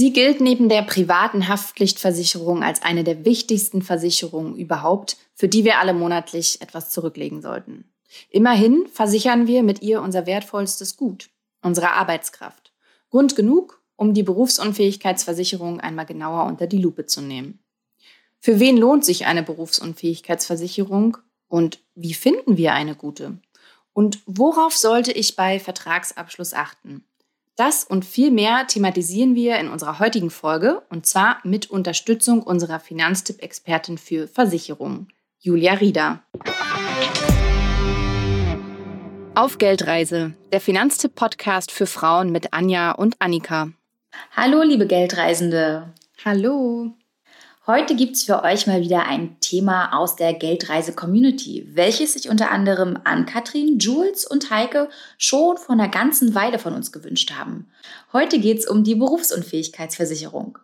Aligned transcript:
Sie 0.00 0.14
gilt 0.14 0.40
neben 0.40 0.70
der 0.70 0.80
privaten 0.80 1.46
Haftpflichtversicherung 1.46 2.62
als 2.62 2.80
eine 2.80 3.04
der 3.04 3.26
wichtigsten 3.26 3.82
Versicherungen 3.82 4.56
überhaupt, 4.56 5.18
für 5.34 5.46
die 5.46 5.62
wir 5.64 5.78
alle 5.78 5.92
monatlich 5.92 6.62
etwas 6.62 6.88
zurücklegen 6.88 7.42
sollten. 7.42 7.84
Immerhin 8.30 8.86
versichern 8.90 9.46
wir 9.46 9.62
mit 9.62 9.82
ihr 9.82 10.00
unser 10.00 10.24
wertvollstes 10.24 10.96
Gut, 10.96 11.28
unsere 11.60 11.90
Arbeitskraft. 11.90 12.72
Grund 13.10 13.36
genug, 13.36 13.82
um 13.94 14.14
die 14.14 14.22
Berufsunfähigkeitsversicherung 14.22 15.80
einmal 15.80 16.06
genauer 16.06 16.46
unter 16.46 16.66
die 16.66 16.78
Lupe 16.78 17.04
zu 17.04 17.20
nehmen. 17.20 17.62
Für 18.38 18.58
wen 18.58 18.78
lohnt 18.78 19.04
sich 19.04 19.26
eine 19.26 19.42
Berufsunfähigkeitsversicherung 19.42 21.18
und 21.46 21.78
wie 21.94 22.14
finden 22.14 22.56
wir 22.56 22.72
eine 22.72 22.94
gute? 22.94 23.38
Und 23.92 24.20
worauf 24.24 24.74
sollte 24.74 25.12
ich 25.12 25.36
bei 25.36 25.60
Vertragsabschluss 25.60 26.54
achten? 26.54 27.04
Das 27.56 27.84
und 27.84 28.04
viel 28.04 28.30
mehr 28.30 28.66
thematisieren 28.66 29.34
wir 29.34 29.58
in 29.58 29.68
unserer 29.68 29.98
heutigen 29.98 30.30
Folge 30.30 30.82
und 30.88 31.06
zwar 31.06 31.38
mit 31.44 31.70
Unterstützung 31.70 32.42
unserer 32.42 32.80
Finanztipp-Expertin 32.80 33.98
für 33.98 34.28
Versicherungen, 34.28 35.08
Julia 35.38 35.74
Rieder. 35.74 36.22
Auf 39.34 39.58
Geldreise, 39.58 40.34
der 40.52 40.60
Finanztipp-Podcast 40.60 41.70
für 41.70 41.86
Frauen 41.86 42.32
mit 42.32 42.52
Anja 42.52 42.92
und 42.92 43.16
Annika. 43.20 43.70
Hallo, 44.34 44.62
liebe 44.62 44.86
Geldreisende. 44.86 45.92
Hallo. 46.24 46.92
Heute 47.66 47.94
gibt 47.94 48.16
es 48.16 48.24
für 48.24 48.42
euch 48.42 48.66
mal 48.66 48.80
wieder 48.80 49.06
ein 49.06 49.38
Thema 49.40 49.92
aus 49.92 50.16
der 50.16 50.32
Geldreise-Community, 50.32 51.68
welches 51.74 52.14
sich 52.14 52.30
unter 52.30 52.50
anderem 52.50 52.98
an 53.04 53.26
Katrin, 53.26 53.78
Jules 53.78 54.24
und 54.24 54.50
Heike 54.50 54.88
schon 55.18 55.58
vor 55.58 55.74
einer 55.74 55.88
ganzen 55.88 56.34
Weile 56.34 56.58
von 56.58 56.72
uns 56.72 56.90
gewünscht 56.90 57.32
haben. 57.32 57.70
Heute 58.14 58.40
geht 58.40 58.60
es 58.60 58.66
um 58.66 58.82
die 58.82 58.94
Berufsunfähigkeitsversicherung. 58.94 60.58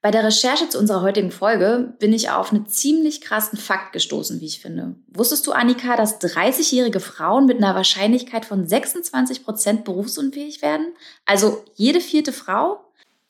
Bei 0.00 0.10
der 0.10 0.24
Recherche 0.24 0.68
zu 0.68 0.80
unserer 0.80 1.02
heutigen 1.02 1.30
Folge 1.30 1.94
bin 2.00 2.12
ich 2.12 2.30
auf 2.30 2.52
einen 2.52 2.66
ziemlich 2.66 3.20
krassen 3.20 3.56
Fakt 3.56 3.92
gestoßen, 3.92 4.40
wie 4.40 4.46
ich 4.46 4.58
finde. 4.58 4.96
Wusstest 5.06 5.46
du, 5.46 5.52
Annika, 5.52 5.96
dass 5.96 6.20
30-jährige 6.20 6.98
Frauen 6.98 7.46
mit 7.46 7.58
einer 7.58 7.76
Wahrscheinlichkeit 7.76 8.44
von 8.44 8.66
26 8.66 9.44
Prozent 9.44 9.84
berufsunfähig 9.84 10.60
werden? 10.60 10.92
Also 11.24 11.64
jede 11.76 12.00
vierte 12.00 12.32
Frau? 12.32 12.84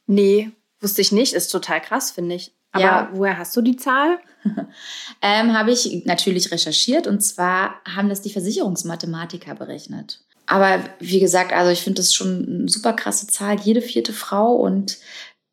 Nee, 0.06 0.52
Wusste 0.82 1.00
ich 1.00 1.12
nicht, 1.12 1.32
ist 1.32 1.48
total 1.48 1.80
krass, 1.80 2.10
finde 2.10 2.34
ich. 2.34 2.52
Aber 2.72 2.84
ja. 2.84 3.10
woher 3.12 3.38
hast 3.38 3.54
du 3.56 3.60
die 3.60 3.76
Zahl? 3.76 4.18
ähm, 5.22 5.56
habe 5.56 5.70
ich 5.70 6.04
natürlich 6.06 6.50
recherchiert 6.50 7.06
und 7.06 7.20
zwar 7.20 7.74
haben 7.84 8.08
das 8.08 8.22
die 8.22 8.30
Versicherungsmathematiker 8.30 9.54
berechnet. 9.54 10.20
Aber 10.46 10.82
wie 10.98 11.20
gesagt, 11.20 11.52
also 11.52 11.70
ich 11.70 11.82
finde 11.82 11.98
das 11.98 12.12
schon 12.12 12.46
eine 12.46 12.68
super 12.68 12.94
krasse 12.94 13.26
Zahl, 13.26 13.60
jede 13.60 13.82
vierte 13.82 14.12
Frau 14.12 14.54
und 14.54 14.98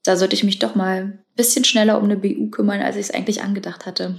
da 0.03 0.17
sollte 0.17 0.33
ich 0.35 0.43
mich 0.43 0.59
doch 0.59 0.75
mal 0.75 1.19
bisschen 1.39 1.63
schneller 1.63 1.97
um 1.97 2.03
eine 2.03 2.17
BU 2.17 2.49
kümmern, 2.49 2.81
als 2.81 2.97
ich 2.97 3.03
es 3.03 3.11
eigentlich 3.11 3.41
angedacht 3.41 3.85
hatte. 3.85 4.15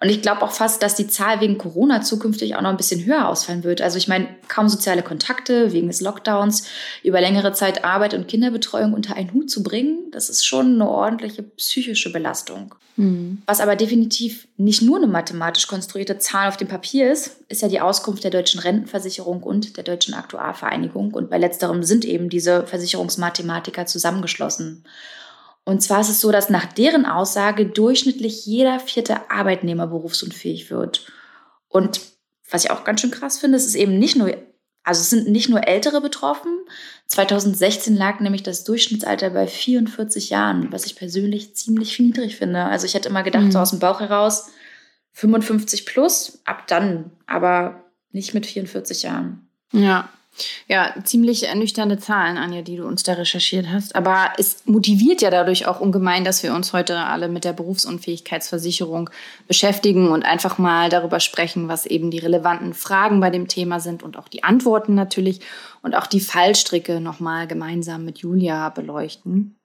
Und 0.00 0.08
ich 0.08 0.22
glaube 0.22 0.42
auch 0.42 0.52
fast, 0.52 0.80
dass 0.80 0.94
die 0.94 1.08
Zahl 1.08 1.40
wegen 1.40 1.58
Corona 1.58 2.02
zukünftig 2.02 2.54
auch 2.54 2.60
noch 2.60 2.70
ein 2.70 2.76
bisschen 2.76 3.04
höher 3.04 3.28
ausfallen 3.28 3.64
wird. 3.64 3.82
Also 3.82 3.98
ich 3.98 4.06
meine, 4.06 4.28
kaum 4.46 4.68
soziale 4.68 5.02
Kontakte 5.02 5.72
wegen 5.72 5.88
des 5.88 6.00
Lockdowns, 6.00 6.68
über 7.02 7.20
längere 7.20 7.52
Zeit 7.52 7.84
Arbeit 7.84 8.14
und 8.14 8.28
Kinderbetreuung 8.28 8.92
unter 8.92 9.16
einen 9.16 9.32
Hut 9.32 9.50
zu 9.50 9.64
bringen, 9.64 9.98
das 10.12 10.28
ist 10.28 10.46
schon 10.46 10.74
eine 10.74 10.88
ordentliche 10.88 11.42
psychische 11.42 12.12
Belastung. 12.12 12.76
Mhm. 12.96 13.42
Was 13.46 13.60
aber 13.60 13.74
definitiv 13.74 14.46
nicht 14.56 14.82
nur 14.82 14.98
eine 14.98 15.08
mathematisch 15.08 15.66
konstruierte 15.66 16.18
Zahl 16.18 16.46
auf 16.46 16.56
dem 16.56 16.68
Papier 16.68 17.10
ist, 17.10 17.38
ist 17.48 17.62
ja 17.62 17.68
die 17.68 17.80
Auskunft 17.80 18.22
der 18.22 18.30
Deutschen 18.30 18.60
Rentenversicherung 18.60 19.42
und 19.42 19.76
der 19.76 19.84
Deutschen 19.84 20.14
Aktuarvereinigung. 20.14 21.12
Und 21.12 21.28
bei 21.28 21.38
letzterem 21.38 21.82
sind 21.82 22.04
eben 22.04 22.28
diese 22.28 22.68
Versicherungsmathematiker 22.68 23.86
zusammengeschlossen. 23.86 24.84
Und 25.64 25.82
zwar 25.82 26.00
ist 26.00 26.08
es 26.08 26.20
so, 26.20 26.32
dass 26.32 26.50
nach 26.50 26.66
deren 26.66 27.06
Aussage 27.06 27.66
durchschnittlich 27.66 28.46
jeder 28.46 28.80
vierte 28.80 29.30
Arbeitnehmer 29.30 29.86
berufsunfähig 29.86 30.70
wird. 30.70 31.06
Und 31.68 32.00
was 32.50 32.64
ich 32.64 32.70
auch 32.70 32.84
ganz 32.84 33.00
schön 33.00 33.10
krass 33.10 33.38
finde, 33.38 33.56
es 33.56 33.66
ist 33.66 33.76
eben 33.76 33.98
nicht 33.98 34.16
nur, 34.16 34.36
also 34.82 35.00
es 35.00 35.10
sind 35.10 35.28
nicht 35.28 35.48
nur 35.48 35.66
Ältere 35.66 36.00
betroffen. 36.00 36.50
2016 37.06 37.96
lag 37.96 38.20
nämlich 38.20 38.42
das 38.42 38.64
Durchschnittsalter 38.64 39.30
bei 39.30 39.46
44 39.46 40.30
Jahren, 40.30 40.72
was 40.72 40.84
ich 40.84 40.96
persönlich 40.96 41.54
ziemlich 41.54 41.98
niedrig 41.98 42.36
finde. 42.36 42.64
Also 42.64 42.86
ich 42.86 42.94
hätte 42.94 43.08
immer 43.08 43.22
gedacht, 43.22 43.44
mhm. 43.44 43.52
so 43.52 43.58
aus 43.60 43.70
dem 43.70 43.78
Bauch 43.78 44.00
heraus 44.00 44.50
55 45.12 45.86
plus, 45.86 46.40
ab 46.44 46.66
dann, 46.66 47.12
aber 47.26 47.84
nicht 48.10 48.34
mit 48.34 48.46
44 48.46 49.02
Jahren. 49.02 49.48
Ja, 49.72 50.08
ja, 50.68 50.94
ziemlich 51.04 51.46
ernüchternde 51.46 51.98
Zahlen, 51.98 52.36
Anja, 52.36 52.62
die 52.62 52.76
du 52.76 52.86
uns 52.86 53.02
da 53.02 53.14
recherchiert 53.14 53.66
hast. 53.70 53.94
Aber 53.94 54.32
es 54.38 54.64
motiviert 54.66 55.22
ja 55.22 55.30
dadurch 55.30 55.66
auch 55.66 55.80
ungemein, 55.80 56.24
dass 56.24 56.42
wir 56.42 56.54
uns 56.54 56.72
heute 56.72 56.96
alle 56.96 57.28
mit 57.28 57.44
der 57.44 57.52
Berufsunfähigkeitsversicherung 57.52 59.10
beschäftigen 59.46 60.08
und 60.08 60.24
einfach 60.24 60.58
mal 60.58 60.88
darüber 60.88 61.20
sprechen, 61.20 61.68
was 61.68 61.86
eben 61.86 62.10
die 62.10 62.18
relevanten 62.18 62.74
Fragen 62.74 63.20
bei 63.20 63.30
dem 63.30 63.48
Thema 63.48 63.80
sind 63.80 64.02
und 64.02 64.16
auch 64.16 64.28
die 64.28 64.44
Antworten 64.44 64.94
natürlich 64.94 65.40
und 65.82 65.94
auch 65.94 66.06
die 66.06 66.20
Fallstricke 66.20 67.00
nochmal 67.00 67.46
gemeinsam 67.46 68.04
mit 68.04 68.18
Julia 68.18 68.70
beleuchten. 68.70 69.56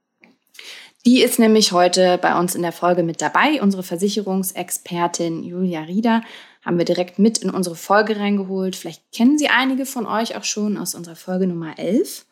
Die 1.06 1.22
ist 1.22 1.40
nämlich 1.40 1.72
heute 1.72 2.18
bei 2.18 2.38
uns 2.38 2.54
in 2.54 2.64
der 2.64 2.74
Folge 2.74 3.02
mit 3.02 3.22
dabei, 3.22 3.62
unsere 3.62 3.82
Versicherungsexpertin 3.82 5.42
Julia 5.42 5.82
Rieder 5.82 6.22
haben 6.68 6.78
wir 6.78 6.86
direkt 6.86 7.18
mit 7.18 7.38
in 7.38 7.50
unsere 7.50 7.78
Folge 7.78 8.20
reingeholt. 8.20 8.76
Vielleicht 8.76 9.14
kennen 9.14 9.38
Sie 9.38 9.48
einige 9.48 9.86
von 9.86 10.06
euch 10.06 10.36
auch 10.36 10.44
schon 10.44 10.78
aus 10.78 10.96
unserer 10.96 11.16
Folge 11.16 11.48
Nummer 11.48 11.80
11. 11.80 12.26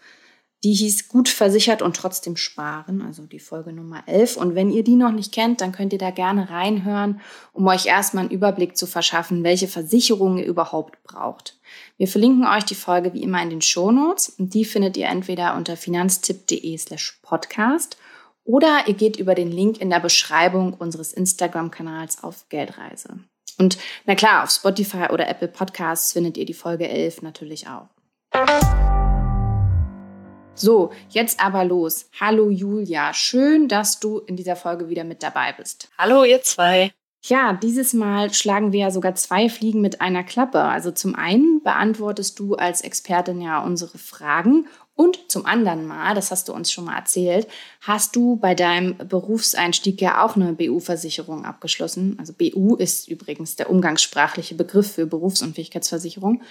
Die 0.65 0.73
hieß 0.73 1.07
Gut 1.07 1.29
versichert 1.29 1.81
und 1.81 1.95
trotzdem 1.95 2.35
sparen, 2.35 3.01
also 3.01 3.25
die 3.27 3.39
Folge 3.39 3.71
Nummer 3.71 4.03
11. 4.07 4.35
Und 4.35 4.53
wenn 4.53 4.71
ihr 4.71 4.83
die 4.83 4.97
noch 4.97 5.13
nicht 5.13 5.31
kennt, 5.31 5.61
dann 5.61 5.71
könnt 5.71 5.93
ihr 5.93 5.99
da 5.99 6.11
gerne 6.11 6.49
reinhören, 6.49 7.21
um 7.53 7.65
euch 7.67 7.85
erstmal 7.85 8.25
einen 8.25 8.33
Überblick 8.33 8.75
zu 8.75 8.87
verschaffen, 8.87 9.45
welche 9.45 9.69
Versicherungen 9.69 10.39
ihr 10.39 10.45
überhaupt 10.47 11.01
braucht. 11.03 11.57
Wir 11.95 12.09
verlinken 12.09 12.45
euch 12.45 12.65
die 12.65 12.75
Folge 12.75 13.13
wie 13.13 13.23
immer 13.23 13.41
in 13.41 13.51
den 13.51 13.61
Shownotes. 13.61 14.35
Und 14.37 14.53
die 14.53 14.65
findet 14.65 14.97
ihr 14.97 15.07
entweder 15.07 15.55
unter 15.55 15.77
finanztipp.de 15.77 16.77
slash 16.77 17.19
podcast 17.21 17.95
oder 18.43 18.83
ihr 18.87 18.95
geht 18.95 19.15
über 19.15 19.33
den 19.33 19.51
Link 19.51 19.79
in 19.79 19.89
der 19.89 20.01
Beschreibung 20.01 20.73
unseres 20.73 21.13
Instagram-Kanals 21.13 22.21
auf 22.21 22.49
Geldreise. 22.49 23.19
Und 23.57 23.77
na 24.05 24.15
klar, 24.15 24.43
auf 24.43 24.51
Spotify 24.51 25.07
oder 25.11 25.27
Apple 25.27 25.47
Podcasts 25.47 26.13
findet 26.13 26.37
ihr 26.37 26.45
die 26.45 26.53
Folge 26.53 26.89
11 26.89 27.21
natürlich 27.21 27.67
auch. 27.67 27.87
So, 30.55 30.91
jetzt 31.09 31.39
aber 31.41 31.65
los. 31.65 32.09
Hallo 32.19 32.49
Julia, 32.49 33.13
schön, 33.13 33.67
dass 33.67 33.99
du 33.99 34.19
in 34.19 34.37
dieser 34.37 34.55
Folge 34.55 34.87
wieder 34.87 35.03
mit 35.03 35.21
dabei 35.21 35.51
bist. 35.51 35.89
Hallo 35.97 36.23
ihr 36.23 36.41
zwei. 36.41 36.93
Ja, 37.27 37.53
dieses 37.53 37.93
Mal 37.93 38.33
schlagen 38.33 38.71
wir 38.71 38.81
ja 38.81 38.91
sogar 38.91 39.15
zwei 39.15 39.49
Fliegen 39.49 39.81
mit 39.81 39.99
einer 39.99 40.23
Klappe. 40.23 40.61
Also 40.61 40.91
zum 40.91 41.15
einen 41.15 41.61
beantwortest 41.63 42.37
du 42.39 42.55
als 42.55 42.81
Expertin 42.81 43.41
ja 43.41 43.63
unsere 43.63 43.97
Fragen 43.97 44.67
und 44.95 45.29
zum 45.29 45.45
anderen 45.45 45.85
Mal, 45.85 46.15
das 46.15 46.31
hast 46.31 46.47
du 46.47 46.53
uns 46.53 46.71
schon 46.71 46.85
mal 46.85 46.95
erzählt, 46.95 47.47
hast 47.81 48.15
du 48.15 48.37
bei 48.37 48.55
deinem 48.55 48.97
Berufseinstieg 48.97 50.01
ja 50.01 50.23
auch 50.23 50.37
eine 50.37 50.53
BU-Versicherung 50.53 51.43
abgeschlossen. 51.43 52.15
Also 52.17 52.33
BU 52.33 52.75
ist 52.75 53.09
übrigens 53.09 53.57
der 53.57 53.69
umgangssprachliche 53.69 54.55
Begriff 54.55 54.93
für 54.93 55.05
Berufsunfähigkeitsversicherung. 55.05 56.43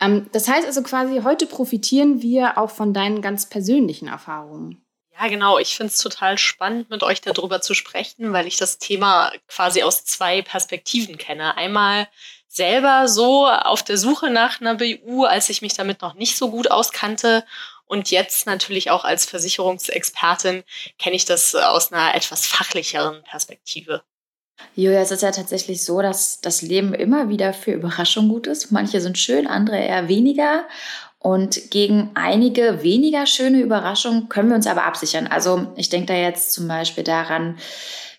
Ähm, 0.00 0.26
das 0.32 0.48
heißt 0.48 0.66
also 0.66 0.82
quasi, 0.82 1.20
heute 1.24 1.46
profitieren 1.46 2.22
wir 2.22 2.56
auch 2.56 2.70
von 2.70 2.94
deinen 2.94 3.20
ganz 3.20 3.50
persönlichen 3.50 4.08
Erfahrungen. 4.08 4.80
Ja, 5.20 5.28
genau. 5.28 5.58
Ich 5.58 5.76
finde 5.76 5.92
es 5.92 5.98
total 5.98 6.38
spannend, 6.38 6.90
mit 6.90 7.02
euch 7.02 7.20
darüber 7.20 7.60
zu 7.60 7.74
sprechen, 7.74 8.32
weil 8.32 8.46
ich 8.46 8.56
das 8.56 8.78
Thema 8.78 9.30
quasi 9.46 9.82
aus 9.82 10.04
zwei 10.04 10.42
Perspektiven 10.42 11.18
kenne. 11.18 11.56
Einmal 11.56 12.08
selber 12.48 13.08
so 13.08 13.48
auf 13.48 13.82
der 13.82 13.96
Suche 13.96 14.30
nach 14.30 14.60
einer 14.60 14.74
BU, 14.76 15.24
als 15.24 15.50
ich 15.50 15.62
mich 15.62 15.74
damit 15.74 16.02
noch 16.02 16.14
nicht 16.14 16.36
so 16.36 16.50
gut 16.50 16.70
auskannte 16.70 17.44
und 17.86 18.10
jetzt 18.10 18.46
natürlich 18.46 18.90
auch 18.90 19.04
als 19.04 19.26
Versicherungsexpertin 19.26 20.64
kenne 20.98 21.16
ich 21.16 21.24
das 21.24 21.54
äh, 21.54 21.58
aus 21.58 21.92
einer 21.92 22.14
etwas 22.14 22.46
fachlicheren 22.46 23.22
Perspektive. 23.24 24.02
Julia, 24.76 25.00
es 25.00 25.10
ist 25.10 25.22
ja 25.22 25.32
tatsächlich 25.32 25.84
so, 25.84 26.00
dass 26.00 26.40
das 26.40 26.62
Leben 26.62 26.94
immer 26.94 27.28
wieder 27.28 27.52
für 27.52 27.72
Überraschungen 27.72 28.30
gut 28.30 28.46
ist. 28.46 28.70
Manche 28.70 29.00
sind 29.00 29.18
schön, 29.18 29.46
andere 29.46 29.78
eher 29.78 30.08
weniger. 30.08 30.66
Und 31.18 31.70
gegen 31.70 32.10
einige 32.14 32.82
weniger 32.82 33.26
schöne 33.26 33.60
Überraschungen 33.60 34.28
können 34.28 34.50
wir 34.50 34.56
uns 34.56 34.66
aber 34.66 34.84
absichern. 34.84 35.26
Also 35.26 35.72
ich 35.76 35.88
denke 35.88 36.06
da 36.06 36.14
jetzt 36.14 36.52
zum 36.52 36.68
Beispiel 36.68 37.02
daran, 37.02 37.58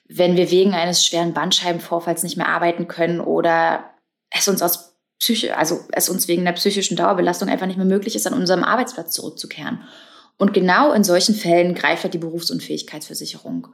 wenn 0.07 0.35
wir 0.37 0.51
wegen 0.51 0.73
eines 0.73 1.05
schweren 1.05 1.33
Bandscheibenvorfalls 1.33 2.23
nicht 2.23 2.37
mehr 2.37 2.49
arbeiten 2.49 2.87
können 2.87 3.21
oder 3.21 3.91
es 4.29 4.47
uns 4.47 4.61
aus 4.61 4.94
Psyche, 5.19 5.57
also 5.57 5.81
es 5.91 6.09
uns 6.09 6.27
wegen 6.27 6.45
der 6.45 6.51
psychischen 6.53 6.97
Dauerbelastung 6.97 7.49
einfach 7.49 7.67
nicht 7.67 7.77
mehr 7.77 7.85
möglich 7.85 8.15
ist, 8.15 8.27
an 8.27 8.33
unserem 8.33 8.63
Arbeitsplatz 8.63 9.13
zurückzukehren. 9.13 9.83
Und 10.37 10.53
genau 10.53 10.91
in 10.91 11.03
solchen 11.03 11.35
Fällen 11.35 11.75
greift 11.75 12.03
halt 12.03 12.13
die 12.13 12.19
Berufsunfähigkeitsversicherung 12.19 13.69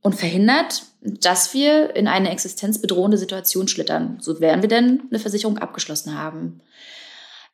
und 0.00 0.14
verhindert, 0.14 0.84
dass 1.00 1.52
wir 1.52 1.94
in 1.96 2.08
eine 2.08 2.30
existenzbedrohende 2.30 3.18
Situation 3.18 3.68
schlittern, 3.68 4.18
so 4.20 4.40
werden 4.40 4.62
wir 4.62 4.68
denn 4.68 5.02
eine 5.10 5.18
Versicherung 5.18 5.58
abgeschlossen 5.58 6.18
haben. 6.18 6.60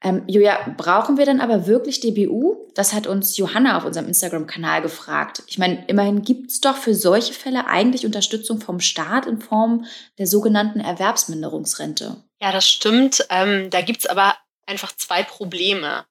Ähm, 0.04 0.24
Julia, 0.26 0.58
brauchen 0.76 1.16
wir 1.16 1.26
dann 1.26 1.40
aber 1.40 1.66
wirklich 1.66 2.00
DBU? 2.00 2.56
Das 2.74 2.92
hat 2.92 3.06
uns 3.06 3.36
Johanna 3.36 3.76
auf 3.76 3.84
unserem 3.84 4.08
Instagram-Kanal 4.08 4.82
gefragt. 4.82 5.44
Ich 5.46 5.58
meine, 5.58 5.84
immerhin 5.86 6.22
gibt 6.22 6.50
es 6.50 6.60
doch 6.60 6.76
für 6.76 6.94
solche 6.94 7.32
Fälle 7.32 7.66
eigentlich 7.66 8.04
Unterstützung 8.04 8.60
vom 8.60 8.80
Staat 8.80 9.26
in 9.26 9.38
Form 9.38 9.84
der 10.18 10.26
sogenannten 10.26 10.80
Erwerbsminderungsrente. 10.80 12.16
Ja, 12.42 12.50
das 12.50 12.68
stimmt. 12.68 13.24
Ähm, 13.30 13.70
da 13.70 13.82
gibt 13.82 14.00
es 14.00 14.06
aber 14.06 14.36
einfach 14.66 14.90
zwei 14.96 15.22
Probleme. 15.22 16.06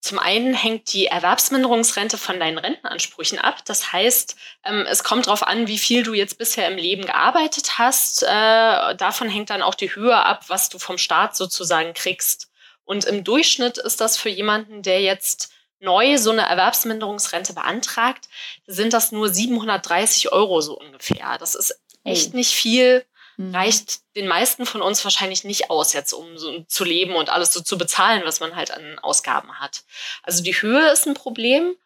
Zum 0.00 0.20
einen 0.20 0.54
hängt 0.54 0.92
die 0.92 1.06
Erwerbsminderungsrente 1.06 2.16
von 2.16 2.38
deinen 2.38 2.58
Rentenansprüchen 2.58 3.40
ab. 3.40 3.64
Das 3.64 3.92
heißt, 3.92 4.36
ähm, 4.64 4.86
es 4.88 5.02
kommt 5.02 5.26
darauf 5.26 5.44
an, 5.44 5.66
wie 5.66 5.78
viel 5.78 6.04
du 6.04 6.14
jetzt 6.14 6.38
bisher 6.38 6.68
im 6.68 6.76
Leben 6.76 7.06
gearbeitet 7.06 7.76
hast. 7.76 8.22
Äh, 8.22 8.94
davon 8.94 9.28
hängt 9.28 9.50
dann 9.50 9.62
auch 9.62 9.74
die 9.74 9.92
Höhe 9.92 10.14
ab, 10.14 10.44
was 10.46 10.68
du 10.68 10.78
vom 10.78 10.96
Staat 10.96 11.34
sozusagen 11.34 11.92
kriegst. 11.92 12.48
Und 12.84 13.04
im 13.06 13.24
Durchschnitt 13.24 13.78
ist 13.78 14.00
das 14.00 14.16
für 14.16 14.28
jemanden, 14.28 14.82
der 14.82 15.02
jetzt 15.02 15.50
neu 15.80 16.18
so 16.18 16.30
eine 16.30 16.42
Erwerbsminderungsrente 16.42 17.52
beantragt, 17.52 18.28
sind 18.68 18.92
das 18.92 19.10
nur 19.10 19.28
730 19.28 20.30
Euro 20.30 20.60
so 20.60 20.78
ungefähr. 20.78 21.36
Das 21.38 21.56
ist 21.56 21.80
echt 22.04 22.32
nicht 22.32 22.52
viel. 22.52 23.04
Reicht 23.38 24.00
den 24.16 24.26
meisten 24.26 24.66
von 24.66 24.82
uns 24.82 25.04
wahrscheinlich 25.04 25.44
nicht 25.44 25.70
aus, 25.70 25.92
jetzt 25.92 26.12
um 26.12 26.36
so 26.38 26.64
zu 26.64 26.84
leben 26.84 27.14
und 27.14 27.30
alles 27.30 27.52
so 27.52 27.60
zu 27.60 27.78
bezahlen, 27.78 28.22
was 28.24 28.40
man 28.40 28.56
halt 28.56 28.72
an 28.72 28.98
Ausgaben 28.98 29.60
hat. 29.60 29.84
Also 30.22 30.42
die 30.42 30.60
Höhe 30.60 30.90
ist 30.90 31.06
ein 31.06 31.14
Problem. 31.14 31.76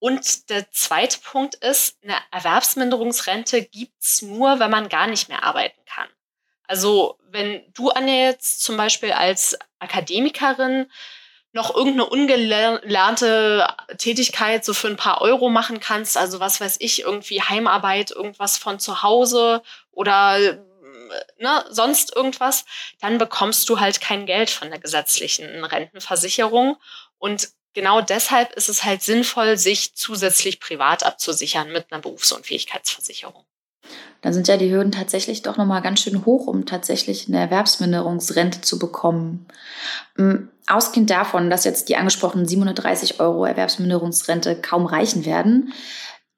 Und 0.00 0.48
der 0.50 0.70
zweite 0.70 1.18
Punkt 1.18 1.56
ist, 1.56 1.96
eine 2.04 2.16
Erwerbsminderungsrente 2.30 3.64
gibt's 3.64 4.22
nur, 4.22 4.60
wenn 4.60 4.70
man 4.70 4.88
gar 4.88 5.08
nicht 5.08 5.28
mehr 5.28 5.42
arbeiten 5.42 5.80
kann. 5.86 6.06
Also 6.68 7.18
wenn 7.30 7.64
du, 7.72 7.88
Anja, 7.90 8.14
jetzt 8.14 8.62
zum 8.62 8.76
Beispiel 8.76 9.10
als 9.10 9.58
Akademikerin 9.80 10.88
noch 11.52 11.74
irgendeine 11.74 12.06
ungelernte 12.06 13.66
Tätigkeit 13.96 14.64
so 14.64 14.74
für 14.74 14.88
ein 14.88 14.96
paar 14.96 15.22
Euro 15.22 15.48
machen 15.48 15.80
kannst, 15.80 16.16
also 16.16 16.38
was 16.40 16.60
weiß 16.60 16.76
ich, 16.80 17.02
irgendwie 17.02 17.42
Heimarbeit, 17.42 18.10
irgendwas 18.10 18.58
von 18.58 18.78
zu 18.78 19.02
Hause 19.02 19.62
oder 19.90 20.62
ne, 21.38 21.64
sonst 21.70 22.14
irgendwas, 22.14 22.64
dann 23.00 23.18
bekommst 23.18 23.68
du 23.68 23.80
halt 23.80 24.00
kein 24.00 24.26
Geld 24.26 24.50
von 24.50 24.70
der 24.70 24.78
gesetzlichen 24.78 25.64
Rentenversicherung. 25.64 26.76
Und 27.18 27.48
genau 27.74 28.00
deshalb 28.00 28.52
ist 28.54 28.68
es 28.68 28.84
halt 28.84 29.02
sinnvoll, 29.02 29.56
sich 29.56 29.94
zusätzlich 29.94 30.60
privat 30.60 31.04
abzusichern 31.04 31.72
mit 31.72 31.92
einer 31.92 32.00
Berufsunfähigkeitsversicherung 32.00 33.44
dann 34.20 34.32
sind 34.32 34.48
ja 34.48 34.56
die 34.56 34.70
Hürden 34.70 34.92
tatsächlich 34.92 35.42
doch 35.42 35.56
nochmal 35.56 35.82
ganz 35.82 36.00
schön 36.00 36.24
hoch, 36.26 36.46
um 36.46 36.66
tatsächlich 36.66 37.28
eine 37.28 37.38
Erwerbsminderungsrente 37.38 38.60
zu 38.60 38.78
bekommen. 38.78 39.46
Mm, 40.16 40.48
ausgehend 40.66 41.10
davon, 41.10 41.50
dass 41.50 41.64
jetzt 41.64 41.88
die 41.88 41.96
angesprochenen 41.96 42.46
730 42.46 43.20
Euro 43.20 43.44
Erwerbsminderungsrente 43.44 44.56
kaum 44.60 44.86
reichen 44.86 45.24
werden, 45.24 45.72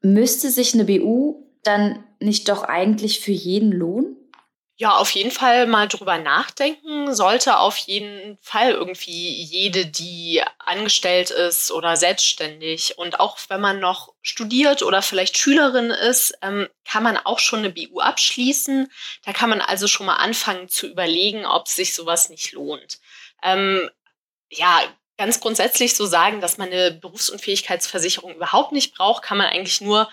müsste 0.02 0.50
sich 0.50 0.75
eine 0.75 0.84
BU 0.84 1.43
dann 1.62 2.05
nicht 2.20 2.49
doch 2.49 2.64
eigentlich 2.64 3.20
für 3.20 3.32
jeden 3.32 3.73
lohnen? 3.73 4.16
Ja, 4.80 4.96
auf 4.96 5.10
jeden 5.10 5.30
Fall 5.30 5.66
mal 5.66 5.88
drüber 5.88 6.16
nachdenken. 6.16 7.14
Sollte 7.14 7.58
auf 7.58 7.76
jeden 7.76 8.38
Fall 8.40 8.70
irgendwie 8.70 9.42
jede, 9.42 9.84
die 9.84 10.42
angestellt 10.58 11.28
ist 11.28 11.70
oder 11.70 11.98
selbstständig 11.98 12.96
und 12.96 13.20
auch 13.20 13.36
wenn 13.48 13.60
man 13.60 13.78
noch 13.78 14.14
studiert 14.22 14.82
oder 14.82 15.02
vielleicht 15.02 15.36
Schülerin 15.36 15.90
ist, 15.90 16.32
ähm, 16.40 16.66
kann 16.86 17.02
man 17.02 17.18
auch 17.18 17.40
schon 17.40 17.58
eine 17.58 17.68
BU 17.68 18.00
abschließen. 18.00 18.90
Da 19.26 19.34
kann 19.34 19.50
man 19.50 19.60
also 19.60 19.86
schon 19.86 20.06
mal 20.06 20.16
anfangen 20.16 20.70
zu 20.70 20.86
überlegen, 20.86 21.44
ob 21.44 21.68
sich 21.68 21.94
sowas 21.94 22.30
nicht 22.30 22.52
lohnt. 22.52 23.00
Ähm, 23.42 23.90
ja, 24.48 24.80
ganz 25.18 25.40
grundsätzlich 25.40 25.94
so 25.94 26.06
sagen, 26.06 26.40
dass 26.40 26.56
man 26.56 26.68
eine 26.68 26.92
Berufsunfähigkeitsversicherung 26.92 28.34
überhaupt 28.34 28.72
nicht 28.72 28.94
braucht, 28.94 29.22
kann 29.24 29.36
man 29.36 29.48
eigentlich 29.48 29.82
nur 29.82 30.08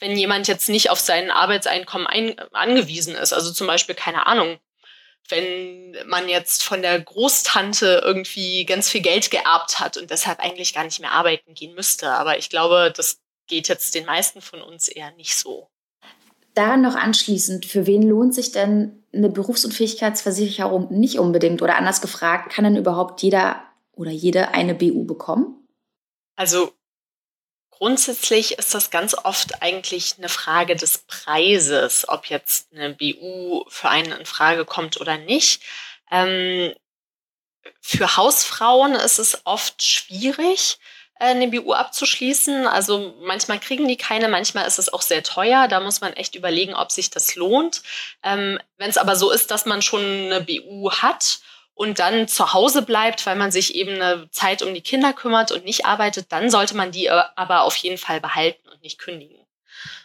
wenn 0.00 0.16
jemand 0.16 0.48
jetzt 0.48 0.68
nicht 0.68 0.90
auf 0.90 1.00
sein 1.00 1.30
Arbeitseinkommen 1.30 2.06
ein, 2.06 2.38
angewiesen 2.52 3.14
ist. 3.14 3.32
Also 3.32 3.52
zum 3.52 3.66
Beispiel, 3.66 3.94
keine 3.94 4.26
Ahnung, 4.26 4.58
wenn 5.28 5.96
man 6.06 6.28
jetzt 6.28 6.62
von 6.62 6.82
der 6.82 7.00
Großtante 7.00 8.02
irgendwie 8.04 8.66
ganz 8.66 8.90
viel 8.90 9.00
Geld 9.00 9.30
geerbt 9.30 9.80
hat 9.80 9.96
und 9.96 10.10
deshalb 10.10 10.40
eigentlich 10.40 10.74
gar 10.74 10.84
nicht 10.84 11.00
mehr 11.00 11.12
arbeiten 11.12 11.54
gehen 11.54 11.74
müsste. 11.74 12.10
Aber 12.10 12.36
ich 12.38 12.50
glaube, 12.50 12.92
das 12.94 13.20
geht 13.46 13.68
jetzt 13.68 13.94
den 13.94 14.04
meisten 14.04 14.40
von 14.40 14.60
uns 14.60 14.88
eher 14.88 15.12
nicht 15.12 15.34
so. 15.36 15.70
Daran 16.54 16.82
noch 16.82 16.94
anschließend, 16.94 17.66
für 17.66 17.86
wen 17.86 18.02
lohnt 18.02 18.34
sich 18.34 18.52
denn 18.52 19.02
eine 19.12 19.28
Berufsunfähigkeitsversicherung 19.28 20.92
nicht 20.92 21.18
unbedingt? 21.18 21.62
Oder 21.62 21.76
anders 21.76 22.00
gefragt, 22.00 22.52
kann 22.52 22.64
denn 22.64 22.76
überhaupt 22.76 23.22
jeder 23.22 23.62
oder 23.92 24.10
jede 24.10 24.48
eine 24.48 24.74
BU 24.74 25.04
bekommen? 25.04 25.66
Also 26.36 26.72
Grundsätzlich 27.78 28.58
ist 28.58 28.72
das 28.74 28.90
ganz 28.90 29.14
oft 29.14 29.62
eigentlich 29.62 30.14
eine 30.18 30.28
Frage 30.28 30.76
des 30.76 30.98
Preises, 30.98 32.08
ob 32.08 32.26
jetzt 32.26 32.72
eine 32.72 32.94
BU 32.94 33.64
für 33.68 33.88
einen 33.88 34.12
in 34.12 34.26
Frage 34.26 34.64
kommt 34.64 35.00
oder 35.00 35.18
nicht. 35.18 35.62
Ähm, 36.10 36.72
für 37.80 38.16
Hausfrauen 38.16 38.94
ist 38.94 39.18
es 39.18 39.42
oft 39.44 39.82
schwierig, 39.82 40.78
äh, 41.18 41.26
eine 41.26 41.48
BU 41.48 41.72
abzuschließen. 41.72 42.66
Also 42.68 43.16
manchmal 43.22 43.58
kriegen 43.58 43.88
die 43.88 43.96
keine, 43.96 44.28
manchmal 44.28 44.66
ist 44.66 44.78
es 44.78 44.92
auch 44.92 45.02
sehr 45.02 45.24
teuer. 45.24 45.66
Da 45.66 45.80
muss 45.80 46.00
man 46.00 46.12
echt 46.12 46.36
überlegen, 46.36 46.74
ob 46.74 46.92
sich 46.92 47.10
das 47.10 47.34
lohnt. 47.34 47.82
Ähm, 48.22 48.60
Wenn 48.76 48.90
es 48.90 48.98
aber 48.98 49.16
so 49.16 49.32
ist, 49.32 49.50
dass 49.50 49.66
man 49.66 49.82
schon 49.82 50.02
eine 50.02 50.40
BU 50.40 50.92
hat 50.92 51.40
und 51.74 51.98
dann 51.98 52.28
zu 52.28 52.52
Hause 52.52 52.82
bleibt, 52.82 53.26
weil 53.26 53.36
man 53.36 53.50
sich 53.50 53.74
eben 53.74 53.94
eine 53.94 54.30
Zeit 54.30 54.62
um 54.62 54.72
die 54.74 54.80
Kinder 54.80 55.12
kümmert 55.12 55.50
und 55.52 55.64
nicht 55.64 55.84
arbeitet, 55.84 56.30
dann 56.30 56.50
sollte 56.50 56.76
man 56.76 56.92
die 56.92 57.10
aber 57.10 57.62
auf 57.62 57.76
jeden 57.76 57.98
Fall 57.98 58.20
behalten 58.20 58.68
und 58.68 58.82
nicht 58.82 58.98
kündigen. 58.98 59.44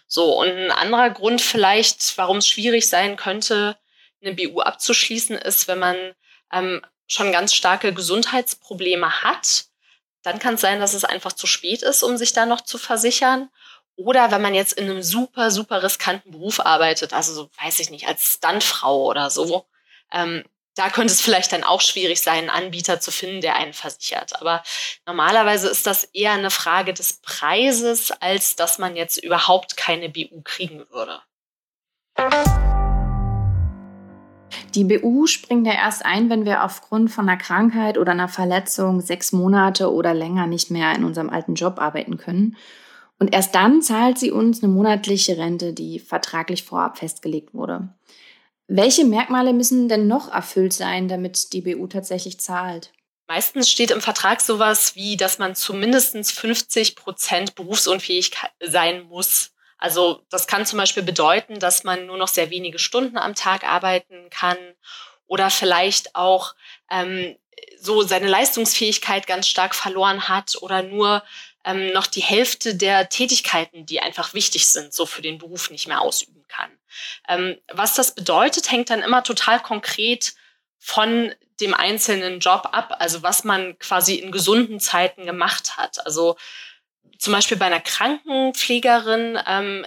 So, 0.08 0.40
und 0.40 0.50
ein 0.50 0.72
anderer 0.72 1.12
Grund 1.12 1.42
vielleicht, 1.42 2.18
warum 2.18 2.38
es 2.38 2.48
schwierig 2.48 2.90
sein 2.90 3.16
könnte, 3.16 3.78
eine 4.22 4.34
BU 4.34 4.60
abzuschließen, 4.62 5.38
ist, 5.38 5.68
wenn 5.68 5.80
man 5.80 5.96
ähm, 6.52 6.82
schon 7.08 7.32
ganz 7.32 7.54
starke 7.54 7.94
Gesundheitsprobleme 7.94 9.22
hat, 9.22 9.66
dann 10.24 10.40
kann 10.40 10.56
es 10.56 10.62
sein, 10.62 10.80
dass 10.80 10.96
es 10.96 11.06
einfach 11.06 11.34
zu 11.34 11.48
spät 11.48 11.84
ist, 11.84 12.04
um 12.04 12.18
sich 12.18 12.34
da 12.34 12.46
noch 12.46 12.62
zu 12.62 12.78
versichern. 12.78 13.50
Oder 13.96 14.32
wenn 14.32 14.42
man 14.42 14.56
jetzt 14.56 14.74
in 14.74 14.90
einem 14.90 15.04
super, 15.04 15.52
super 15.52 15.84
riskanten 15.84 16.32
Beruf 16.32 16.60
arbeitet, 16.60 17.14
also 17.14 17.34
so, 17.34 17.50
weiß 17.62 17.80
ich 17.80 17.90
nicht, 17.90 18.08
als 18.08 18.34
Stuntfrau 18.34 19.06
oder 19.06 19.30
so, 19.30 19.66
ähm, 20.12 20.44
da 20.76 20.90
könnte 20.90 21.14
es 21.14 21.22
vielleicht 21.22 21.52
dann 21.52 21.64
auch 21.64 21.82
schwierig 21.82 22.22
sein, 22.22 22.50
einen 22.50 22.66
Anbieter 22.66 23.00
zu 23.00 23.12
finden, 23.12 23.42
der 23.42 23.56
einen 23.56 23.74
versichert. 23.74 24.40
Aber 24.40 24.64
normalerweise 25.06 25.68
ist 25.68 25.86
das 25.88 26.06
eher 26.06 26.32
eine 26.32 26.52
Frage 26.52 26.94
des 26.94 27.22
Preises, 27.22 28.12
als 28.12 28.56
dass 28.56 28.80
man 28.80 28.96
jetzt 28.96 29.18
überhaupt 29.18 29.76
keine 29.78 30.10
BU 30.10 30.42
kriegen 30.44 30.86
würde. 30.90 31.22
Die 34.76 34.84
BU 34.84 35.26
springt 35.26 35.66
ja 35.66 35.74
erst 35.74 36.06
ein, 36.06 36.30
wenn 36.30 36.46
wir 36.46 36.64
aufgrund 36.64 37.12
von 37.12 37.28
einer 37.28 37.38
Krankheit 37.38 37.98
oder 37.98 38.12
einer 38.12 38.28
Verletzung 38.28 39.02
sechs 39.02 39.32
Monate 39.32 39.92
oder 39.92 40.14
länger 40.14 40.48
nicht 40.48 40.70
mehr 40.70 40.94
in 40.94 41.04
unserem 41.04 41.30
alten 41.30 41.56
Job 41.56 41.80
arbeiten 41.80 42.18
können. 42.18 42.56
Und 43.18 43.34
erst 43.34 43.54
dann 43.56 43.82
zahlt 43.82 44.18
sie 44.18 44.32
uns 44.32 44.64
eine 44.64 44.72
monatliche 44.72 45.38
Rente, 45.38 45.74
die 45.74 46.00
vertraglich 46.00 46.64
vorab 46.64 47.00
festgelegt 47.00 47.54
wurde. 47.54 47.90
Welche 48.72 49.04
Merkmale 49.04 49.52
müssen 49.52 49.90
denn 49.90 50.06
noch 50.06 50.32
erfüllt 50.32 50.74
sein, 50.74 51.08
damit 51.08 51.54
die 51.54 51.62
BU 51.62 51.88
tatsächlich 51.88 52.40
zahlt? 52.40 52.92
Meistens 53.28 53.68
steht 53.68 53.90
im 53.90 54.00
Vertrag 54.00 54.42
sowas 54.42 54.96
wie, 54.96 55.18
dass 55.18 55.40
man 55.40 55.56
zu 55.56 55.74
mindestens 55.74 56.32
50 56.32 56.96
Prozent 56.96 57.56
berufsunfähig 57.56 58.32
sein 58.60 59.08
muss. 59.08 59.54
Also 59.80 60.24
das 60.30 60.46
kann 60.46 60.68
zum 60.68 60.78
Beispiel 60.78 61.02
bedeuten, 61.02 61.58
dass 61.58 61.84
man 61.84 62.06
nur 62.06 62.18
noch 62.18 62.28
sehr 62.28 62.52
wenige 62.52 62.78
Stunden 62.78 63.18
am 63.18 63.34
Tag 63.34 63.64
arbeiten 63.64 64.30
kann 64.30 64.58
oder 65.26 65.50
vielleicht 65.50 66.16
auch 66.16 66.54
ähm, 66.92 67.36
so 67.80 68.04
seine 68.04 68.28
Leistungsfähigkeit 68.28 69.26
ganz 69.26 69.48
stark 69.48 69.74
verloren 69.74 70.30
hat 70.30 70.58
oder 70.62 70.84
nur 70.84 71.24
ähm, 71.66 71.92
noch 71.92 72.06
die 72.06 72.22
Hälfte 72.22 72.76
der 72.76 73.10
Tätigkeiten, 73.10 73.88
die 73.88 74.00
einfach 74.00 74.36
wichtig 74.36 74.68
sind, 74.68 74.94
so 74.94 75.08
für 75.08 75.24
den 75.24 75.40
Beruf 75.40 75.72
nicht 75.72 75.88
mehr 75.88 76.02
ausüben 76.02 76.46
kann. 76.48 76.79
Ähm, 77.28 77.58
was 77.72 77.94
das 77.94 78.16
bedeutet, 78.16 78.72
hängt 78.72 78.90
dann 78.90 79.02
immer 79.02 79.24
total 79.24 79.60
konkret 79.60 80.34
von 80.78 81.34
dem 81.60 81.74
einzelnen 81.74 82.40
Job 82.40 82.70
ab, 82.72 82.96
also 83.00 83.22
was 83.22 83.44
man 83.44 83.78
quasi 83.80 84.16
in 84.16 84.32
gesunden 84.32 84.80
Zeiten 84.80 85.26
gemacht 85.26 85.78
hat. 85.78 86.06
Also 86.06 86.38
zum 87.18 87.34
Beispiel 87.34 87.58
bei 87.58 87.66
einer 87.66 87.82
Krankenpflegerin, 87.82 89.38
ähm, 89.46 89.86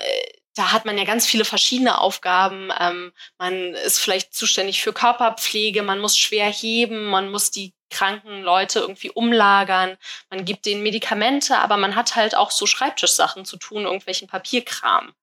da 0.55 0.73
hat 0.73 0.85
man 0.85 0.99
ja 0.99 1.05
ganz 1.05 1.27
viele 1.27 1.47
verschiedene 1.47 1.99
Aufgaben. 1.99 2.71
Ähm, 2.79 3.13
man 3.39 3.75
ist 3.75 3.99
vielleicht 3.99 4.35
zuständig 4.35 4.83
für 4.83 4.93
Körperpflege, 4.93 5.83
man 5.83 5.99
muss 5.99 6.17
schwer 6.19 6.53
heben, 6.53 7.07
man 7.07 7.31
muss 7.31 7.51
die 7.51 7.75
kranken 7.93 8.43
Leute 8.43 8.81
irgendwie 8.81 9.11
umlagern, 9.11 9.97
man 10.31 10.45
gibt 10.45 10.67
denen 10.67 10.83
Medikamente, 10.83 11.59
aber 11.59 11.77
man 11.77 11.95
hat 11.95 12.17
halt 12.17 12.35
auch 12.35 12.51
so 12.51 12.67
Schreibtischsachen 12.67 13.45
zu 13.45 13.57
tun, 13.57 13.85
irgendwelchen 13.85 14.29
Papierkram. 14.29 15.15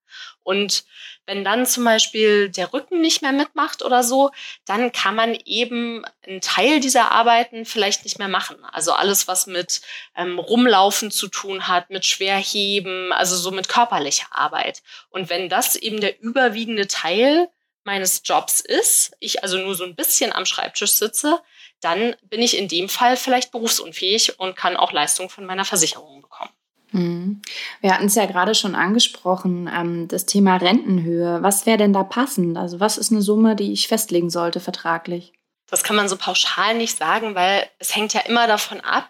Und 0.42 0.84
wenn 1.26 1.44
dann 1.44 1.66
zum 1.66 1.84
Beispiel 1.84 2.48
der 2.48 2.72
Rücken 2.72 3.00
nicht 3.00 3.22
mehr 3.22 3.32
mitmacht 3.32 3.82
oder 3.82 4.02
so, 4.02 4.30
dann 4.64 4.90
kann 4.90 5.14
man 5.14 5.38
eben 5.44 6.04
einen 6.26 6.40
Teil 6.40 6.80
dieser 6.80 7.12
Arbeiten 7.12 7.64
vielleicht 7.64 8.04
nicht 8.04 8.18
mehr 8.18 8.28
machen. 8.28 8.56
Also 8.64 8.92
alles, 8.92 9.28
was 9.28 9.46
mit 9.46 9.80
ähm, 10.16 10.38
Rumlaufen 10.38 11.10
zu 11.10 11.28
tun 11.28 11.68
hat, 11.68 11.90
mit 11.90 12.04
Schwerheben, 12.04 13.12
also 13.12 13.36
so 13.36 13.50
mit 13.50 13.68
körperlicher 13.68 14.26
Arbeit. 14.30 14.82
Und 15.10 15.30
wenn 15.30 15.48
das 15.48 15.76
eben 15.76 16.00
der 16.00 16.20
überwiegende 16.20 16.88
Teil 16.88 17.48
meines 17.84 18.22
Jobs 18.24 18.60
ist, 18.60 19.12
ich 19.20 19.42
also 19.42 19.58
nur 19.58 19.74
so 19.74 19.84
ein 19.84 19.94
bisschen 19.94 20.32
am 20.32 20.46
Schreibtisch 20.46 20.92
sitze, 20.92 21.40
dann 21.80 22.14
bin 22.22 22.42
ich 22.42 22.58
in 22.58 22.68
dem 22.68 22.88
Fall 22.88 23.16
vielleicht 23.16 23.52
berufsunfähig 23.52 24.38
und 24.38 24.56
kann 24.56 24.76
auch 24.76 24.92
Leistung 24.92 25.30
von 25.30 25.46
meiner 25.46 25.64
Versicherung 25.64 26.22
bekommen. 26.22 26.50
Mhm. 26.92 27.42
Wir 27.80 27.94
hatten 27.94 28.06
es 28.06 28.14
ja 28.14 28.26
gerade 28.26 28.54
schon 28.54 28.74
angesprochen, 28.74 29.70
ähm, 29.72 30.08
das 30.08 30.26
Thema 30.26 30.56
Rentenhöhe. 30.56 31.42
Was 31.42 31.66
wäre 31.66 31.78
denn 31.78 31.92
da 31.92 32.02
passend? 32.02 32.56
Also 32.56 32.80
was 32.80 32.98
ist 32.98 33.12
eine 33.12 33.22
Summe, 33.22 33.56
die 33.56 33.72
ich 33.72 33.88
festlegen 33.88 34.30
sollte 34.30 34.60
vertraglich? 34.60 35.32
Das 35.68 35.84
kann 35.84 35.96
man 35.96 36.08
so 36.08 36.16
pauschal 36.16 36.74
nicht 36.74 36.98
sagen, 36.98 37.34
weil 37.34 37.68
es 37.78 37.94
hängt 37.94 38.12
ja 38.12 38.20
immer 38.22 38.46
davon 38.48 38.80
ab, 38.80 39.08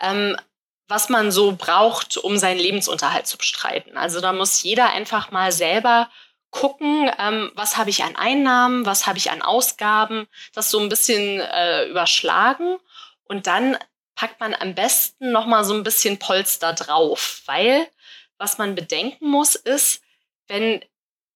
ähm, 0.00 0.36
was 0.88 1.08
man 1.08 1.30
so 1.30 1.54
braucht, 1.56 2.16
um 2.16 2.38
seinen 2.38 2.58
Lebensunterhalt 2.58 3.26
zu 3.26 3.36
bestreiten. 3.36 3.96
Also 3.96 4.20
da 4.20 4.32
muss 4.32 4.62
jeder 4.62 4.90
einfach 4.90 5.30
mal 5.30 5.52
selber 5.52 6.08
gucken, 6.50 7.10
ähm, 7.18 7.52
was 7.54 7.76
habe 7.76 7.90
ich 7.90 8.02
an 8.04 8.16
Einnahmen, 8.16 8.86
was 8.86 9.06
habe 9.06 9.18
ich 9.18 9.30
an 9.30 9.42
Ausgaben, 9.42 10.26
das 10.52 10.70
so 10.70 10.80
ein 10.80 10.88
bisschen 10.88 11.40
äh, 11.40 11.86
überschlagen 11.86 12.78
und 13.24 13.46
dann 13.46 13.76
packt 14.14 14.40
man 14.40 14.54
am 14.54 14.74
besten 14.74 15.32
noch 15.32 15.46
mal 15.46 15.64
so 15.64 15.74
ein 15.74 15.82
bisschen 15.82 16.18
Polster 16.18 16.72
drauf, 16.72 17.42
weil 17.46 17.86
was 18.38 18.58
man 18.58 18.74
bedenken 18.74 19.28
muss 19.28 19.54
ist, 19.54 20.02
wenn 20.48 20.84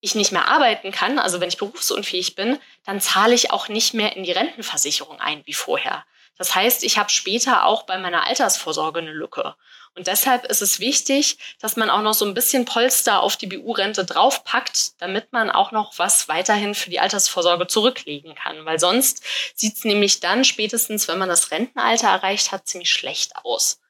ich 0.00 0.14
nicht 0.14 0.32
mehr 0.32 0.48
arbeiten 0.48 0.90
kann, 0.90 1.18
also 1.18 1.40
wenn 1.40 1.48
ich 1.48 1.56
berufsunfähig 1.56 2.34
bin, 2.34 2.58
dann 2.84 3.00
zahle 3.00 3.34
ich 3.34 3.50
auch 3.50 3.68
nicht 3.68 3.94
mehr 3.94 4.16
in 4.16 4.22
die 4.22 4.32
Rentenversicherung 4.32 5.18
ein 5.20 5.42
wie 5.46 5.54
vorher. 5.54 6.04
Das 6.36 6.54
heißt, 6.54 6.82
ich 6.84 6.98
habe 6.98 7.10
später 7.10 7.64
auch 7.64 7.84
bei 7.84 7.96
meiner 7.96 8.26
Altersvorsorge 8.26 9.00
eine 9.00 9.12
Lücke. 9.12 9.54
Und 9.96 10.08
deshalb 10.08 10.44
ist 10.46 10.60
es 10.60 10.80
wichtig, 10.80 11.38
dass 11.60 11.76
man 11.76 11.88
auch 11.88 12.02
noch 12.02 12.14
so 12.14 12.24
ein 12.24 12.34
bisschen 12.34 12.64
Polster 12.64 13.22
auf 13.22 13.36
die 13.36 13.46
BU-Rente 13.46 14.04
draufpackt, 14.04 15.00
damit 15.00 15.32
man 15.32 15.50
auch 15.50 15.70
noch 15.70 15.98
was 15.98 16.28
weiterhin 16.28 16.74
für 16.74 16.90
die 16.90 16.98
Altersvorsorge 16.98 17.68
zurücklegen 17.68 18.34
kann. 18.34 18.64
Weil 18.64 18.80
sonst 18.80 19.22
sieht 19.54 19.76
es 19.76 19.84
nämlich 19.84 20.18
dann 20.18 20.44
spätestens, 20.44 21.06
wenn 21.06 21.18
man 21.18 21.28
das 21.28 21.52
Rentenalter 21.52 22.08
erreicht 22.08 22.50
hat, 22.50 22.66
ziemlich 22.66 22.92
schlecht 22.92 23.36
aus. 23.36 23.80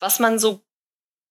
Was 0.00 0.18
man 0.18 0.40
so 0.40 0.64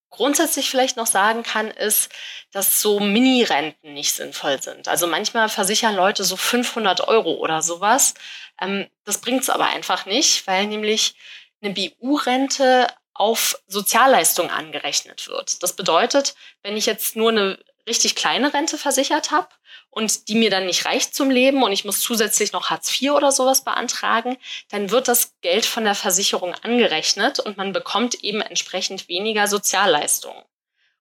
grundsätzlich 0.10 0.70
vielleicht 0.70 0.96
noch 0.96 1.08
sagen 1.08 1.44
kann, 1.44 1.70
ist, 1.70 2.10
dass 2.52 2.82
so 2.82 3.00
Mini-Renten 3.00 3.94
nicht 3.94 4.14
sinnvoll 4.14 4.62
sind. 4.62 4.88
Also 4.88 5.06
manchmal 5.06 5.50
versichern 5.50 5.96
Leute 5.96 6.24
so 6.24 6.38
500 6.38 7.08
Euro 7.08 7.34
oder 7.34 7.62
sowas. 7.62 8.14
Ähm, 8.60 8.88
das 9.04 9.20
bringt 9.20 9.42
es 9.42 9.50
aber 9.50 9.68
einfach 9.68 10.06
nicht, 10.06 10.48
weil 10.48 10.68
nämlich 10.68 11.16
eine 11.62 11.74
BU-Rente 11.74 12.88
auf 13.18 13.60
Sozialleistungen 13.68 14.52
angerechnet 14.52 15.28
wird. 15.28 15.64
Das 15.64 15.76
bedeutet, 15.76 16.36
wenn 16.62 16.78
ich 16.78 16.86
jetzt 16.86 17.16
nur 17.16 17.32
eine 17.32 17.60
richtig 17.88 18.16
kleine 18.16 18.54
Rente 18.54 18.78
versichert 18.78 19.32
habe 19.32 19.48
und 19.90 20.28
die 20.28 20.36
mir 20.36 20.52
dann 20.52 20.66
nicht 20.66 20.86
reicht 20.86 21.16
zum 21.16 21.32
Leben 21.32 21.64
und 21.64 21.72
ich 21.72 21.86
muss 21.86 22.02
zusätzlich 22.02 22.52
noch 22.52 22.70
Hartz 22.70 23.02
IV 23.02 23.12
oder 23.12 23.32
sowas 23.32 23.64
beantragen, 23.64 24.38
dann 24.70 24.92
wird 24.92 25.08
das 25.08 25.34
Geld 25.42 25.66
von 25.66 25.84
der 25.84 25.96
Versicherung 25.96 26.54
angerechnet 26.62 27.40
und 27.40 27.58
man 27.58 27.74
bekommt 27.74 28.16
eben 28.24 28.42
entsprechend 28.42 29.08
weniger 29.08 29.48
Sozialleistungen. 29.48 30.44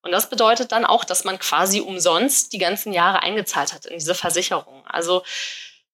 Und 0.00 0.12
das 0.12 0.30
bedeutet 0.30 0.70
dann 0.72 0.84
auch, 0.84 1.04
dass 1.04 1.24
man 1.24 1.38
quasi 1.38 1.80
umsonst 1.80 2.52
die 2.52 2.58
ganzen 2.58 2.92
Jahre 2.92 3.22
eingezahlt 3.22 3.74
hat 3.74 3.86
in 3.86 3.98
diese 3.98 4.14
Versicherung. 4.14 4.86
Also 4.86 5.24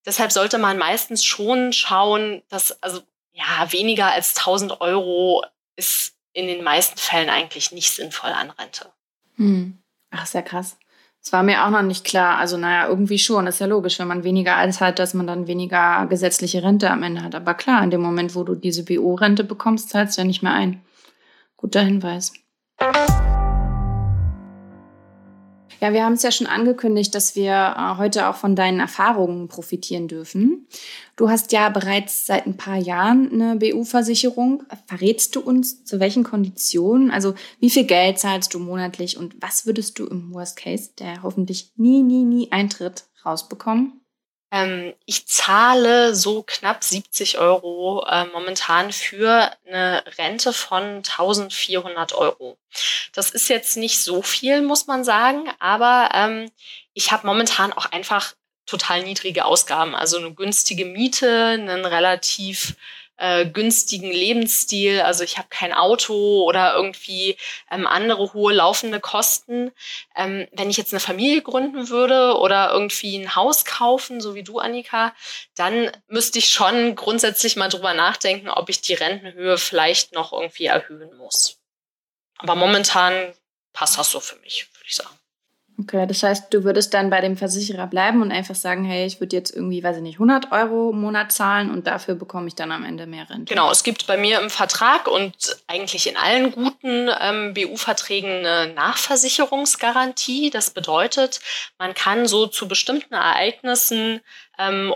deshalb 0.05 0.31
sollte 0.31 0.59
man 0.59 0.77
meistens 0.77 1.25
schon 1.25 1.73
schauen, 1.73 2.43
dass 2.51 2.83
also 2.83 3.01
ja 3.33 3.73
weniger 3.73 4.13
als 4.13 4.37
1000 4.37 4.83
Euro 4.83 5.43
ist 5.77 6.12
in 6.33 6.47
den 6.47 6.65
meisten 6.65 6.99
Fällen 6.99 7.29
eigentlich 7.29 7.73
nicht 7.73 7.91
sinnvoll 7.91 8.31
an 8.31 8.51
Rente. 8.51 8.93
Hm. 9.37 9.79
Ach, 10.11 10.27
sehr 10.27 10.43
krass. 10.43 10.77
Das 11.23 11.33
war 11.33 11.43
mir 11.43 11.65
auch 11.65 11.71
noch 11.71 11.83
nicht 11.83 12.05
klar. 12.05 12.39
Also, 12.39 12.57
naja, 12.57 12.89
irgendwie 12.89 13.19
schon. 13.19 13.47
Das 13.47 13.57
ist 13.57 13.61
ja 13.61 13.67
logisch, 13.67 13.99
wenn 13.99 14.09
man 14.09 14.25
weniger 14.25 14.57
als 14.57 14.81
hat, 14.81 14.99
dass 14.99 15.15
man 15.15 15.27
dann 15.27 15.47
weniger 15.47 16.07
gesetzliche 16.07 16.63
Rente 16.63 16.91
am 16.91 17.05
Ende 17.05 17.23
hat. 17.23 17.35
Aber 17.35 17.55
klar, 17.55 17.83
in 17.85 17.91
dem 17.91 18.03
Moment, 18.03 18.35
wo 18.35 18.43
du 18.43 18.55
diese 18.55 18.85
BO-Rente 18.85 19.45
bekommst, 19.45 19.91
zahlst 19.91 20.17
du 20.17 20.23
ja 20.23 20.27
nicht 20.27 20.43
mehr 20.43 20.53
ein. 20.53 20.83
Guter 21.57 21.83
Hinweis. 21.83 22.33
Ja, 25.83 25.93
wir 25.93 26.05
haben 26.05 26.13
es 26.13 26.23
ja 26.23 26.31
schon 26.31 26.47
angekündigt, 26.47 27.13
dass 27.13 27.35
wir 27.35 27.75
äh, 27.77 27.99
heute 27.99 28.29
auch 28.29 28.37
von 28.37 28.55
deinen 28.55 28.79
Erfahrungen 28.79 29.49
profitieren 29.49 30.07
dürfen. 30.07 30.69
Du 31.17 31.29
hast 31.29 31.51
ja 31.51 31.71
bereits 31.71 32.25
seit 32.25 32.47
ein 32.47 32.57
paar 32.57 32.77
Jahren 32.77 33.33
eine 33.33 33.57
BU-Versicherung. 33.57 34.63
Verrätst 34.87 35.35
du 35.35 35.41
uns, 35.41 35.85
zu 35.85 35.99
welchen 35.99 36.23
Konditionen? 36.23 37.11
Also 37.11 37.35
wie 37.59 37.69
viel 37.69 37.83
Geld 37.83 38.21
zahlst 38.21 38.55
du 38.55 38.61
monatlich 38.61 39.17
und 39.17 39.35
was 39.43 39.67
würdest 39.67 39.99
du 39.99 40.07
im 40.07 40.33
Worst 40.33 40.57
Case, 40.57 40.91
der 41.01 41.25
hoffentlich 41.25 41.73
nie, 41.75 42.05
nie, 42.05 42.23
nie 42.23 42.53
eintritt, 42.53 43.07
rausbekommen? 43.27 44.02
Ähm, 44.53 44.93
ich 45.07 45.27
zahle 45.27 46.15
so 46.15 46.43
knapp 46.43 46.85
70 46.85 47.39
Euro 47.39 48.07
äh, 48.07 48.27
momentan 48.27 48.93
für 48.93 49.51
eine 49.67 50.05
Rente 50.19 50.53
von 50.53 50.97
1400 50.99 52.13
Euro. 52.13 52.59
Das 53.15 53.31
ist 53.31 53.49
jetzt 53.49 53.79
nicht 53.79 54.03
so 54.03 54.21
viel, 54.21 54.61
muss 54.61 54.87
man 54.87 55.05
sagen, 55.05 55.51
aber 55.59 56.11
ähm, 56.13 56.51
ich 56.93 57.13
habe 57.13 57.27
momentan 57.27 57.73
auch 57.73 57.87
einfach 57.87 58.35
total 58.67 59.03
niedrige 59.03 59.47
Ausgaben. 59.47 59.95
Also 59.95 60.19
eine 60.19 60.35
günstige 60.35 60.85
Miete, 60.85 61.47
einen 61.47 61.87
relativ 61.87 62.77
äh, 63.17 63.47
günstigen 63.47 64.11
Lebensstil. 64.11 65.01
Also 65.01 65.25
ich 65.25 65.39
habe 65.39 65.49
kein 65.51 65.73
Auto 65.73 66.43
oder 66.45 66.75
irgendwie 66.75 67.37
ähm, 67.71 67.87
andere 67.87 68.33
hohe 68.33 68.53
laufende 68.53 69.01
Kosten. 69.01 69.73
Ähm, 70.17 70.49
wenn 70.53 70.71
ich 70.71 70.77
jetzt 70.77 70.93
eine 70.93 71.01
Familie 71.01 71.43
gründen 71.43 71.89
würde 71.89 72.37
oder 72.39 72.73
irgendwie 72.73 73.17
ein 73.17 73.37
Haus 73.37 73.65
kaufen, 73.65 74.21
so 74.21 74.35
wie 74.35 74.43
du, 74.43 74.59
Annika, 74.59 75.15
dann 75.55 75.91
müsste 76.09 76.39
ich 76.39 76.51
schon 76.51 76.95
grundsätzlich 76.95 77.57
mal 77.57 77.69
drüber 77.69 77.95
nachdenken, 77.95 78.49
ob 78.49 78.69
ich 78.69 78.81
die 78.81 78.95
Rentenhöhe 78.95 79.59
vielleicht 79.59 80.13
noch 80.13 80.33
irgendwie 80.33 80.67
erhöhen 80.67 81.17
muss. 81.17 81.59
Aber 82.39 82.55
momentan 82.57 83.35
passt 83.73 83.99
das 83.99 84.11
so 84.11 84.21
für 84.21 84.37
mich, 84.37 84.69
würde 84.75 84.87
ich 84.89 84.97
sagen. 84.97 85.22
Okay, 85.83 86.07
das 86.07 86.23
heißt, 86.23 86.55
du 86.55 86.65
würdest 86.65 86.95
dann 86.95 87.11
bei 87.11 87.21
dem 87.21 87.37
Versicherer 87.37 87.87
bleiben 87.87 88.23
und 88.23 88.31
einfach 88.31 88.55
sagen, 88.55 88.85
hey, 88.85 89.05
ich 89.07 89.21
würde 89.21 89.35
jetzt 89.35 89.55
irgendwie, 89.55 89.83
weiß 89.83 89.97
ich 89.97 90.03
nicht, 90.03 90.17
100 90.17 90.53
Euro 90.53 90.91
im 90.91 91.01
Monat 91.01 91.33
zahlen 91.33 91.71
und 91.71 91.87
dafür 91.87 92.15
bekomme 92.15 92.47
ich 92.47 92.55
dann 92.55 92.71
am 92.71 92.85
Ende 92.85 93.07
mehr 93.07 93.29
Rente. 93.29 93.53
Genau, 93.53 93.71
es 93.71 93.83
gibt 93.83 94.07
bei 94.07 94.17
mir 94.17 94.41
im 94.41 94.51
Vertrag 94.51 95.09
und 95.09 95.35
eigentlich 95.67 96.09
in 96.09 96.17
allen 96.17 96.53
guten 96.53 97.11
ähm, 97.21 97.55
BU-Verträgen 97.55 98.47
eine 98.47 98.73
Nachversicherungsgarantie. 98.75 100.51
Das 100.51 100.71
bedeutet, 100.71 101.41
man 101.79 101.95
kann 101.95 102.27
so 102.27 102.47
zu 102.47 102.69
bestimmten 102.69 103.15
Ereignissen 103.15 104.21
ähm, 104.59 104.95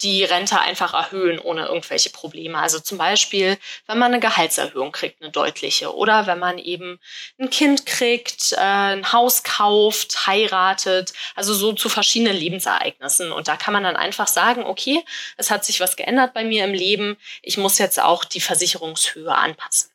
die 0.00 0.24
Rente 0.24 0.60
einfach 0.60 0.94
erhöhen 0.94 1.38
ohne 1.38 1.66
irgendwelche 1.66 2.10
Probleme. 2.10 2.58
Also 2.58 2.80
zum 2.80 2.98
Beispiel, 2.98 3.58
wenn 3.86 3.98
man 3.98 4.12
eine 4.12 4.20
Gehaltserhöhung 4.20 4.92
kriegt, 4.92 5.22
eine 5.22 5.30
deutliche, 5.30 5.94
oder 5.94 6.26
wenn 6.26 6.38
man 6.38 6.58
eben 6.58 6.98
ein 7.38 7.50
Kind 7.50 7.86
kriegt, 7.86 8.52
äh, 8.52 8.56
ein 8.56 9.12
Haus 9.12 9.42
kauft, 9.42 10.26
heiratet, 10.26 11.12
also 11.34 11.54
so 11.54 11.72
zu 11.72 11.88
verschiedenen 11.88 12.36
Lebensereignissen. 12.36 13.32
Und 13.32 13.48
da 13.48 13.56
kann 13.56 13.72
man 13.72 13.84
dann 13.84 13.96
einfach 13.96 14.26
sagen, 14.26 14.64
okay, 14.64 15.04
es 15.36 15.50
hat 15.50 15.64
sich 15.64 15.80
was 15.80 15.96
geändert 15.96 16.34
bei 16.34 16.44
mir 16.44 16.64
im 16.64 16.74
Leben, 16.74 17.16
ich 17.42 17.58
muss 17.58 17.78
jetzt 17.78 18.00
auch 18.00 18.24
die 18.24 18.40
Versicherungshöhe 18.40 19.34
anpassen. 19.34 19.90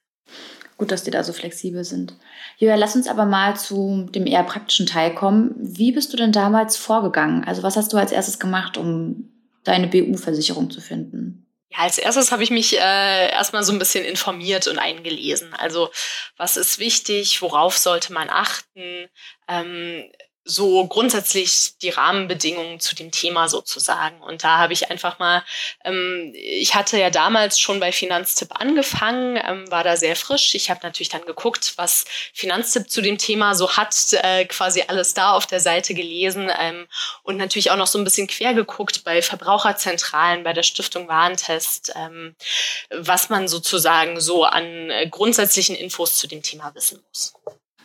Gut, 0.78 0.92
dass 0.92 1.04
die 1.04 1.12
da 1.12 1.24
so 1.24 1.34
flexibel 1.34 1.84
sind. 1.84 2.14
Julia, 2.58 2.76
lass 2.76 2.96
uns 2.96 3.08
aber 3.08 3.26
mal 3.26 3.56
zu 3.56 4.08
dem 4.14 4.28
eher 4.28 4.44
praktischen 4.44 4.86
Teil 4.86 5.16
kommen. 5.16 5.56
Wie 5.58 5.92
bist 5.92 6.14
du 6.14 6.18
denn 6.18 6.32
damals 6.32 6.78
vorgegangen? 6.78 7.44
Also 7.46 7.64
was 7.64 7.76
hast 7.76 7.94
du 7.94 7.98
als 7.98 8.12
erstes 8.12 8.38
gemacht, 8.38 8.78
um 8.78 9.32
deine 9.68 9.88
BU-Versicherung 9.88 10.70
zu 10.70 10.82
finden? 10.82 11.48
Ja, 11.70 11.80
als 11.80 11.98
erstes 11.98 12.32
habe 12.32 12.44
ich 12.44 12.50
mich 12.50 12.78
äh, 12.78 13.32
erstmal 13.32 13.64
so 13.64 13.74
ein 13.74 13.80
bisschen 13.80 14.06
informiert 14.06 14.68
und 14.68 14.80
eingelesen. 14.80 15.54
Also 15.54 15.90
was 16.38 16.58
ist 16.58 16.80
wichtig, 16.80 17.42
worauf 17.42 17.78
sollte 17.78 18.14
man 18.14 18.30
achten? 18.30 19.08
Ähm, 19.48 20.10
so 20.48 20.88
grundsätzlich 20.88 21.78
die 21.82 21.90
Rahmenbedingungen 21.90 22.80
zu 22.80 22.96
dem 22.96 23.12
Thema 23.12 23.50
sozusagen. 23.50 24.22
Und 24.22 24.44
da 24.44 24.58
habe 24.58 24.74
ich 24.74 24.90
einfach 24.90 25.20
mal, 25.20 25.44
ähm, 25.84 26.34
ich 26.34 26.74
hatte 26.74 26.98
ja 26.98 27.10
damals 27.10 27.60
schon 27.60 27.80
bei 27.80 27.92
Finanztipp 27.92 28.50
angefangen, 28.60 29.38
ähm, 29.46 29.70
war 29.70 29.84
da 29.84 29.98
sehr 29.98 30.16
frisch. 30.16 30.56
Ich 30.56 30.70
habe 30.70 30.80
natürlich 30.84 31.10
dann 31.10 31.26
geguckt, 31.26 31.74
was 31.76 32.06
Finanztipp 32.34 32.90
zu 32.90 33.02
dem 33.02 33.18
Thema 33.18 33.56
so 33.56 33.76
hat, 33.76 33.96
äh, 34.14 34.46
quasi 34.46 34.84
alles 34.88 35.14
da 35.14 35.34
auf 35.34 35.46
der 35.46 35.60
Seite 35.60 35.94
gelesen 35.94 36.50
ähm, 36.58 36.88
und 37.24 37.38
natürlich 37.38 37.70
auch 37.72 37.78
noch 37.78 37.88
so 37.88 37.98
ein 37.98 38.06
bisschen 38.06 38.28
quer 38.28 38.54
geguckt 38.54 39.04
bei 39.04 39.22
Verbraucherzentralen, 39.22 40.44
bei 40.44 40.54
der 40.54 40.64
Stiftung 40.64 41.08
Warentest, 41.08 41.94
ähm, 41.96 42.36
was 42.90 43.30
man 43.30 43.48
sozusagen 43.48 44.22
so 44.22 44.46
an 44.46 44.90
äh, 44.90 45.08
grundsätzlichen 45.10 45.76
Infos 45.76 46.16
zu 46.16 46.28
dem 46.28 46.42
Thema 46.42 46.74
wissen 46.74 47.04
muss. 47.10 47.34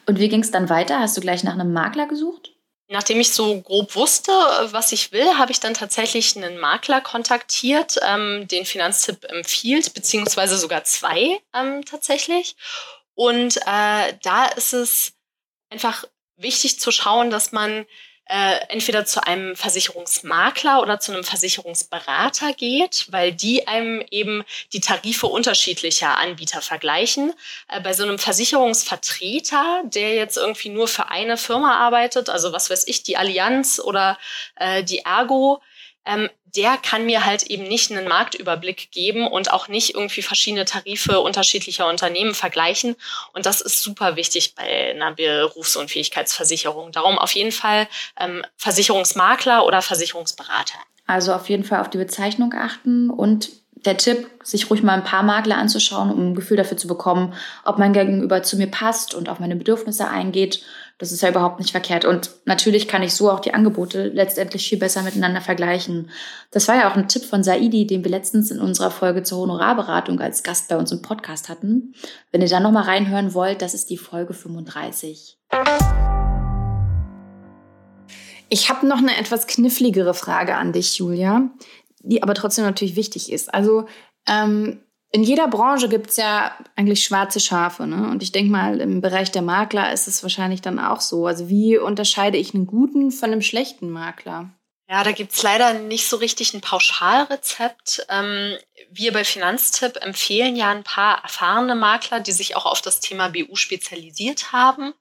Und 0.06 0.18
wie 0.18 0.28
ging 0.28 0.40
es 0.40 0.50
dann 0.50 0.68
weiter? 0.68 1.00
Hast 1.00 1.16
du 1.16 1.20
gleich 1.20 1.44
nach 1.44 1.52
einem 1.52 1.72
Makler 1.72 2.06
gesucht? 2.06 2.51
Nachdem 2.92 3.20
ich 3.20 3.32
so 3.32 3.58
grob 3.62 3.94
wusste, 3.94 4.32
was 4.70 4.92
ich 4.92 5.12
will, 5.12 5.38
habe 5.38 5.50
ich 5.50 5.60
dann 5.60 5.72
tatsächlich 5.72 6.36
einen 6.36 6.58
Makler 6.58 7.00
kontaktiert, 7.00 7.98
ähm, 8.06 8.46
den 8.48 8.66
Finanztipp 8.66 9.24
empfiehlt, 9.24 9.94
beziehungsweise 9.94 10.58
sogar 10.58 10.84
zwei 10.84 11.40
ähm, 11.54 11.86
tatsächlich. 11.86 12.54
Und 13.14 13.56
äh, 13.66 14.12
da 14.22 14.44
ist 14.56 14.74
es 14.74 15.14
einfach 15.70 16.04
wichtig 16.36 16.80
zu 16.80 16.90
schauen, 16.90 17.30
dass 17.30 17.50
man 17.50 17.86
äh, 18.32 18.60
entweder 18.70 19.04
zu 19.04 19.22
einem 19.26 19.54
Versicherungsmakler 19.56 20.80
oder 20.80 20.98
zu 20.98 21.12
einem 21.12 21.22
Versicherungsberater 21.22 22.54
geht, 22.54 23.04
weil 23.10 23.30
die 23.32 23.68
einem 23.68 24.02
eben 24.10 24.42
die 24.72 24.80
Tarife 24.80 25.26
unterschiedlicher 25.26 26.16
Anbieter 26.16 26.62
vergleichen. 26.62 27.34
Äh, 27.68 27.82
bei 27.82 27.92
so 27.92 28.04
einem 28.04 28.18
Versicherungsvertreter, 28.18 29.82
der 29.84 30.14
jetzt 30.14 30.38
irgendwie 30.38 30.70
nur 30.70 30.88
für 30.88 31.10
eine 31.10 31.36
Firma 31.36 31.76
arbeitet, 31.76 32.30
also 32.30 32.54
was 32.54 32.70
weiß 32.70 32.88
ich, 32.88 33.02
die 33.02 33.18
Allianz 33.18 33.78
oder 33.78 34.18
äh, 34.56 34.82
die 34.82 35.00
Ergo, 35.00 35.60
ähm, 36.06 36.30
der 36.56 36.76
kann 36.76 37.06
mir 37.06 37.24
halt 37.24 37.44
eben 37.44 37.64
nicht 37.64 37.90
einen 37.90 38.06
Marktüberblick 38.06 38.90
geben 38.90 39.26
und 39.26 39.52
auch 39.52 39.68
nicht 39.68 39.94
irgendwie 39.94 40.22
verschiedene 40.22 40.64
Tarife 40.64 41.20
unterschiedlicher 41.20 41.88
Unternehmen 41.88 42.34
vergleichen. 42.34 42.96
Und 43.32 43.46
das 43.46 43.60
ist 43.60 43.82
super 43.82 44.16
wichtig 44.16 44.54
bei 44.54 44.90
einer 44.90 45.12
Berufsunfähigkeitsversicherung. 45.12 46.92
Darum 46.92 47.18
auf 47.18 47.32
jeden 47.32 47.52
Fall 47.52 47.88
ähm, 48.18 48.44
Versicherungsmakler 48.56 49.64
oder 49.64 49.80
Versicherungsberater. 49.82 50.78
Also 51.06 51.32
auf 51.34 51.48
jeden 51.48 51.64
Fall 51.64 51.80
auf 51.80 51.90
die 51.90 51.98
Bezeichnung 51.98 52.52
achten 52.54 53.10
und 53.10 53.50
der 53.84 53.96
Tipp, 53.96 54.28
sich 54.42 54.70
ruhig 54.70 54.82
mal 54.82 54.94
ein 54.94 55.04
paar 55.04 55.22
Makler 55.22 55.56
anzuschauen, 55.56 56.10
um 56.10 56.30
ein 56.30 56.34
Gefühl 56.34 56.56
dafür 56.56 56.76
zu 56.76 56.86
bekommen, 56.86 57.34
ob 57.64 57.78
mein 57.78 57.92
Gegenüber 57.92 58.42
zu 58.42 58.56
mir 58.56 58.68
passt 58.68 59.14
und 59.14 59.28
auf 59.28 59.40
meine 59.40 59.56
Bedürfnisse 59.56 60.08
eingeht 60.08 60.64
das 61.02 61.10
ist 61.10 61.20
ja 61.20 61.30
überhaupt 61.30 61.58
nicht 61.58 61.72
verkehrt. 61.72 62.04
Und 62.04 62.30
natürlich 62.44 62.86
kann 62.86 63.02
ich 63.02 63.12
so 63.12 63.28
auch 63.28 63.40
die 63.40 63.54
Angebote 63.54 64.06
letztendlich 64.06 64.68
viel 64.68 64.78
besser 64.78 65.02
miteinander 65.02 65.40
vergleichen. 65.40 66.10
Das 66.52 66.68
war 66.68 66.76
ja 66.76 66.88
auch 66.88 66.94
ein 66.94 67.08
Tipp 67.08 67.24
von 67.24 67.42
Saidi, 67.42 67.88
den 67.88 68.04
wir 68.04 68.10
letztens 68.12 68.52
in 68.52 68.60
unserer 68.60 68.92
Folge 68.92 69.24
zur 69.24 69.38
Honorarberatung 69.38 70.20
als 70.20 70.44
Gast 70.44 70.68
bei 70.68 70.76
uns 70.76 70.92
im 70.92 71.02
Podcast 71.02 71.48
hatten. 71.48 71.94
Wenn 72.30 72.40
ihr 72.40 72.48
da 72.48 72.60
nochmal 72.60 72.84
reinhören 72.84 73.34
wollt, 73.34 73.62
das 73.62 73.74
ist 73.74 73.90
die 73.90 73.98
Folge 73.98 74.32
35. 74.32 75.38
Ich 78.48 78.68
habe 78.68 78.86
noch 78.86 78.98
eine 78.98 79.16
etwas 79.18 79.46
kniffligere 79.46 80.14
Frage 80.14 80.56
an 80.56 80.72
dich, 80.72 80.98
Julia, 80.98 81.50
die 82.02 82.22
aber 82.22 82.34
trotzdem 82.34 82.64
natürlich 82.64 82.96
wichtig 82.96 83.32
ist. 83.32 83.52
Also 83.52 83.86
ähm, 84.26 84.80
in 85.10 85.22
jeder 85.22 85.46
Branche 85.46 85.88
gibt 85.88 86.10
es 86.10 86.16
ja 86.16 86.56
eigentlich 86.74 87.04
schwarze 87.04 87.38
Schafe. 87.38 87.86
Ne? 87.86 88.08
Und 88.10 88.22
ich 88.22 88.32
denke 88.32 88.50
mal, 88.50 88.80
im 88.80 89.02
Bereich 89.02 89.30
der 89.30 89.42
Makler 89.42 89.92
ist 89.92 90.08
es 90.08 90.22
wahrscheinlich 90.22 90.62
dann 90.62 90.78
auch 90.78 91.02
so. 91.02 91.26
Also 91.26 91.50
wie 91.50 91.76
unterscheide 91.76 92.38
ich 92.38 92.54
einen 92.54 92.66
guten 92.66 93.10
von 93.10 93.30
einem 93.30 93.42
schlechten 93.42 93.90
Makler? 93.90 94.50
Ja, 94.88 95.04
da 95.04 95.12
gibt 95.12 95.32
es 95.32 95.42
leider 95.42 95.74
nicht 95.74 96.08
so 96.08 96.16
richtig 96.16 96.54
ein 96.54 96.60
Pauschalrezept. 96.60 98.06
Ähm, 98.08 98.56
wir 98.90 99.12
bei 99.12 99.24
Finanztipp 99.24 99.96
empfehlen 100.02 100.56
ja 100.56 100.70
ein 100.70 100.82
paar 100.82 101.22
erfahrene 101.22 101.74
Makler, 101.74 102.20
die 102.20 102.32
sich 102.32 102.56
auch 102.56 102.66
auf 102.66 102.82
das 102.82 103.00
Thema 103.00 103.28
BU 103.28 103.56
spezialisiert 103.56 104.52
haben. 104.52 104.94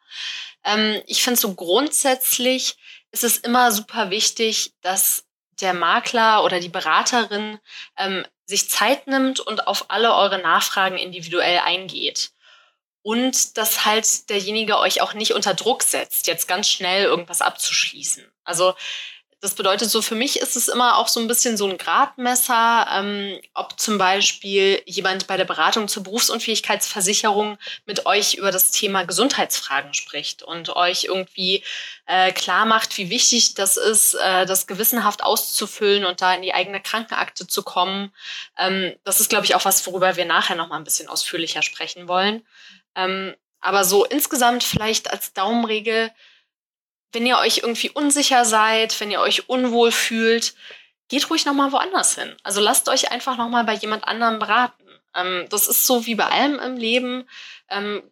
Ähm, 0.64 1.02
ich 1.08 1.24
finde 1.24 1.40
so 1.40 1.54
grundsätzlich 1.56 2.78
ist 3.12 3.24
es 3.24 3.38
immer 3.38 3.72
super 3.72 4.10
wichtig, 4.10 4.74
dass 4.82 5.26
der 5.62 5.74
Makler 5.74 6.44
oder 6.44 6.60
die 6.60 6.70
Beraterin 6.70 7.60
ähm, 7.98 8.26
sich 8.46 8.70
Zeit 8.70 9.08
nimmt 9.08 9.40
und 9.40 9.68
auf 9.68 9.86
alle 9.90 10.14
eure 10.16 10.40
Nachfragen 10.40 10.98
individuell 10.98 11.60
eingeht. 11.60 12.32
Und 13.04 13.58
dass 13.58 13.86
halt 13.86 14.30
derjenige 14.30 14.78
euch 14.78 15.02
auch 15.02 15.14
nicht 15.14 15.34
unter 15.34 15.54
Druck 15.54 15.82
setzt, 15.84 16.28
jetzt 16.28 16.48
ganz 16.48 16.70
schnell 16.70 17.06
irgendwas 17.06 17.42
abzuschließen. 17.42 18.32
Also 18.44 18.76
das 19.42 19.56
bedeutet 19.56 19.90
so, 19.90 20.04
für 20.04 20.14
mich 20.14 20.40
ist 20.40 20.56
es 20.56 20.68
immer 20.68 20.98
auch 20.98 21.08
so 21.08 21.20
ein 21.20 21.28
bisschen 21.28 21.58
so 21.58 21.68
ein 21.68 21.80
Gradmesser, 21.80 22.88
ähm, 22.94 23.42
ob 23.56 23.80
zum 23.80 23.98
Beispiel 23.98 24.84
jemand 24.86 25.26
bei 25.26 25.36
der 25.36 25.46
Beratung 25.46 25.88
zur 25.88 26.04
Berufsunfähigkeitsversicherung 26.04 27.58
mit 27.88 28.06
euch 28.06 28.36
über 28.36 28.52
das 28.52 28.70
Thema 28.70 29.04
Gesundheitsfragen 29.04 29.96
spricht 29.96 30.44
und 30.44 30.76
euch 30.76 31.06
irgendwie 31.06 31.64
äh, 32.06 32.32
klar 32.32 32.66
macht, 32.66 33.00
wie 33.00 33.10
wichtig 33.10 33.56
das 33.56 33.78
ist, 33.78 34.14
äh, 34.14 34.46
das 34.46 34.68
gewissenhaft 34.68 35.24
auszufüllen 35.24 36.06
und 36.06 36.22
da 36.22 36.36
in 36.36 36.44
die 36.44 36.54
eigene 36.54 36.80
Krankenakte 36.80 37.48
zu 37.48 37.64
kommen. 37.64 38.14
Ähm, 38.60 38.96
das 39.04 39.20
ist, 39.20 39.30
glaube 39.30 39.46
ich, 39.46 39.56
auch 39.56 39.66
was, 39.66 39.88
worüber 39.88 40.18
wir 40.18 40.26
nachher 40.26 40.56
noch 40.56 40.68
mal 40.68 40.78
ein 40.78 40.84
bisschen 40.84 41.10
ausführlicher 41.10 41.64
sprechen 41.64 42.08
wollen. 42.08 42.46
Ähm, 42.96 43.36
aber 43.60 43.86
so 43.86 44.06
insgesamt 44.06 44.64
vielleicht 44.64 45.10
als 45.10 45.34
Daumenregel, 45.34 46.12
wenn 47.12 47.26
ihr 47.26 47.38
euch 47.38 47.60
irgendwie 47.60 47.90
unsicher 47.90 48.46
seid, 48.46 49.00
wenn 49.00 49.12
ihr 49.12 49.20
euch 49.20 49.50
unwohl 49.50 49.92
fühlt, 49.92 50.54
geht 51.10 51.30
ruhig 51.30 51.46
nochmal 51.46 51.72
woanders 51.72 52.16
hin. 52.16 52.36
Also 52.44 52.62
lasst 52.62 52.88
euch 52.88 53.12
einfach 53.12 53.38
nochmal 53.38 53.66
bei 53.66 53.74
jemand 53.74 54.06
anderem 54.06 54.40
beraten. 54.40 54.84
Ähm, 55.16 55.46
das 55.50 55.68
ist 55.68 55.86
so 55.86 56.06
wie 56.06 56.16
bei 56.16 56.26
allem 56.26 56.60
im 56.60 56.78
Leben. 56.78 57.28
Ähm, 57.70 58.04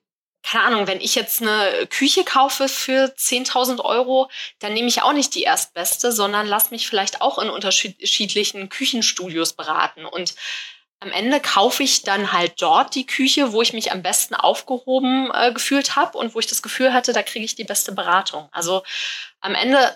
keine 0.44 0.64
Ahnung, 0.66 0.88
wenn 0.88 1.02
ich 1.02 1.16
jetzt 1.16 1.42
eine 1.42 1.88
Küche 1.90 2.24
kaufe 2.24 2.68
für 2.70 3.14
10.000 3.16 3.84
Euro, 3.84 4.30
dann 4.60 4.74
nehme 4.74 4.88
ich 4.88 5.02
auch 5.02 5.14
nicht 5.14 5.36
die 5.36 5.44
erstbeste, 5.44 6.12
sondern 6.12 6.48
lass 6.48 6.72
mich 6.72 6.88
vielleicht 6.88 7.22
auch 7.22 7.40
in 7.40 7.50
unterschiedlichen 7.50 8.70
Küchenstudios 8.70 9.54
beraten. 9.54 10.06
Und 10.06 10.36
am 11.02 11.12
Ende 11.12 11.40
kaufe 11.40 11.84
ich 11.84 12.04
dann 12.04 12.34
halt 12.34 12.62
dort 12.62 12.94
die 12.96 13.06
Küche, 13.06 13.54
wo 13.54 13.62
ich 13.62 13.74
mich 13.74 13.92
am 13.92 14.02
besten 14.02 14.36
aufgehoben 14.36 15.32
äh, 15.34 15.54
gefühlt 15.54 15.96
habe 15.96 16.18
und 16.18 16.36
wo 16.36 16.40
ich 16.40 16.48
das 16.48 16.62
Gefühl 16.62 16.94
hatte, 16.94 17.14
da 17.14 17.24
kriege 17.24 17.46
ich 17.46 17.56
die 17.56 17.64
beste 17.64 17.94
Beratung. 17.94 18.50
Also 18.52 18.84
am 19.40 19.56
Ende 19.56 19.96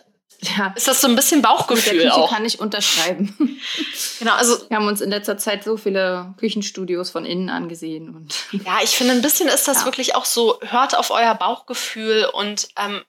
ja. 0.57 0.73
ist 0.75 0.87
das 0.87 1.01
so 1.01 1.07
ein 1.07 1.15
bisschen 1.15 1.41
Bauchgefühl 1.41 1.93
Mit 1.93 2.03
der 2.03 2.09
Küche 2.11 2.21
auch. 2.21 2.31
kann 2.31 2.45
ich 2.45 2.59
unterschreiben. 2.59 3.35
genau, 4.19 4.33
also 4.33 4.69
wir 4.69 4.77
haben 4.77 4.87
uns 4.87 5.01
in 5.01 5.09
letzter 5.09 5.37
Zeit 5.37 5.63
so 5.63 5.75
viele 5.75 6.33
Küchenstudios 6.37 7.09
von 7.09 7.25
innen 7.25 7.49
angesehen 7.49 8.15
und 8.15 8.35
ja, 8.51 8.79
ich 8.81 8.91
finde 8.91 9.13
ein 9.13 9.21
bisschen 9.21 9.49
ist 9.49 9.67
das 9.67 9.79
ja. 9.79 9.85
wirklich 9.85 10.15
auch 10.15 10.25
so. 10.25 10.59
Hört 10.61 10.97
auf 10.97 11.11
euer 11.11 11.35
Bauchgefühl 11.35 12.29
und 12.33 12.69
ähm, 12.77 13.01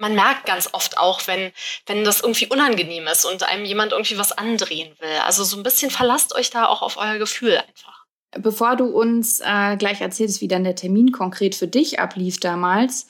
man 0.00 0.14
merkt 0.14 0.46
ganz 0.46 0.68
oft 0.72 0.98
auch, 0.98 1.26
wenn, 1.26 1.52
wenn 1.86 2.04
das 2.04 2.20
irgendwie 2.20 2.46
unangenehm 2.46 3.06
ist 3.06 3.24
und 3.24 3.42
einem 3.42 3.64
jemand 3.64 3.92
irgendwie 3.92 4.18
was 4.18 4.32
andrehen 4.32 4.92
will. 4.98 5.18
Also 5.24 5.44
so 5.44 5.56
ein 5.56 5.62
bisschen 5.62 5.90
verlasst 5.90 6.34
euch 6.34 6.50
da 6.50 6.66
auch 6.66 6.82
auf 6.82 6.96
euer 6.96 7.18
Gefühl 7.18 7.58
einfach. 7.58 8.06
Bevor 8.32 8.76
du 8.76 8.86
uns 8.86 9.40
äh, 9.40 9.76
gleich 9.76 10.00
erzählst, 10.00 10.40
wie 10.40 10.48
dann 10.48 10.64
der 10.64 10.76
Termin 10.76 11.12
konkret 11.12 11.54
für 11.54 11.68
dich 11.68 12.00
ablief 12.00 12.40
damals, 12.40 13.08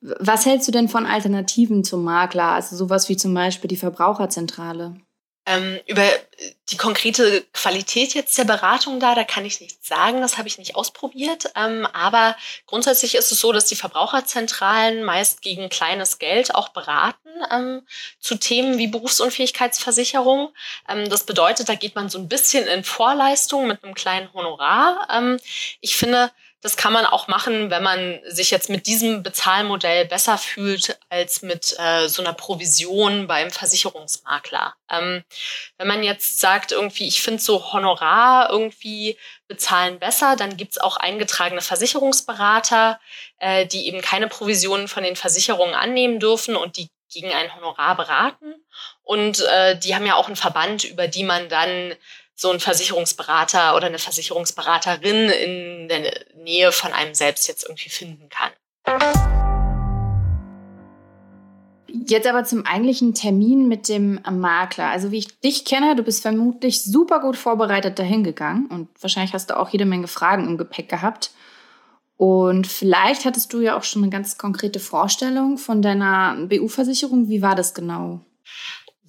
was 0.00 0.46
hältst 0.46 0.66
du 0.66 0.72
denn 0.72 0.88
von 0.88 1.04
Alternativen 1.04 1.84
zum 1.84 2.04
Makler? 2.04 2.52
Also 2.52 2.74
sowas 2.74 3.08
wie 3.08 3.16
zum 3.16 3.34
Beispiel 3.34 3.68
die 3.68 3.76
Verbraucherzentrale? 3.76 4.94
Ähm, 5.50 5.80
über 5.86 6.04
die 6.70 6.76
konkrete 6.76 7.44
Qualität 7.52 8.14
jetzt 8.14 8.38
der 8.38 8.44
Beratung 8.44 9.00
da, 9.00 9.16
da 9.16 9.24
kann 9.24 9.44
ich 9.44 9.60
nichts 9.60 9.88
sagen, 9.88 10.20
das 10.20 10.38
habe 10.38 10.46
ich 10.46 10.58
nicht 10.58 10.76
ausprobiert. 10.76 11.50
Ähm, 11.56 11.86
aber 11.92 12.36
grundsätzlich 12.66 13.16
ist 13.16 13.32
es 13.32 13.40
so, 13.40 13.50
dass 13.50 13.64
die 13.64 13.74
Verbraucherzentralen 13.74 15.02
meist 15.02 15.42
gegen 15.42 15.68
kleines 15.68 16.18
Geld 16.18 16.54
auch 16.54 16.68
beraten 16.68 17.28
ähm, 17.50 17.82
zu 18.20 18.36
Themen 18.36 18.78
wie 18.78 18.86
Berufsunfähigkeitsversicherung. 18.86 20.54
Ähm, 20.88 21.10
das 21.10 21.24
bedeutet, 21.24 21.68
da 21.68 21.74
geht 21.74 21.96
man 21.96 22.08
so 22.08 22.18
ein 22.18 22.28
bisschen 22.28 22.68
in 22.68 22.84
Vorleistung 22.84 23.66
mit 23.66 23.82
einem 23.82 23.94
kleinen 23.94 24.32
Honorar. 24.32 25.08
Ähm, 25.10 25.40
ich 25.80 25.96
finde, 25.96 26.30
das 26.62 26.76
kann 26.76 26.92
man 26.92 27.06
auch 27.06 27.26
machen, 27.26 27.70
wenn 27.70 27.82
man 27.82 28.20
sich 28.26 28.50
jetzt 28.50 28.68
mit 28.68 28.86
diesem 28.86 29.22
Bezahlmodell 29.22 30.04
besser 30.04 30.36
fühlt 30.36 30.98
als 31.08 31.40
mit 31.40 31.74
äh, 31.78 32.06
so 32.08 32.22
einer 32.22 32.34
Provision 32.34 33.26
beim 33.26 33.50
Versicherungsmakler. 33.50 34.74
Ähm, 34.90 35.24
wenn 35.78 35.88
man 35.88 36.02
jetzt 36.02 36.38
sagt, 36.38 36.72
irgendwie, 36.72 37.08
ich 37.08 37.22
finde 37.22 37.40
so 37.40 37.72
Honorar 37.72 38.50
irgendwie 38.50 39.16
bezahlen 39.48 39.98
besser, 39.98 40.36
dann 40.36 40.58
gibt's 40.58 40.78
auch 40.78 40.98
eingetragene 40.98 41.62
Versicherungsberater, 41.62 43.00
äh, 43.38 43.66
die 43.66 43.86
eben 43.86 44.02
keine 44.02 44.28
Provisionen 44.28 44.86
von 44.86 45.02
den 45.02 45.16
Versicherungen 45.16 45.74
annehmen 45.74 46.20
dürfen 46.20 46.56
und 46.56 46.76
die 46.76 46.90
gegen 47.12 47.32
ein 47.32 47.54
Honorar 47.56 47.96
beraten. 47.96 48.54
Und 49.02 49.40
äh, 49.40 49.76
die 49.76 49.94
haben 49.94 50.06
ja 50.06 50.14
auch 50.14 50.26
einen 50.26 50.36
Verband, 50.36 50.84
über 50.84 51.08
die 51.08 51.24
man 51.24 51.48
dann 51.48 51.94
so 52.40 52.50
ein 52.50 52.58
Versicherungsberater 52.58 53.76
oder 53.76 53.88
eine 53.88 53.98
Versicherungsberaterin 53.98 55.28
in 55.28 55.88
der 55.88 56.10
Nähe 56.42 56.72
von 56.72 56.90
einem 56.90 57.14
selbst 57.14 57.46
jetzt 57.48 57.64
irgendwie 57.64 57.90
finden 57.90 58.30
kann. 58.30 58.50
Jetzt 61.86 62.26
aber 62.26 62.44
zum 62.44 62.64
eigentlichen 62.64 63.12
Termin 63.12 63.68
mit 63.68 63.90
dem 63.90 64.20
Makler. 64.30 64.88
Also 64.88 65.10
wie 65.10 65.18
ich 65.18 65.38
dich 65.40 65.66
kenne, 65.66 65.94
du 65.96 66.02
bist 66.02 66.22
vermutlich 66.22 66.82
super 66.82 67.20
gut 67.20 67.36
vorbereitet 67.36 67.98
dahin 67.98 68.24
gegangen 68.24 68.68
und 68.70 68.88
wahrscheinlich 69.00 69.34
hast 69.34 69.50
du 69.50 69.58
auch 69.58 69.68
jede 69.68 69.84
Menge 69.84 70.08
Fragen 70.08 70.46
im 70.46 70.56
Gepäck 70.56 70.88
gehabt. 70.88 71.32
Und 72.16 72.66
vielleicht 72.66 73.26
hattest 73.26 73.52
du 73.52 73.60
ja 73.60 73.76
auch 73.76 73.84
schon 73.84 74.02
eine 74.02 74.10
ganz 74.10 74.38
konkrete 74.38 74.80
Vorstellung 74.80 75.58
von 75.58 75.82
deiner 75.82 76.36
BU-Versicherung. 76.46 77.28
Wie 77.28 77.42
war 77.42 77.54
das 77.54 77.74
genau? 77.74 78.20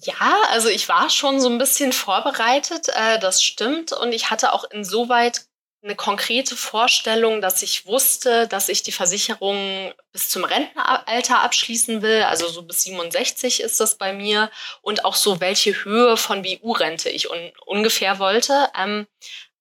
Ja, 0.04 0.42
also 0.50 0.68
ich 0.68 0.88
war 0.88 1.10
schon 1.10 1.40
so 1.40 1.48
ein 1.48 1.58
bisschen 1.58 1.92
vorbereitet, 1.92 2.88
äh, 2.88 3.18
das 3.20 3.42
stimmt. 3.42 3.92
Und 3.92 4.12
ich 4.12 4.30
hatte 4.30 4.52
auch 4.52 4.64
insoweit 4.64 5.46
eine 5.84 5.94
konkrete 5.96 6.56
Vorstellung, 6.56 7.40
dass 7.40 7.62
ich 7.62 7.86
wusste, 7.86 8.46
dass 8.48 8.68
ich 8.68 8.82
die 8.82 8.92
Versicherung 8.92 9.92
bis 10.12 10.28
zum 10.28 10.44
Rentenalter 10.44 11.40
abschließen 11.40 12.02
will. 12.02 12.22
Also 12.22 12.48
so 12.48 12.62
bis 12.62 12.82
67 12.82 13.60
ist 13.62 13.80
das 13.80 13.96
bei 13.96 14.12
mir. 14.12 14.50
Und 14.80 15.04
auch 15.04 15.14
so, 15.14 15.40
welche 15.40 15.84
Höhe 15.84 16.16
von 16.16 16.42
BU-Rente 16.42 17.08
ich 17.08 17.30
un 17.30 17.52
ungefähr 17.66 18.18
wollte. 18.18 18.70
Ähm, 18.76 19.06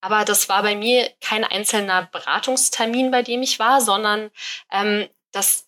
aber 0.01 0.25
das 0.25 0.49
war 0.49 0.63
bei 0.63 0.75
mir 0.75 1.11
kein 1.21 1.43
einzelner 1.43 2.09
Beratungstermin, 2.11 3.11
bei 3.11 3.21
dem 3.21 3.43
ich 3.43 3.59
war, 3.59 3.81
sondern 3.81 4.31
ähm, 4.71 5.07
das 5.31 5.65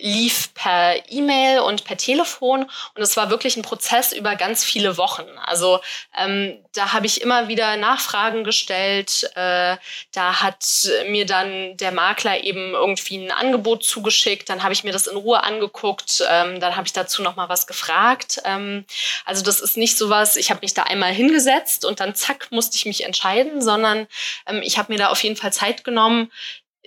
lief 0.00 0.54
per 0.54 1.10
E-Mail 1.10 1.60
und 1.60 1.84
per 1.84 1.96
Telefon 1.96 2.70
und 2.94 3.02
es 3.02 3.16
war 3.16 3.30
wirklich 3.30 3.56
ein 3.56 3.62
Prozess 3.62 4.12
über 4.12 4.36
ganz 4.36 4.64
viele 4.64 4.96
Wochen. 4.96 5.26
Also 5.44 5.80
ähm, 6.16 6.56
da 6.72 6.92
habe 6.92 7.06
ich 7.06 7.20
immer 7.20 7.48
wieder 7.48 7.76
Nachfragen 7.76 8.44
gestellt. 8.44 9.28
Äh, 9.34 9.76
da 10.12 10.42
hat 10.42 10.88
mir 11.08 11.26
dann 11.26 11.76
der 11.76 11.90
Makler 11.90 12.44
eben 12.44 12.74
irgendwie 12.74 13.16
ein 13.16 13.32
Angebot 13.32 13.84
zugeschickt. 13.84 14.48
Dann 14.48 14.62
habe 14.62 14.72
ich 14.72 14.84
mir 14.84 14.92
das 14.92 15.08
in 15.08 15.16
Ruhe 15.16 15.42
angeguckt. 15.42 16.22
Ähm, 16.28 16.60
dann 16.60 16.76
habe 16.76 16.86
ich 16.86 16.92
dazu 16.92 17.20
noch 17.22 17.34
mal 17.34 17.48
was 17.48 17.66
gefragt. 17.66 18.40
Ähm, 18.44 18.84
also 19.24 19.42
das 19.42 19.60
ist 19.60 19.76
nicht 19.76 19.98
so 19.98 20.10
was. 20.10 20.36
Ich 20.36 20.50
habe 20.50 20.60
mich 20.62 20.74
da 20.74 20.84
einmal 20.84 21.12
hingesetzt 21.12 21.84
und 21.84 21.98
dann 21.98 22.14
zack 22.14 22.48
musste 22.50 22.76
ich 22.76 22.86
mich 22.86 23.04
entscheiden, 23.04 23.60
sondern 23.60 24.06
ähm, 24.46 24.62
ich 24.62 24.78
habe 24.78 24.92
mir 24.92 24.98
da 24.98 25.08
auf 25.08 25.22
jeden 25.24 25.36
Fall 25.36 25.52
Zeit 25.52 25.82
genommen 25.82 26.30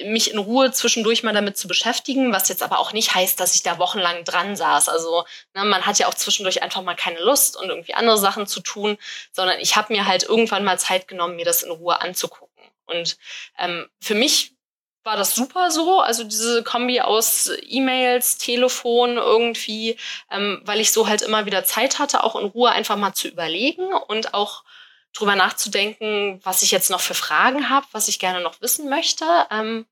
mich 0.06 0.32
in 0.32 0.38
Ruhe 0.38 0.72
zwischendurch 0.72 1.24
mal 1.24 1.34
damit 1.34 1.58
zu 1.58 1.68
beschäftigen, 1.68 2.34
was 2.34 2.50
jetzt 2.50 2.64
aber 2.64 2.80
auch 2.80 2.94
nicht 2.94 3.14
heißt, 3.16 3.40
dass 3.40 3.56
ich 3.56 3.64
da 3.64 3.78
wochenlang 3.78 4.24
dran 4.24 4.56
saß. 4.56 4.90
Also 4.90 5.26
ne, 5.54 5.66
man 5.66 5.86
hat 5.86 6.00
ja 6.00 6.08
auch 6.08 6.14
zwischendurch 6.14 6.64
einfach 6.64 6.82
mal 6.82 6.96
keine 6.96 7.20
Lust 7.20 7.58
und 7.58 7.70
irgendwie 7.70 7.94
andere 7.94 8.18
Sachen 8.18 8.48
zu 8.48 8.62
tun, 8.62 8.98
sondern 9.32 9.60
ich 9.60 9.76
habe 9.76 9.94
mir 9.94 10.08
halt 10.08 10.24
irgendwann 10.24 10.64
mal 10.64 10.80
Zeit 10.80 11.08
genommen, 11.08 11.36
mir 11.36 11.46
das 11.46 11.64
in 11.64 11.72
Ruhe 11.72 12.02
anzugucken. 12.02 12.64
Und 12.86 13.18
ähm, 13.58 13.88
für 14.00 14.16
mich 14.16 14.54
war 15.04 15.18
das 15.18 15.34
super 15.34 15.72
so, 15.72 16.00
also 16.00 16.24
diese 16.24 16.64
Kombi 16.64 17.02
aus 17.02 17.50
E-Mails, 17.64 18.38
Telefon 18.38 19.18
irgendwie, 19.18 19.98
ähm, 20.30 20.62
weil 20.64 20.80
ich 20.80 20.92
so 20.92 21.08
halt 21.08 21.22
immer 21.22 21.46
wieder 21.46 21.64
Zeit 21.64 21.98
hatte, 22.00 22.24
auch 22.24 22.36
in 22.36 22.46
Ruhe 22.46 22.72
einfach 22.72 22.98
mal 22.98 23.14
zu 23.14 23.28
überlegen 23.28 23.94
und 23.94 24.34
auch 24.34 24.64
drüber 25.14 25.36
nachzudenken, 25.36 26.40
was 26.44 26.62
ich 26.62 26.72
jetzt 26.72 26.90
noch 26.90 27.02
für 27.02 27.14
Fragen 27.14 27.70
habe, 27.70 27.86
was 27.92 28.08
ich 28.08 28.20
gerne 28.20 28.42
noch 28.42 28.62
wissen 28.62 28.90
möchte. 28.90 29.26
Ähm, 29.50 29.86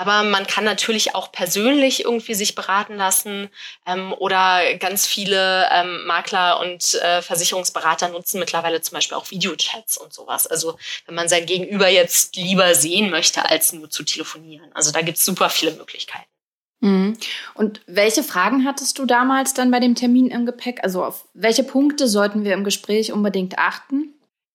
aber 0.00 0.22
man 0.22 0.46
kann 0.46 0.64
natürlich 0.64 1.14
auch 1.14 1.30
persönlich 1.30 2.06
irgendwie 2.06 2.32
sich 2.32 2.54
beraten 2.54 2.96
lassen 2.96 3.50
ähm, 3.86 4.14
oder 4.14 4.74
ganz 4.76 5.06
viele 5.06 5.68
ähm, 5.70 6.06
Makler 6.06 6.58
und 6.58 6.94
äh, 6.94 7.20
Versicherungsberater 7.20 8.08
nutzen 8.08 8.40
mittlerweile 8.40 8.80
zum 8.80 8.94
Beispiel 8.94 9.18
auch 9.18 9.30
Videochats 9.30 9.98
und 9.98 10.14
sowas. 10.14 10.46
Also 10.46 10.78
wenn 11.04 11.16
man 11.16 11.28
sein 11.28 11.44
Gegenüber 11.44 11.90
jetzt 11.90 12.34
lieber 12.36 12.74
sehen 12.74 13.10
möchte, 13.10 13.44
als 13.50 13.74
nur 13.74 13.90
zu 13.90 14.02
telefonieren. 14.02 14.70
Also 14.72 14.90
da 14.90 15.02
gibt 15.02 15.18
es 15.18 15.24
super 15.26 15.50
viele 15.50 15.72
Möglichkeiten. 15.72 16.24
Mhm. 16.80 17.18
Und 17.52 17.82
welche 17.86 18.22
Fragen 18.22 18.64
hattest 18.64 18.98
du 18.98 19.04
damals 19.04 19.52
dann 19.52 19.70
bei 19.70 19.80
dem 19.80 19.96
Termin 19.96 20.28
im 20.28 20.46
Gepäck? 20.46 20.82
Also 20.82 21.04
auf 21.04 21.28
welche 21.34 21.62
Punkte 21.62 22.08
sollten 22.08 22.42
wir 22.42 22.54
im 22.54 22.64
Gespräch 22.64 23.12
unbedingt 23.12 23.58
achten? 23.58 24.09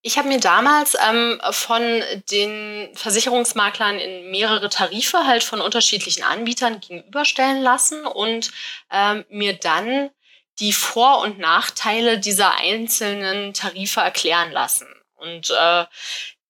Ich 0.07 0.19
habe 0.19 0.27
mir 0.27 0.39
damals 0.39 0.95
ähm, 1.03 1.41
von 1.49 2.03
den 2.29 2.95
Versicherungsmaklern 2.95 3.97
in 3.97 4.29
mehrere 4.29 4.69
Tarife 4.69 5.25
halt 5.25 5.43
von 5.43 5.61
unterschiedlichen 5.61 6.21
Anbietern 6.21 6.79
gegenüberstellen 6.79 7.63
lassen 7.63 8.05
und 8.05 8.51
ähm, 8.91 9.25
mir 9.29 9.53
dann 9.55 10.11
die 10.59 10.73
Vor- 10.73 11.21
und 11.21 11.39
Nachteile 11.39 12.19
dieser 12.19 12.55
einzelnen 12.55 13.55
Tarife 13.55 13.99
erklären 13.99 14.51
lassen. 14.51 14.85
Und 15.15 15.49
äh, 15.49 15.85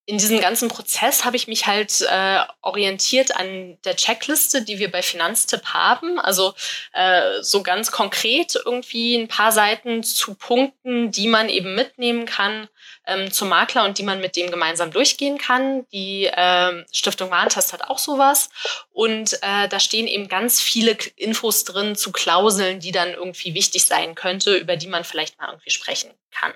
in 0.05 0.17
diesem 0.17 0.41
ganzen 0.41 0.67
Prozess 0.67 1.23
habe 1.23 1.37
ich 1.37 1.47
mich 1.47 1.65
halt 1.65 2.01
äh, 2.01 2.41
orientiert 2.61 3.37
an 3.37 3.77
der 3.85 3.95
Checkliste, 3.95 4.63
die 4.63 4.79
wir 4.79 4.91
bei 4.91 5.01
Finanztipp 5.01 5.67
haben. 5.67 6.19
Also 6.19 6.53
äh, 6.91 7.41
so 7.41 7.63
ganz 7.63 7.93
konkret 7.93 8.53
irgendwie 8.65 9.15
ein 9.15 9.29
paar 9.29 9.53
Seiten 9.53 10.03
zu 10.03 10.35
Punkten, 10.35 11.11
die 11.11 11.29
man 11.29 11.47
eben 11.47 11.73
mitnehmen 11.73 12.25
kann 12.25 12.67
ähm, 13.07 13.31
zum 13.31 13.49
Makler 13.49 13.85
und 13.85 13.97
die 13.97 14.03
man 14.03 14.21
mit 14.21 14.35
dem 14.35 14.49
gemeinsam 14.51 14.91
durchgehen 14.91 15.37
kann. 15.37 15.87
Die 15.89 16.25
äh, 16.25 16.85
Stiftung 16.91 17.31
Warentest 17.31 17.73
hat 17.73 17.83
auch 17.89 17.99
sowas. 17.99 18.49
Und 18.91 19.33
äh, 19.41 19.67
da 19.67 19.79
stehen 19.79 20.07
eben 20.07 20.27
ganz 20.27 20.61
viele 20.61 20.97
Infos 21.15 21.63
drin 21.63 21.95
zu 21.95 22.11
Klauseln, 22.11 22.79
die 22.79 22.91
dann 22.91 23.13
irgendwie 23.13 23.53
wichtig 23.53 23.85
sein 23.85 24.15
könnte, 24.15 24.55
über 24.55 24.77
die 24.77 24.87
man 24.87 25.03
vielleicht 25.03 25.39
mal 25.39 25.49
irgendwie 25.49 25.71
sprechen 25.71 26.11
kann. 26.31 26.53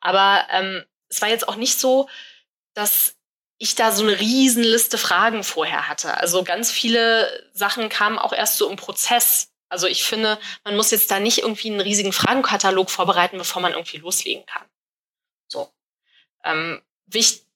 Aber 0.00 0.46
ähm, 0.50 0.84
es 1.08 1.20
war 1.20 1.28
jetzt 1.28 1.48
auch 1.48 1.56
nicht 1.56 1.78
so, 1.78 2.08
dass 2.74 3.16
ich 3.58 3.74
da 3.74 3.92
so 3.92 4.02
eine 4.02 4.18
Riesenliste 4.18 4.96
Fragen 4.96 5.44
vorher 5.44 5.86
hatte. 5.88 6.16
Also 6.16 6.44
ganz 6.44 6.70
viele 6.70 7.50
Sachen 7.52 7.90
kamen 7.90 8.18
auch 8.18 8.32
erst 8.32 8.56
so 8.56 8.70
im 8.70 8.76
Prozess. 8.76 9.52
Also 9.68 9.86
ich 9.86 10.02
finde, 10.02 10.38
man 10.64 10.76
muss 10.76 10.90
jetzt 10.90 11.10
da 11.10 11.20
nicht 11.20 11.38
irgendwie 11.38 11.70
einen 11.70 11.80
riesigen 11.80 12.12
Fragenkatalog 12.12 12.90
vorbereiten, 12.90 13.36
bevor 13.36 13.60
man 13.60 13.72
irgendwie 13.72 13.98
loslegen 13.98 14.46
kann. 14.46 14.64
Ähm, 16.44 16.80
wichtig, 17.06 17.46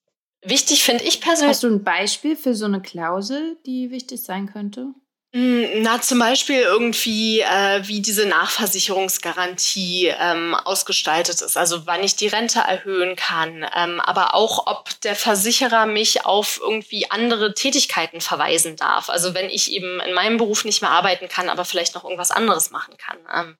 wichtig 0.41 0.83
finde 0.83 1.03
ich 1.03 1.21
persönlich. 1.21 1.55
Hast 1.55 1.63
du 1.63 1.67
ein 1.67 1.83
Beispiel 1.83 2.35
für 2.35 2.55
so 2.55 2.65
eine 2.65 2.81
Klausel, 2.81 3.57
die 3.65 3.91
wichtig 3.91 4.21
sein 4.23 4.51
könnte? 4.51 4.93
Hm, 5.35 5.81
na, 5.81 5.99
zum 5.99 6.19
Beispiel 6.19 6.61
irgendwie, 6.61 7.41
äh, 7.41 7.81
wie 7.83 7.99
diese 7.99 8.25
Nachversicherungsgarantie 8.25 10.07
ähm, 10.17 10.55
ausgestaltet 10.55 11.41
ist, 11.41 11.57
also 11.57 11.85
wann 11.85 12.05
ich 12.05 12.15
die 12.15 12.27
Rente 12.27 12.59
erhöhen 12.59 13.17
kann, 13.17 13.65
ähm, 13.75 13.99
aber 13.99 14.33
auch, 14.33 14.65
ob 14.67 15.01
der 15.01 15.13
Versicherer 15.13 15.87
mich 15.87 16.25
auf 16.25 16.61
irgendwie 16.63 17.11
andere 17.11 17.53
Tätigkeiten 17.53 18.21
verweisen 18.21 18.77
darf. 18.77 19.09
Also 19.09 19.33
wenn 19.33 19.49
ich 19.49 19.73
eben 19.73 19.99
in 19.99 20.13
meinem 20.13 20.37
Beruf 20.37 20.63
nicht 20.63 20.81
mehr 20.81 20.91
arbeiten 20.91 21.27
kann, 21.27 21.49
aber 21.49 21.65
vielleicht 21.65 21.95
noch 21.95 22.05
irgendwas 22.05 22.31
anderes 22.31 22.71
machen 22.71 22.95
kann. 22.95 23.17
Ähm, 23.35 23.57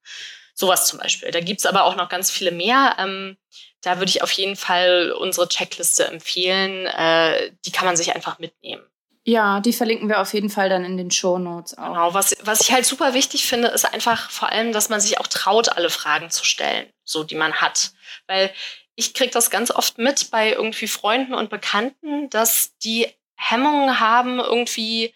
sowas 0.56 0.88
zum 0.88 1.00
Beispiel. 1.00 1.30
Da 1.30 1.42
gibt's 1.42 1.66
aber 1.66 1.84
auch 1.84 1.96
noch 1.96 2.10
ganz 2.10 2.32
viele 2.32 2.52
mehr. 2.52 2.96
Ähm, 2.98 3.38
da 3.82 4.00
würde 4.00 4.10
ich 4.10 4.24
auf 4.24 4.32
jeden 4.32 4.56
Fall 4.56 5.12
unsere 5.12 5.48
Checkliste 5.48 6.08
empfehlen. 6.08 6.88
Äh, 6.88 7.52
die 7.66 7.72
kann 7.72 7.86
man 7.86 7.98
sich 7.98 8.16
einfach 8.16 8.40
mitnehmen. 8.40 8.84
Ja, 9.28 9.60
die 9.60 9.74
verlinken 9.74 10.08
wir 10.08 10.22
auf 10.22 10.34
jeden 10.34 10.50
Fall 10.50 10.70
dann 10.70 10.86
in 10.86 10.98
den 10.98 11.12
Show 11.12 11.40
Notes 11.40 11.78
auch. 11.78 11.88
Genau, 11.88 12.14
was, 12.14 12.38
was 12.44 12.62
ich 12.62 12.72
halt 12.72 12.86
super 12.86 13.14
wichtig 13.14 13.46
finde, 13.46 13.70
ist 13.70 13.86
einfach 13.86 14.30
vor 14.30 14.50
allem, 14.50 14.72
dass 14.72 14.90
man 14.90 15.02
sich 15.02 15.20
auch 15.20 15.28
traut, 15.28 15.70
alle 15.70 15.90
Fragen 15.90 16.30
zu 16.30 16.46
stellen, 16.46 16.88
so 17.04 17.24
die 17.24 17.36
man 17.36 17.56
hat. 17.56 17.92
Weil 18.28 18.52
ich 18.96 19.14
kriege 19.14 19.32
das 19.32 19.50
ganz 19.50 19.72
oft 19.72 19.98
mit 19.98 20.30
bei 20.30 20.54
irgendwie 20.54 20.88
Freunden 20.88 21.34
und 21.34 21.50
Bekannten, 21.50 22.30
dass 22.30 22.78
die 22.78 23.08
Hemmungen 23.36 24.00
haben, 24.00 24.40
irgendwie 24.40 25.14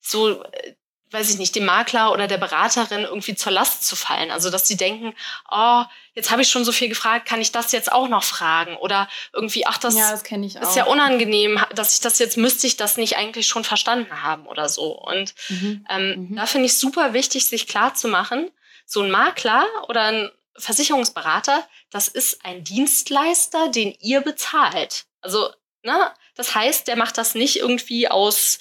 so 0.00 0.42
äh, 0.44 0.74
weiß 1.12 1.30
ich 1.30 1.38
nicht, 1.38 1.54
dem 1.54 1.64
Makler 1.64 2.12
oder 2.12 2.26
der 2.26 2.38
Beraterin 2.38 3.02
irgendwie 3.02 3.34
zur 3.34 3.52
Last 3.52 3.84
zu 3.84 3.94
fallen. 3.94 4.30
Also 4.30 4.50
dass 4.50 4.66
sie 4.66 4.76
denken, 4.76 5.14
oh, 5.50 5.84
jetzt 6.14 6.30
habe 6.30 6.42
ich 6.42 6.48
schon 6.48 6.64
so 6.64 6.72
viel 6.72 6.88
gefragt, 6.88 7.26
kann 7.26 7.40
ich 7.40 7.52
das 7.52 7.72
jetzt 7.72 7.92
auch 7.92 8.08
noch 8.08 8.24
fragen? 8.24 8.76
Oder 8.76 9.08
irgendwie, 9.32 9.66
ach, 9.66 9.78
das, 9.78 9.94
ja, 9.96 10.10
das 10.10 10.22
ist 10.22 10.76
ja 10.76 10.84
unangenehm, 10.84 11.60
dass 11.74 11.94
ich 11.94 12.00
das 12.00 12.18
jetzt 12.18 12.36
müsste 12.36 12.66
ich 12.66 12.76
das 12.76 12.96
nicht 12.96 13.16
eigentlich 13.16 13.46
schon 13.46 13.64
verstanden 13.64 14.22
haben 14.22 14.46
oder 14.46 14.68
so. 14.68 14.92
Und 14.92 15.34
mhm. 15.48 15.86
Ähm, 15.88 16.28
mhm. 16.30 16.36
da 16.36 16.46
finde 16.46 16.66
ich 16.66 16.76
super 16.76 17.12
wichtig, 17.12 17.46
sich 17.46 17.68
klar 17.68 17.94
zu 17.94 18.08
machen, 18.08 18.50
so 18.84 19.02
ein 19.02 19.10
Makler 19.10 19.64
oder 19.88 20.02
ein 20.02 20.30
Versicherungsberater, 20.58 21.66
das 21.90 22.08
ist 22.08 22.44
ein 22.44 22.64
Dienstleister, 22.64 23.68
den 23.68 23.94
ihr 24.00 24.22
bezahlt. 24.22 25.04
Also, 25.20 25.50
ne, 25.82 26.12
das 26.34 26.54
heißt, 26.54 26.88
der 26.88 26.96
macht 26.96 27.18
das 27.18 27.34
nicht 27.34 27.56
irgendwie 27.56 28.08
aus 28.08 28.58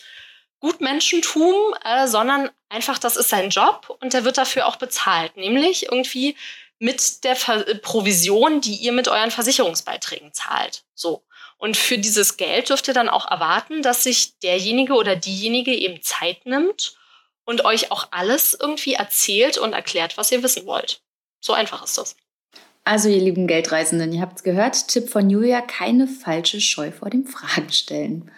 Gutmenschentum, 0.65 1.75
äh, 1.83 2.07
sondern 2.07 2.49
einfach, 2.69 2.97
das 2.97 3.17
ist 3.17 3.29
sein 3.29 3.51
Job 3.51 3.95
und 4.01 4.13
der 4.13 4.25
wird 4.25 4.39
dafür 4.39 4.65
auch 4.65 4.77
bezahlt, 4.77 5.37
nämlich 5.37 5.91
irgendwie 5.91 6.35
mit 6.79 7.23
der 7.23 7.35
Ver 7.35 7.63
Provision, 7.83 8.61
die 8.61 8.73
ihr 8.73 8.91
mit 8.91 9.07
euren 9.07 9.29
Versicherungsbeiträgen 9.29 10.33
zahlt. 10.33 10.83
So. 10.95 11.23
Und 11.57 11.77
für 11.77 11.99
dieses 11.99 12.37
Geld 12.37 12.69
dürft 12.69 12.87
ihr 12.87 12.95
dann 12.95 13.09
auch 13.09 13.29
erwarten, 13.29 13.83
dass 13.83 14.03
sich 14.03 14.39
derjenige 14.39 14.95
oder 14.95 15.15
diejenige 15.15 15.71
eben 15.71 16.01
Zeit 16.01 16.47
nimmt 16.47 16.95
und 17.45 17.63
euch 17.63 17.91
auch 17.91 18.07
alles 18.09 18.57
irgendwie 18.59 18.95
erzählt 18.95 19.59
und 19.59 19.73
erklärt, 19.73 20.17
was 20.17 20.31
ihr 20.31 20.41
wissen 20.41 20.65
wollt. 20.65 21.01
So 21.39 21.53
einfach 21.53 21.83
ist 21.83 21.99
das. 21.99 22.15
Also, 22.83 23.07
ihr 23.07 23.21
lieben 23.21 23.45
Geldreisenden, 23.45 24.13
ihr 24.13 24.21
habt 24.21 24.37
es 24.37 24.43
gehört, 24.43 24.87
Tipp 24.87 25.09
von 25.09 25.29
Julia, 25.29 25.61
keine 25.61 26.07
falsche 26.07 26.59
Scheu 26.59 26.91
vor 26.91 27.11
dem 27.11 27.27
Fragen 27.27 27.71
stellen. 27.71 28.31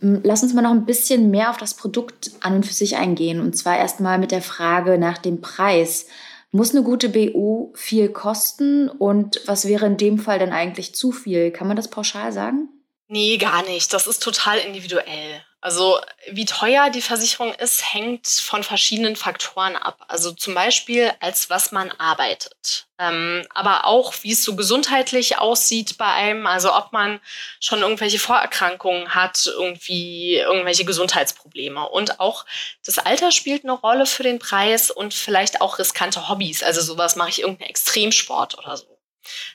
Lass 0.00 0.42
uns 0.42 0.54
mal 0.54 0.62
noch 0.62 0.70
ein 0.70 0.86
bisschen 0.86 1.30
mehr 1.30 1.50
auf 1.50 1.56
das 1.56 1.74
Produkt 1.74 2.32
an 2.40 2.54
und 2.54 2.66
für 2.66 2.72
sich 2.72 2.96
eingehen. 2.96 3.40
Und 3.40 3.56
zwar 3.56 3.76
erstmal 3.76 4.18
mit 4.18 4.30
der 4.30 4.42
Frage 4.42 4.98
nach 4.98 5.18
dem 5.18 5.40
Preis. 5.40 6.06
Muss 6.50 6.74
eine 6.74 6.82
gute 6.82 7.08
BU 7.08 7.72
viel 7.74 8.08
kosten? 8.08 8.88
Und 8.88 9.40
was 9.46 9.66
wäre 9.66 9.86
in 9.86 9.96
dem 9.96 10.18
Fall 10.18 10.38
denn 10.38 10.52
eigentlich 10.52 10.94
zu 10.94 11.12
viel? 11.12 11.50
Kann 11.50 11.68
man 11.68 11.76
das 11.76 11.88
pauschal 11.88 12.32
sagen? 12.32 12.68
Nee, 13.08 13.38
gar 13.38 13.62
nicht. 13.64 13.92
Das 13.92 14.06
ist 14.06 14.22
total 14.22 14.58
individuell. 14.58 15.42
Also 15.68 16.00
wie 16.30 16.46
teuer 16.46 16.88
die 16.88 17.02
Versicherung 17.02 17.52
ist, 17.52 17.92
hängt 17.92 18.26
von 18.26 18.64
verschiedenen 18.64 19.16
Faktoren 19.16 19.76
ab. 19.76 20.02
Also 20.08 20.32
zum 20.32 20.54
Beispiel, 20.54 21.12
als 21.20 21.50
was 21.50 21.72
man 21.72 21.90
arbeitet. 21.90 22.86
Ähm, 22.98 23.46
aber 23.52 23.84
auch, 23.84 24.14
wie 24.22 24.32
es 24.32 24.42
so 24.42 24.56
gesundheitlich 24.56 25.36
aussieht 25.36 25.98
bei 25.98 26.06
einem. 26.06 26.46
Also 26.46 26.74
ob 26.74 26.94
man 26.94 27.20
schon 27.60 27.82
irgendwelche 27.82 28.18
Vorerkrankungen 28.18 29.14
hat, 29.14 29.46
irgendwie 29.46 30.36
irgendwelche 30.36 30.86
Gesundheitsprobleme. 30.86 31.86
Und 31.86 32.18
auch 32.18 32.46
das 32.86 32.96
Alter 32.96 33.30
spielt 33.30 33.64
eine 33.64 33.74
Rolle 33.74 34.06
für 34.06 34.22
den 34.22 34.38
Preis 34.38 34.90
und 34.90 35.12
vielleicht 35.12 35.60
auch 35.60 35.78
riskante 35.78 36.30
Hobbys. 36.30 36.62
Also 36.62 36.80
sowas 36.80 37.14
mache 37.14 37.28
ich 37.28 37.40
irgendeinen 37.42 37.68
Extremsport 37.68 38.56
oder 38.56 38.78
so. 38.78 38.98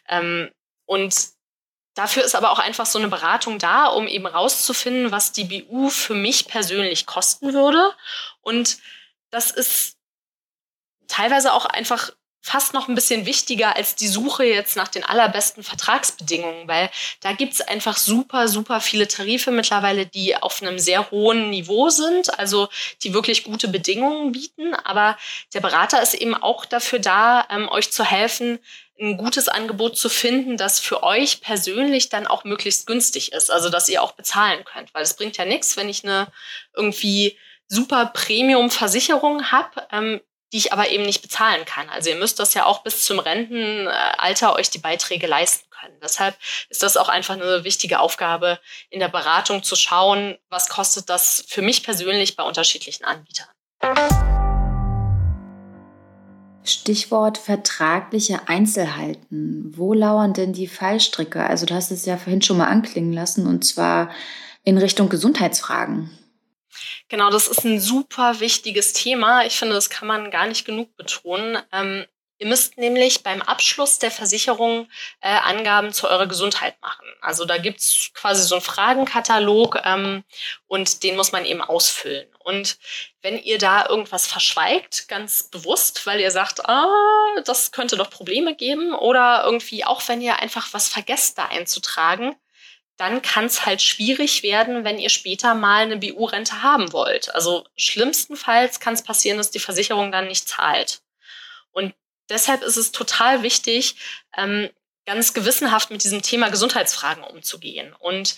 Ähm, 0.08 0.52
und 0.86 1.16
Dafür 1.96 2.24
ist 2.24 2.36
aber 2.36 2.52
auch 2.52 2.60
einfach 2.60 2.86
so 2.86 2.98
eine 2.98 3.08
Beratung 3.08 3.60
da, 3.60 3.86
um 3.86 4.08
eben 4.08 4.26
rauszufinden, 4.26 5.12
was 5.12 5.32
die 5.32 5.44
BU 5.44 5.90
für 5.90 6.16
mich 6.16 6.48
persönlich 6.48 7.06
kosten 7.06 7.54
würde. 7.54 7.94
Und 8.42 8.78
das 9.30 9.52
ist 9.52 9.98
teilweise 11.08 11.54
auch 11.54 11.66
einfach 11.66 12.12
fast 12.46 12.74
noch 12.74 12.90
ein 12.90 12.96
bisschen 12.96 13.26
wichtiger 13.26 13.78
als 13.78 13.96
die 13.96 14.10
Suche 14.10 14.44
jetzt 14.44 14.76
nach 14.76 14.90
den 14.90 15.06
allerbesten 15.06 15.64
Vertragsbedingungen, 15.64 16.68
weil 16.68 16.90
da 17.22 17.32
gibt's 17.32 17.62
einfach 17.62 17.96
super, 17.96 18.50
super 18.50 18.82
viele 18.82 19.08
Tarife 19.08 19.50
mittlerweile, 19.52 20.06
die 20.06 20.36
auf 20.36 20.62
einem 20.62 20.78
sehr 20.78 21.10
hohen 21.10 21.52
Niveau 21.52 21.90
sind, 21.90 22.38
also 22.38 22.68
die 23.02 23.14
wirklich 23.14 23.46
gute 23.46 23.70
Bedingungen 23.70 24.34
bieten. 24.34 24.76
Aber 24.76 25.18
der 25.54 25.62
Berater 25.62 26.02
ist 26.04 26.16
eben 26.16 26.36
auch 26.36 26.66
dafür 26.66 27.00
da, 27.00 27.48
ähm, 27.50 27.70
euch 27.70 27.92
zu 27.94 28.04
helfen, 28.04 28.60
ein 29.04 29.18
gutes 29.18 29.50
Angebot 29.50 29.98
zu 29.98 30.10
finden, 30.10 30.58
das 30.58 30.80
für 30.80 31.04
euch 31.04 31.42
persönlich 31.42 32.10
dann 32.10 32.26
auch 32.26 32.44
möglichst 32.44 32.88
günstig 32.88 33.34
ist, 33.34 33.52
also 33.52 33.70
dass 33.70 33.90
ihr 33.90 34.02
auch 34.02 34.14
bezahlen 34.14 34.64
könnt, 34.64 34.94
weil 34.94 35.04
es 35.04 35.16
bringt 35.16 35.38
ja 35.38 35.46
nichts, 35.46 35.78
wenn 35.78 35.90
ich 35.90 36.04
eine 36.04 36.28
irgendwie 36.76 37.38
super 37.68 38.08
Premium-Versicherung 38.08 39.52
habe, 39.52 39.88
ähm, 39.92 40.22
die 40.54 40.58
ich 40.58 40.72
aber 40.72 40.90
eben 40.90 41.04
nicht 41.04 41.22
bezahlen 41.22 41.66
kann. 41.66 41.90
Also 41.90 42.12
ihr 42.12 42.16
müsst 42.16 42.40
das 42.40 42.54
ja 42.54 42.66
auch 42.66 42.84
bis 42.84 43.06
zum 43.06 43.20
Rentenalter 43.20 44.54
euch 44.56 44.70
die 44.70 44.78
Beiträge 44.78 45.28
leisten 45.28 45.68
können. 45.72 46.00
Deshalb 46.02 46.38
ist 46.70 46.84
das 46.84 46.96
auch 46.96 47.10
einfach 47.10 47.34
eine 47.34 47.64
wichtige 47.64 48.00
Aufgabe 48.00 48.60
in 48.90 49.00
der 49.00 49.10
Beratung 49.10 49.64
zu 49.64 49.76
schauen, 49.76 50.38
was 50.50 50.70
kostet 50.70 51.10
das 51.10 51.44
für 51.48 51.64
mich 51.64 51.84
persönlich 51.84 52.36
bei 52.36 52.44
unterschiedlichen 52.44 53.04
Anbietern. 53.04 53.48
Stichwort 56.64 57.38
vertragliche 57.38 58.48
Einzelheiten. 58.48 59.74
Wo 59.76 59.94
lauern 59.94 60.34
denn 60.34 60.54
die 60.54 60.68
Fallstricke? 60.68 61.44
Also 61.44 61.66
du 61.66 61.74
hast 61.74 61.92
es 61.92 62.06
ja 62.06 62.18
vorhin 62.18 62.42
schon 62.42 62.58
mal 62.58 62.68
anklingen 62.68 63.14
lassen 63.14 63.48
und 63.48 63.66
zwar 63.66 64.10
in 64.64 64.78
Richtung 64.78 65.10
Gesundheitsfragen. 65.10 66.10
Genau, 67.10 67.30
das 67.30 67.48
ist 67.48 67.64
ein 67.66 67.80
super 67.80 68.40
wichtiges 68.40 68.94
Thema. 68.94 69.46
Ich 69.46 69.58
finde, 69.60 69.76
das 69.76 69.90
kann 69.90 70.08
man 70.08 70.32
gar 70.32 70.48
nicht 70.48 70.66
genug 70.66 70.96
betonen. 70.96 71.58
Ähm, 71.72 72.06
ihr 72.38 72.48
müsst 72.48 72.78
nämlich 72.78 73.24
beim 73.24 73.42
Abschluss 73.42 74.00
der 74.00 74.12
Versicherung 74.12 74.90
äh, 75.22 75.30
Angaben 75.30 75.94
zu 75.94 76.10
eurer 76.10 76.28
Gesundheit 76.28 76.76
machen. 76.82 77.06
Also 77.22 77.46
da 77.46 77.58
gibt's 77.58 78.12
quasi 78.14 78.44
so 78.44 78.56
einen 78.56 78.62
Fragenkatalog 78.62 79.80
ähm, 79.84 80.24
und 80.68 81.04
den 81.04 81.16
muss 81.16 81.32
man 81.32 81.46
eben 81.46 81.62
ausfüllen. 81.62 82.28
Und 82.40 82.78
wenn 83.22 83.42
ihr 83.42 83.58
da 83.58 83.88
irgendwas 83.88 84.28
verschweigt, 84.28 85.08
ganz 85.08 85.44
bewusst, 85.44 86.06
weil 86.06 86.20
ihr 86.20 86.32
sagt, 86.32 86.68
ah, 86.68 86.90
das 87.46 87.72
könnte 87.72 87.96
doch 87.96 88.10
Probleme 88.10 88.56
geben, 88.56 88.94
oder 88.94 89.44
irgendwie 89.46 89.86
auch 89.86 90.06
wenn 90.08 90.22
ihr 90.22 90.40
einfach 90.40 90.74
was 90.74 90.90
vergesst 90.90 91.38
da 91.38 91.46
einzutragen, 91.46 92.36
dann 92.98 93.22
kann 93.22 93.46
es 93.46 93.66
halt 93.66 93.82
schwierig 93.82 94.44
werden, 94.44 94.84
wenn 94.84 95.00
ihr 95.00 95.10
später 95.10 95.56
mal 95.56 95.84
eine 95.84 95.98
BU-Rente 95.98 96.62
haben 96.62 96.94
wollt. 96.94 97.34
Also 97.34 97.66
schlimmstenfalls 97.76 98.80
kann 98.80 98.94
es 98.94 99.04
passieren, 99.04 99.38
dass 99.38 99.52
die 99.52 99.60
Versicherung 99.60 100.12
dann 100.12 100.28
nicht 100.28 100.48
zahlt. 100.48 101.03
Deshalb 102.30 102.64
ist 102.64 102.78
es 102.78 102.92
total 102.92 103.44
wichtig, 103.44 103.96
ähm, 104.38 104.70
ganz 105.06 105.34
gewissenhaft 105.34 105.92
mit 105.92 106.04
diesem 106.04 106.22
Thema 106.22 106.50
Gesundheitsfragen 106.50 107.24
umzugehen. 107.24 107.94
Und 108.00 108.36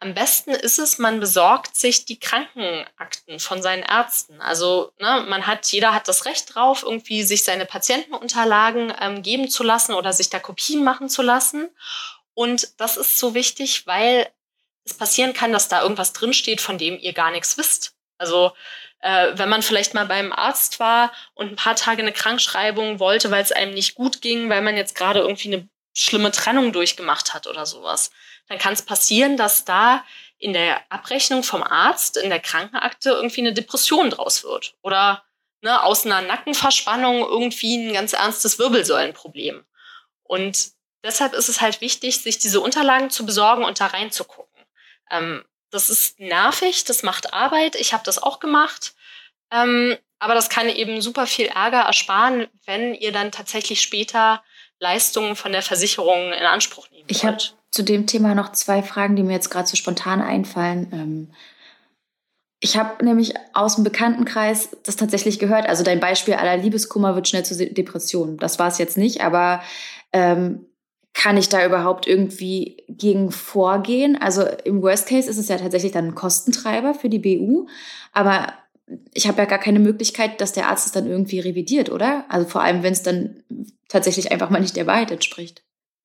am 0.00 0.14
besten 0.14 0.50
ist 0.50 0.78
es, 0.78 0.98
man 0.98 1.20
besorgt 1.20 1.76
sich 1.76 2.06
die 2.06 2.18
Krankenakten 2.18 3.38
von 3.38 3.62
seinen 3.62 3.82
Ärzten. 3.82 4.40
Also 4.40 4.92
ne, 4.98 5.26
man 5.28 5.46
hat, 5.46 5.66
jeder 5.66 5.94
hat 5.94 6.08
das 6.08 6.24
Recht 6.24 6.54
drauf, 6.54 6.82
irgendwie 6.82 7.22
sich 7.22 7.44
seine 7.44 7.66
Patientenunterlagen 7.66 8.94
ähm, 8.98 9.22
geben 9.22 9.50
zu 9.50 9.62
lassen 9.62 9.92
oder 9.92 10.14
sich 10.14 10.30
da 10.30 10.38
Kopien 10.38 10.82
machen 10.82 11.10
zu 11.10 11.20
lassen. 11.20 11.68
Und 12.32 12.80
das 12.80 12.96
ist 12.96 13.18
so 13.18 13.34
wichtig, 13.34 13.86
weil 13.86 14.26
es 14.84 14.94
passieren 14.94 15.34
kann, 15.34 15.52
dass 15.52 15.68
da 15.68 15.82
irgendwas 15.82 16.14
drinsteht, 16.14 16.62
von 16.62 16.78
dem 16.78 16.98
ihr 16.98 17.12
gar 17.12 17.30
nichts 17.30 17.58
wisst. 17.58 17.94
Also 18.16 18.52
äh, 19.00 19.32
wenn 19.34 19.48
man 19.48 19.62
vielleicht 19.62 19.94
mal 19.94 20.06
beim 20.06 20.32
Arzt 20.32 20.80
war 20.80 21.12
und 21.34 21.48
ein 21.48 21.56
paar 21.56 21.76
Tage 21.76 22.02
eine 22.02 22.12
Krankschreibung 22.12 22.98
wollte, 23.00 23.30
weil 23.30 23.42
es 23.42 23.52
einem 23.52 23.74
nicht 23.74 23.94
gut 23.94 24.20
ging, 24.20 24.48
weil 24.50 24.62
man 24.62 24.76
jetzt 24.76 24.94
gerade 24.94 25.20
irgendwie 25.20 25.52
eine 25.52 25.68
schlimme 25.94 26.30
Trennung 26.30 26.72
durchgemacht 26.72 27.34
hat 27.34 27.46
oder 27.46 27.66
sowas, 27.66 28.10
dann 28.48 28.58
kann 28.58 28.72
es 28.72 28.82
passieren, 28.82 29.36
dass 29.36 29.64
da 29.64 30.04
in 30.38 30.52
der 30.52 30.80
Abrechnung 30.90 31.42
vom 31.42 31.62
Arzt, 31.62 32.16
in 32.16 32.30
der 32.30 32.40
Krankenakte 32.40 33.10
irgendwie 33.10 33.40
eine 33.40 33.52
Depression 33.52 34.10
draus 34.10 34.42
wird. 34.44 34.74
Oder 34.82 35.22
ne, 35.60 35.82
aus 35.82 36.06
einer 36.06 36.22
Nackenverspannung 36.22 37.20
irgendwie 37.20 37.76
ein 37.76 37.92
ganz 37.92 38.12
ernstes 38.12 38.58
Wirbelsäulenproblem. 38.58 39.64
Und 40.22 40.70
deshalb 41.04 41.34
ist 41.34 41.48
es 41.48 41.60
halt 41.60 41.80
wichtig, 41.80 42.22
sich 42.22 42.38
diese 42.38 42.60
Unterlagen 42.60 43.10
zu 43.10 43.26
besorgen 43.26 43.64
und 43.64 43.80
da 43.80 43.86
reinzugucken. 43.86 44.64
Ähm, 45.10 45.44
das 45.70 45.90
ist 45.90 46.18
nervig, 46.20 46.84
das 46.84 47.02
macht 47.02 47.32
Arbeit. 47.32 47.76
Ich 47.76 47.92
habe 47.92 48.04
das 48.04 48.22
auch 48.22 48.40
gemacht. 48.40 48.94
Ähm, 49.52 49.96
aber 50.18 50.34
das 50.34 50.50
kann 50.50 50.68
eben 50.68 51.00
super 51.00 51.26
viel 51.26 51.46
Ärger 51.46 51.80
ersparen, 51.80 52.46
wenn 52.66 52.94
ihr 52.94 53.10
dann 53.12 53.32
tatsächlich 53.32 53.80
später 53.80 54.42
Leistungen 54.78 55.34
von 55.34 55.52
der 55.52 55.62
Versicherung 55.62 56.32
in 56.32 56.44
Anspruch 56.44 56.90
nehmen 56.90 57.04
Ich 57.08 57.24
habe 57.24 57.38
zu 57.70 57.82
dem 57.82 58.06
Thema 58.06 58.34
noch 58.34 58.52
zwei 58.52 58.82
Fragen, 58.82 59.16
die 59.16 59.22
mir 59.22 59.32
jetzt 59.32 59.50
gerade 59.50 59.68
so 59.68 59.76
spontan 59.76 60.20
einfallen. 60.20 60.88
Ähm, 60.92 61.34
ich 62.60 62.76
habe 62.76 63.02
nämlich 63.04 63.34
aus 63.54 63.76
dem 63.76 63.84
Bekanntenkreis 63.84 64.76
das 64.84 64.96
tatsächlich 64.96 65.38
gehört. 65.38 65.66
Also 65.66 65.82
dein 65.82 66.00
Beispiel 66.00 66.34
aller 66.34 66.58
Liebeskummer 66.58 67.14
wird 67.14 67.28
schnell 67.28 67.44
zur 67.44 67.56
Depression. 67.56 68.36
Das 68.36 68.58
war 68.58 68.68
es 68.68 68.76
jetzt 68.76 68.98
nicht, 68.98 69.22
aber 69.22 69.62
ähm, 70.12 70.66
kann 71.12 71.36
ich 71.36 71.48
da 71.48 71.64
überhaupt 71.64 72.06
irgendwie 72.06 72.84
gegen 72.88 73.30
vorgehen? 73.30 74.20
Also 74.20 74.46
im 74.64 74.82
Worst 74.82 75.08
Case 75.08 75.28
ist 75.28 75.38
es 75.38 75.48
ja 75.48 75.58
tatsächlich 75.58 75.92
dann 75.92 76.08
ein 76.08 76.14
Kostentreiber 76.14 76.94
für 76.94 77.08
die 77.08 77.18
BU, 77.18 77.66
aber 78.12 78.52
ich 79.14 79.28
habe 79.28 79.38
ja 79.38 79.44
gar 79.44 79.58
keine 79.58 79.78
Möglichkeit, 79.78 80.40
dass 80.40 80.52
der 80.52 80.68
Arzt 80.68 80.86
es 80.86 80.92
dann 80.92 81.08
irgendwie 81.08 81.40
revidiert, 81.40 81.90
oder? 81.90 82.24
Also 82.28 82.48
vor 82.48 82.62
allem, 82.62 82.82
wenn 82.82 82.92
es 82.92 83.02
dann 83.02 83.42
tatsächlich 83.88 84.32
einfach 84.32 84.50
mal 84.50 84.60
nicht 84.60 84.76
der 84.76 84.86
Wahrheit 84.86 85.10
entspricht. 85.10 85.62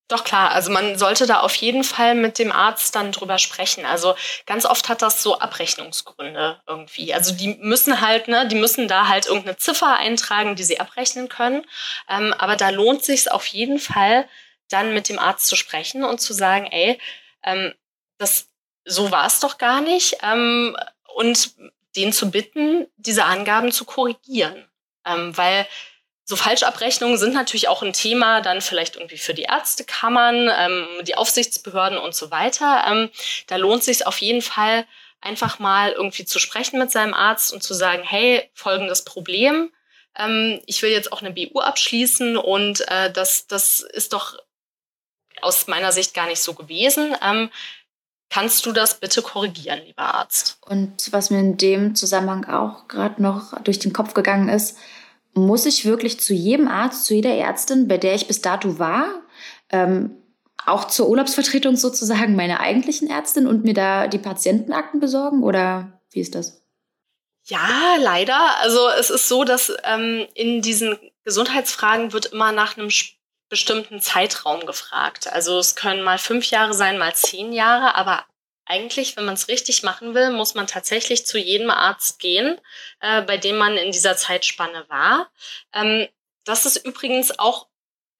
Doch 0.08 0.24
klar, 0.24 0.52
also 0.52 0.72
man 0.72 1.00
sollte 1.00 1.26
da 1.26 1.40
auf 1.40 1.56
jeden 1.56 1.84
Fall 1.84 2.14
mit 2.14 2.38
dem 2.38 2.52
Arzt 2.52 2.96
dann 2.96 3.12
drüber 3.12 3.40
sprechen. 3.40 3.86
Also 3.86 4.14
ganz 4.46 4.66
oft 4.66 4.88
hat 4.88 5.02
das 5.02 5.24
so 5.24 5.40
Abrechnungsgründe 5.40 6.62
irgendwie. 6.68 7.12
Also 7.12 7.34
die 7.34 7.58
müssen 7.60 8.02
halt, 8.02 8.28
ne, 8.28 8.48
die 8.48 8.56
müssen 8.56 8.88
da 8.88 9.08
halt 9.08 9.26
irgendeine 9.26 9.58
Ziffer 9.58 9.98
eintragen, 9.98 10.56
die 10.56 10.64
sie 10.64 10.80
abrechnen 10.80 11.28
können. 11.28 11.66
Ähm, 12.08 12.36
aber 12.38 12.56
da 12.56 12.70
lohnt 12.70 13.04
sich 13.04 13.32
auf 13.32 13.48
jeden 13.48 13.80
Fall, 13.80 14.28
dann 14.76 14.94
mit 14.94 15.08
dem 15.08 15.20
Arzt 15.20 15.48
zu 15.48 15.56
sprechen 15.56 16.04
und 16.04 16.20
zu 16.20 16.34
sagen, 16.34 16.68
ey, 16.68 17.00
ähm, 17.44 17.74
das, 18.18 18.50
so 18.84 19.12
war 19.12 19.26
es 19.26 19.40
doch 19.40 19.58
gar 19.58 19.82
nicht. 19.82 20.18
Ähm, 20.22 20.76
und 21.16 21.56
den 21.96 22.12
zu 22.12 22.30
bitten, 22.30 22.88
diese 22.98 23.24
Angaben 23.24 23.72
zu 23.72 23.86
korrigieren. 23.86 24.68
Ähm, 25.06 25.36
weil 25.38 25.66
so 26.26 26.36
Falschabrechnungen 26.36 27.18
sind 27.18 27.34
natürlich 27.34 27.68
auch 27.70 27.84
ein 27.84 27.94
Thema 27.94 28.42
dann 28.42 28.60
vielleicht 28.60 28.96
irgendwie 28.96 29.18
für 29.18 29.34
die 29.34 29.44
Ärztekammern, 29.44 30.50
ähm, 30.58 30.88
die 31.04 31.16
Aufsichtsbehörden 31.16 31.98
und 31.98 32.14
so 32.14 32.32
weiter. 32.32 32.84
Ähm, 32.88 33.10
da 33.48 33.56
lohnt 33.56 33.80
es 33.80 33.86
sich 33.86 34.08
auf 34.08 34.20
jeden 34.20 34.42
Fall, 34.42 34.86
einfach 35.22 35.60
mal 35.60 35.92
irgendwie 35.92 36.26
zu 36.26 36.40
sprechen 36.40 36.78
mit 36.78 36.92
seinem 36.92 37.14
Arzt 37.14 37.54
und 37.54 37.64
zu 37.64 37.74
sagen, 37.74 38.04
hey, 38.04 38.50
folgendes 38.54 39.06
Problem. 39.06 39.72
Ähm, 40.18 40.62
ich 40.66 40.82
will 40.82 40.92
jetzt 40.92 41.12
auch 41.12 41.22
eine 41.22 41.32
BU 41.32 41.60
abschließen 41.60 42.38
und 42.38 42.88
äh, 42.90 43.12
das, 43.12 43.48
das 43.48 43.80
ist 43.82 44.14
doch 44.14 44.38
aus 45.42 45.68
meiner 45.68 45.92
Sicht 45.92 46.14
gar 46.14 46.28
nicht 46.28 46.42
so 46.42 46.54
gewesen. 46.54 47.16
Ähm, 47.22 47.50
kannst 48.30 48.66
du 48.66 48.72
das 48.72 49.00
bitte 49.00 49.22
korrigieren, 49.22 49.82
lieber 49.86 50.16
Arzt? 50.16 50.58
Und 50.66 51.12
was 51.12 51.30
mir 51.30 51.40
in 51.40 51.58
dem 51.58 51.96
Zusammenhang 51.96 52.46
auch 52.46 52.88
gerade 52.88 53.22
noch 53.22 53.60
durch 53.62 53.80
den 53.80 53.94
Kopf 53.94 54.14
gegangen 54.14 54.50
ist, 54.50 54.78
muss 55.34 55.66
ich 55.66 55.86
wirklich 55.86 56.20
zu 56.20 56.34
jedem 56.34 56.68
Arzt, 56.68 57.06
zu 57.06 57.14
jeder 57.14 57.36
Ärztin, 57.36 57.88
bei 57.88 57.98
der 57.98 58.16
ich 58.16 58.28
bis 58.28 58.42
dato 58.42 58.80
war, 58.80 59.22
ähm, 59.70 60.18
auch 60.66 60.86
zur 60.86 61.10
Urlaubsvertretung 61.10 61.76
sozusagen 61.76 62.36
meine 62.36 62.60
eigentlichen 62.60 63.10
Ärztin 63.10 63.46
und 63.46 63.64
mir 63.64 63.74
da 63.74 64.08
die 64.08 64.18
Patientenakten 64.18 65.00
besorgen 65.00 65.44
oder 65.44 66.00
wie 66.12 66.22
ist 66.22 66.36
das? 66.36 66.64
Ja, 67.44 67.96
leider. 68.00 68.58
Also 68.62 68.90
es 69.00 69.12
ist 69.12 69.28
so, 69.28 69.44
dass 69.44 69.72
ähm, 69.84 70.26
in 70.34 70.62
diesen 70.62 70.98
Gesundheitsfragen 71.24 72.12
wird 72.14 72.28
immer 72.28 72.52
nach 72.52 72.78
einem 72.78 72.90
bestimmten 73.50 74.02
Zeitraum 74.02 74.66
gefragt. 74.66 75.28
Also 75.28 75.60
es 75.60 75.76
können 75.76 76.02
mal 76.02 76.18
fünf 76.18 76.50
Jahre 76.50 76.74
sein, 76.74 76.98
mal 76.98 77.16
zehn 77.16 77.54
Jahre, 77.54 77.96
aber 77.96 78.26
eigentlich, 78.66 79.16
wenn 79.16 79.26
man 79.26 79.36
es 79.36 79.48
richtig 79.48 79.84
machen 79.84 80.16
will, 80.16 80.32
muss 80.32 80.56
man 80.56 80.68
tatsächlich 80.68 81.26
zu 81.26 81.38
jedem 81.38 81.70
Arzt 81.70 82.20
gehen, 82.20 82.60
äh, 83.00 83.22
bei 83.22 83.38
dem 83.38 83.58
man 83.58 83.78
in 83.78 83.92
dieser 83.92 84.18
Zeitspanne 84.18 84.86
war. 84.90 85.32
Ähm, 85.74 86.08
das 86.46 86.66
ist 86.66 86.78
übrigens 86.78 87.38
auch 87.38 87.68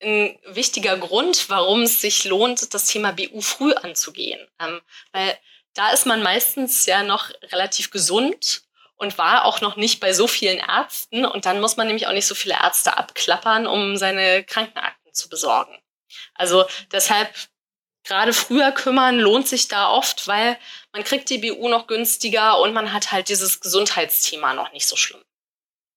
ein 0.00 0.38
wichtiger 0.46 0.96
Grund, 0.98 1.48
warum 1.48 1.82
es 1.82 2.00
sich 2.00 2.24
lohnt, 2.24 2.74
das 2.74 2.86
Thema 2.86 3.12
BU 3.12 3.40
früh 3.40 3.72
anzugehen. 3.72 4.46
Ähm, 4.60 4.80
weil 5.12 5.36
da 5.74 5.90
ist 5.90 6.06
man 6.06 6.22
meistens 6.22 6.86
ja 6.86 7.02
noch 7.02 7.30
relativ 7.50 7.90
gesund 7.90 8.62
und 8.96 9.18
war 9.18 9.44
auch 9.44 9.60
noch 9.60 9.76
nicht 9.76 10.00
bei 10.00 10.12
so 10.12 10.26
vielen 10.26 10.58
Ärzten. 10.58 11.24
Und 11.24 11.46
dann 11.46 11.60
muss 11.60 11.76
man 11.76 11.86
nämlich 11.86 12.06
auch 12.06 12.12
nicht 12.12 12.26
so 12.26 12.34
viele 12.34 12.54
Ärzte 12.54 12.96
abklappern, 12.96 13.66
um 13.66 13.96
seine 13.96 14.44
Krankenakten 14.44 15.05
zu 15.16 15.28
besorgen. 15.28 15.76
Also 16.34 16.64
deshalb 16.92 17.34
gerade 18.04 18.32
früher 18.32 18.72
kümmern 18.72 19.18
lohnt 19.18 19.48
sich 19.48 19.68
da 19.68 19.90
oft, 19.90 20.28
weil 20.28 20.56
man 20.92 21.04
kriegt 21.04 21.28
die 21.28 21.38
BU 21.38 21.68
noch 21.68 21.86
günstiger 21.86 22.60
und 22.60 22.72
man 22.72 22.92
hat 22.92 23.12
halt 23.12 23.28
dieses 23.28 23.60
Gesundheitsthema 23.60 24.54
noch 24.54 24.72
nicht 24.72 24.86
so 24.86 24.96
schlimm. 24.96 25.20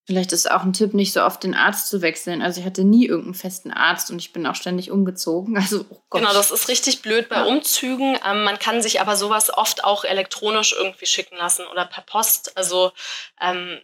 Vielleicht 0.09 0.31
ist 0.31 0.49
auch 0.49 0.63
ein 0.63 0.73
Tipp, 0.73 0.95
nicht 0.95 1.13
so 1.13 1.21
oft 1.21 1.43
den 1.43 1.53
Arzt 1.53 1.87
zu 1.87 2.01
wechseln. 2.01 2.41
Also 2.41 2.61
ich 2.61 2.65
hatte 2.65 2.83
nie 2.83 3.05
irgendeinen 3.05 3.35
festen 3.35 3.71
Arzt 3.71 4.09
und 4.09 4.17
ich 4.17 4.33
bin 4.33 4.47
auch 4.47 4.55
ständig 4.55 4.89
umgezogen. 4.89 5.55
Also 5.61 5.85
oh 5.87 6.01
genau, 6.09 6.33
das 6.33 6.49
ist 6.49 6.67
richtig 6.67 7.03
blöd 7.03 7.29
bei 7.29 7.45
Umzügen. 7.45 8.17
Ähm, 8.25 8.43
man 8.43 8.57
kann 8.57 8.81
sich 8.81 9.01
aber 9.01 9.15
sowas 9.15 9.53
oft 9.55 9.83
auch 9.83 10.03
elektronisch 10.05 10.73
irgendwie 10.75 11.05
schicken 11.05 11.35
lassen 11.37 11.63
oder 11.67 11.85
per 11.85 12.01
Post. 12.01 12.57
Also 12.57 12.91
ähm, 13.39 13.81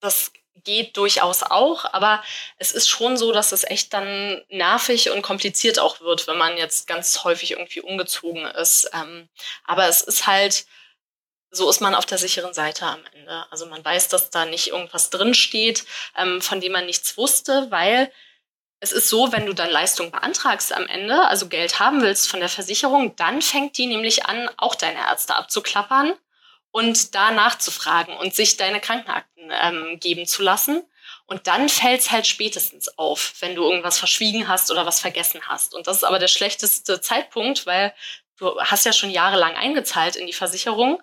das 0.00 0.32
geht 0.64 0.96
durchaus 0.96 1.42
auch, 1.42 1.84
aber 1.92 2.22
es 2.58 2.72
ist 2.72 2.88
schon 2.88 3.16
so, 3.16 3.32
dass 3.32 3.52
es 3.52 3.64
echt 3.64 3.92
dann 3.92 4.42
nervig 4.48 5.10
und 5.10 5.22
kompliziert 5.22 5.78
auch 5.78 6.00
wird, 6.00 6.26
wenn 6.26 6.38
man 6.38 6.56
jetzt 6.56 6.86
ganz 6.86 7.24
häufig 7.24 7.52
irgendwie 7.52 7.80
umgezogen 7.80 8.44
ist. 8.46 8.90
Ähm, 8.92 9.28
aber 9.64 9.88
es 9.88 10.00
ist 10.02 10.26
halt 10.26 10.66
so 11.50 11.70
ist 11.70 11.80
man 11.80 11.94
auf 11.94 12.06
der 12.06 12.18
sicheren 12.18 12.54
Seite 12.54 12.86
am 12.86 13.00
Ende. 13.14 13.46
Also 13.50 13.66
man 13.66 13.84
weiß, 13.84 14.08
dass 14.08 14.30
da 14.30 14.44
nicht 14.44 14.68
irgendwas 14.68 15.10
drinsteht, 15.10 15.84
ähm, 16.16 16.40
von 16.42 16.60
dem 16.60 16.72
man 16.72 16.86
nichts 16.86 17.16
wusste, 17.16 17.70
weil 17.70 18.12
es 18.80 18.92
ist 18.92 19.08
so, 19.08 19.32
wenn 19.32 19.46
du 19.46 19.54
dann 19.54 19.70
Leistung 19.70 20.10
beantragst 20.10 20.72
am 20.72 20.86
Ende, 20.86 21.26
also 21.28 21.48
Geld 21.48 21.80
haben 21.80 22.02
willst 22.02 22.28
von 22.28 22.40
der 22.40 22.50
Versicherung, 22.50 23.16
dann 23.16 23.40
fängt 23.40 23.78
die 23.78 23.86
nämlich 23.86 24.26
an, 24.26 24.50
auch 24.58 24.74
deine 24.74 24.98
Ärzte 24.98 25.34
abzuklappern 25.34 26.14
und 26.76 27.14
da 27.14 27.30
nachzufragen 27.30 28.14
und 28.18 28.34
sich 28.34 28.58
deine 28.58 28.82
Krankenakten 28.82 29.50
ähm, 29.62 29.98
geben 29.98 30.26
zu 30.26 30.42
lassen. 30.42 30.84
Und 31.24 31.46
dann 31.46 31.70
fällt 31.70 32.02
es 32.02 32.10
halt 32.10 32.26
spätestens 32.26 32.98
auf, 32.98 33.32
wenn 33.40 33.54
du 33.54 33.64
irgendwas 33.64 33.98
verschwiegen 33.98 34.46
hast 34.46 34.70
oder 34.70 34.84
was 34.84 35.00
vergessen 35.00 35.40
hast. 35.48 35.74
Und 35.74 35.86
das 35.86 35.96
ist 35.96 36.04
aber 36.04 36.18
der 36.18 36.28
schlechteste 36.28 37.00
Zeitpunkt, 37.00 37.64
weil 37.64 37.94
du 38.36 38.60
hast 38.60 38.84
ja 38.84 38.92
schon 38.92 39.10
jahrelang 39.10 39.56
eingezahlt 39.56 40.16
in 40.16 40.26
die 40.26 40.34
Versicherung 40.34 41.00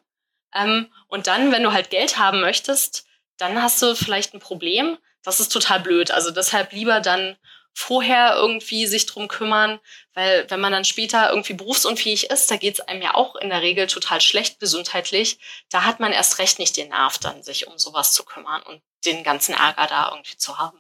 ähm, 0.54 0.92
und 1.08 1.26
dann, 1.26 1.52
wenn 1.52 1.64
du 1.64 1.74
halt 1.74 1.90
Geld 1.90 2.18
haben 2.20 2.40
möchtest, 2.40 3.08
dann 3.38 3.60
hast 3.60 3.82
du 3.82 3.96
vielleicht 3.96 4.36
ein 4.36 4.40
Problem. 4.40 5.00
Das 5.24 5.40
ist 5.40 5.50
total 5.50 5.80
blöd. 5.80 6.12
Also 6.12 6.30
deshalb 6.30 6.72
lieber 6.72 7.00
dann 7.00 7.36
vorher 7.74 8.36
irgendwie 8.36 8.86
sich 8.86 9.06
drum 9.06 9.28
kümmern, 9.28 9.80
weil 10.14 10.50
wenn 10.50 10.60
man 10.60 10.72
dann 10.72 10.86
später 10.86 11.30
irgendwie 11.30 11.54
berufsunfähig 11.54 12.30
ist, 12.30 12.50
da 12.50 12.58
geht 12.58 12.76
es 12.76 12.80
einem 12.82 13.02
ja 13.02 13.16
auch 13.16 13.36
in 13.36 13.50
der 13.50 13.62
Regel 13.62 13.88
total 13.88 14.22
schlecht 14.22 14.60
gesundheitlich. 14.60 15.40
Da 15.70 15.84
hat 15.84 16.00
man 16.00 16.12
erst 16.12 16.40
recht 16.40 16.60
nicht 16.60 16.78
den 16.78 16.90
Nerv, 16.90 17.18
dann 17.18 17.44
sich 17.44 17.68
um 17.68 17.78
sowas 17.78 18.14
zu 18.14 18.24
kümmern 18.24 18.62
und 18.64 18.82
den 19.06 19.24
ganzen 19.24 19.54
Ärger 19.54 19.88
da 19.88 20.10
irgendwie 20.12 20.38
zu 20.38 20.60
haben. 20.60 20.80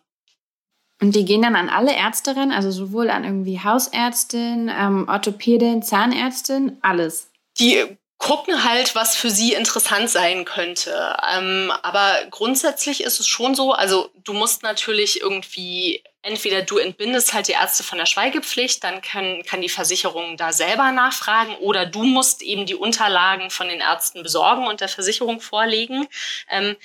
Und 1.01 1.15
die 1.15 1.25
gehen 1.25 1.41
dann 1.41 1.55
an 1.55 1.69
alle 1.69 1.95
Ärzte 1.95 2.35
ran, 2.35 2.51
also 2.51 2.71
sowohl 2.71 3.09
an 3.09 3.25
irgendwie 3.25 3.59
Hausärztin, 3.59 4.71
ähm, 4.73 5.07
Orthopädin, 5.09 5.83
Zahnärztin, 5.83 6.77
alles. 6.81 7.29
Die 7.59 7.97
gucken 8.23 8.63
halt, 8.63 8.95
was 8.95 9.17
für 9.17 9.29
sie 9.29 9.51
interessant 9.51 10.09
sein 10.09 10.45
könnte. 10.45 11.17
Ähm, 11.29 11.73
aber 11.81 12.25
grundsätzlich 12.29 13.03
ist 13.03 13.19
es 13.19 13.27
schon 13.27 13.53
so, 13.53 13.73
also 13.73 14.11
du 14.23 14.31
musst 14.31 14.63
natürlich 14.63 15.19
irgendwie, 15.19 16.01
entweder 16.21 16.61
du 16.61 16.77
entbindest 16.77 17.33
halt 17.33 17.49
die 17.49 17.51
Ärzte 17.51 17.83
von 17.83 17.97
der 17.97 18.05
Schweigepflicht, 18.05 18.81
dann 18.81 19.01
kann, 19.01 19.43
kann 19.43 19.59
die 19.59 19.67
Versicherung 19.67 20.37
da 20.37 20.53
selber 20.53 20.93
nachfragen, 20.93 21.57
oder 21.57 21.85
du 21.85 22.03
musst 22.03 22.41
eben 22.41 22.65
die 22.65 22.75
Unterlagen 22.75 23.49
von 23.49 23.67
den 23.67 23.81
Ärzten 23.81 24.23
besorgen 24.23 24.67
und 24.67 24.79
der 24.79 24.87
Versicherung 24.87 25.41
vorlegen. 25.41 26.07
Ähm, 26.49 26.77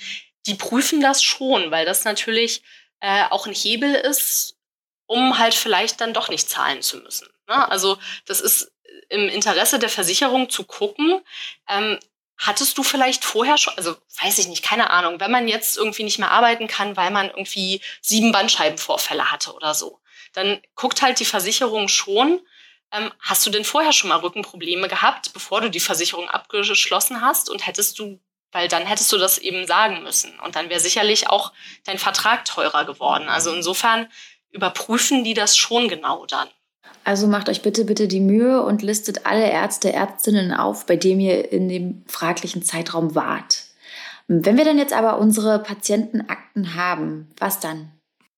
die 0.45 0.55
prüfen 0.55 0.99
das 0.99 1.23
schon, 1.23 1.71
weil 1.71 1.85
das 1.85 2.03
natürlich 2.03 2.63
äh, 2.99 3.23
auch 3.29 3.47
ein 3.47 3.53
Hebel 3.53 3.95
ist, 3.95 4.57
um 5.05 5.39
halt 5.39 5.53
vielleicht 5.53 6.01
dann 6.01 6.13
doch 6.13 6.27
nicht 6.27 6.49
zahlen 6.49 6.81
zu 6.81 6.97
müssen. 6.97 7.29
Ne? 7.47 7.71
Also 7.71 7.97
das 8.25 8.41
ist 8.41 8.73
im 9.09 9.27
Interesse 9.27 9.79
der 9.79 9.89
Versicherung 9.89 10.49
zu 10.49 10.63
gucken, 10.63 11.21
ähm, 11.67 11.99
hattest 12.37 12.77
du 12.77 12.83
vielleicht 12.83 13.25
vorher 13.25 13.57
schon, 13.57 13.73
also 13.75 13.95
weiß 14.21 14.39
ich 14.39 14.47
nicht, 14.47 14.63
keine 14.63 14.89
Ahnung, 14.91 15.19
wenn 15.19 15.31
man 15.31 15.47
jetzt 15.47 15.77
irgendwie 15.77 16.03
nicht 16.03 16.19
mehr 16.19 16.31
arbeiten 16.31 16.67
kann, 16.67 16.95
weil 16.95 17.11
man 17.11 17.27
irgendwie 17.27 17.81
sieben 18.01 18.31
Bandscheibenvorfälle 18.31 19.29
hatte 19.31 19.53
oder 19.53 19.73
so, 19.73 19.99
dann 20.33 20.61
guckt 20.75 21.01
halt 21.01 21.19
die 21.19 21.25
Versicherung 21.25 21.89
schon, 21.89 22.39
ähm, 22.91 23.11
hast 23.19 23.45
du 23.45 23.49
denn 23.49 23.65
vorher 23.65 23.91
schon 23.91 24.09
mal 24.09 24.19
Rückenprobleme 24.19 24.87
gehabt, 24.87 25.33
bevor 25.33 25.61
du 25.61 25.69
die 25.69 25.81
Versicherung 25.81 26.29
abgeschlossen 26.29 27.21
hast 27.21 27.49
und 27.49 27.67
hättest 27.67 27.99
du, 27.99 28.19
weil 28.51 28.67
dann 28.67 28.85
hättest 28.85 29.11
du 29.11 29.17
das 29.17 29.37
eben 29.37 29.67
sagen 29.67 30.01
müssen 30.03 30.39
und 30.39 30.55
dann 30.55 30.69
wäre 30.69 30.79
sicherlich 30.79 31.29
auch 31.29 31.51
dein 31.83 31.99
Vertrag 31.99 32.45
teurer 32.45 32.85
geworden. 32.85 33.27
Also 33.27 33.53
insofern 33.53 34.09
überprüfen 34.51 35.23
die 35.23 35.33
das 35.33 35.57
schon 35.57 35.87
genau 35.89 36.25
dann. 36.25 36.49
Also 37.03 37.27
macht 37.27 37.49
euch 37.49 37.61
bitte, 37.61 37.85
bitte 37.85 38.07
die 38.07 38.19
Mühe 38.19 38.61
und 38.61 38.81
listet 38.81 39.25
alle 39.25 39.49
Ärzte, 39.49 39.91
Ärztinnen 39.91 40.53
auf, 40.53 40.85
bei 40.85 40.95
denen 40.95 41.21
ihr 41.21 41.51
in 41.51 41.67
dem 41.67 42.03
fraglichen 42.07 42.63
Zeitraum 42.63 43.15
wart. 43.15 43.63
Wenn 44.27 44.57
wir 44.57 44.65
dann 44.65 44.77
jetzt 44.77 44.93
aber 44.93 45.17
unsere 45.17 45.57
Patientenakten 45.57 46.75
haben, 46.75 47.31
was 47.39 47.59
dann? 47.59 47.91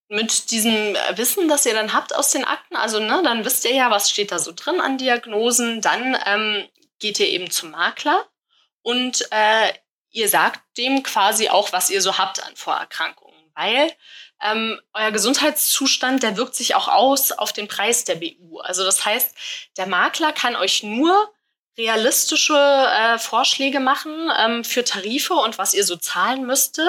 Mit 0.08 0.52
diesem 0.52 0.96
Wissen, 1.16 1.50
das 1.50 1.66
ihr 1.66 1.74
dann 1.74 1.94
habt 1.94 2.16
aus 2.16 2.32
den 2.32 2.46
Akten, 2.46 2.76
also 2.76 3.00
ne, 3.00 3.22
dann 3.24 3.44
wisst 3.44 3.66
ihr 3.66 3.74
ja, 3.74 3.92
was 3.92 4.10
steht 4.10 4.32
da 4.32 4.40
so 4.40 4.54
drin 4.56 4.80
an 4.80 4.98
Diagnosen, 4.98 5.82
dann 5.82 6.18
ähm, 6.26 6.66
geht 7.00 7.20
ihr 7.20 7.28
eben 7.28 7.50
zum 7.50 7.72
Makler 7.72 8.26
und 8.84 9.28
äh, 9.32 9.74
ihr 10.12 10.30
sagt 10.30 10.62
dem 10.78 11.04
quasi 11.04 11.50
auch, 11.50 11.74
was 11.74 11.90
ihr 11.90 12.02
so 12.02 12.18
habt 12.18 12.46
an 12.46 12.56
Vorerkrankungen, 12.56 13.36
weil 13.54 13.92
ähm, 14.44 14.80
euer 14.94 15.12
Gesundheitszustand, 15.12 16.24
der 16.24 16.38
wirkt 16.38 16.56
sich 16.56 16.76
auch 16.76 16.88
aus 16.88 17.32
auf 17.32 17.54
den 17.54 17.68
Preis 17.68 18.04
der 18.04 18.16
BU. 18.16 18.60
Also 18.60 18.84
das 18.84 19.06
heißt, 19.06 19.36
der 19.78 19.88
Makler 19.88 20.32
kann 20.34 20.56
euch 20.56 20.84
nur 20.84 21.32
realistische 21.78 22.56
äh, 22.56 23.18
Vorschläge 23.18 23.80
machen 23.80 24.32
ähm, 24.38 24.64
für 24.64 24.84
Tarife 24.84 25.34
und 25.34 25.58
was 25.58 25.74
ihr 25.74 25.86
so 25.86 25.96
zahlen 25.96 26.46
müsstet, 26.46 26.88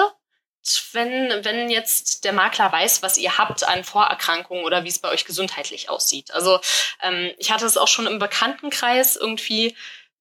wenn, 0.93 1.43
wenn 1.43 1.69
jetzt 1.69 2.23
der 2.23 2.33
Makler 2.33 2.71
weiß, 2.71 3.01
was 3.01 3.17
ihr 3.17 3.37
habt 3.37 3.67
an 3.67 3.83
Vorerkrankungen 3.83 4.63
oder 4.63 4.83
wie 4.83 4.89
es 4.89 4.99
bei 4.99 5.09
euch 5.09 5.25
gesundheitlich 5.25 5.89
aussieht. 5.89 6.31
Also 6.31 6.59
ähm, 7.01 7.31
ich 7.37 7.51
hatte 7.51 7.65
es 7.65 7.77
auch 7.77 7.87
schon 7.87 8.07
im 8.07 8.19
Bekanntenkreis 8.19 9.15
irgendwie, 9.15 9.75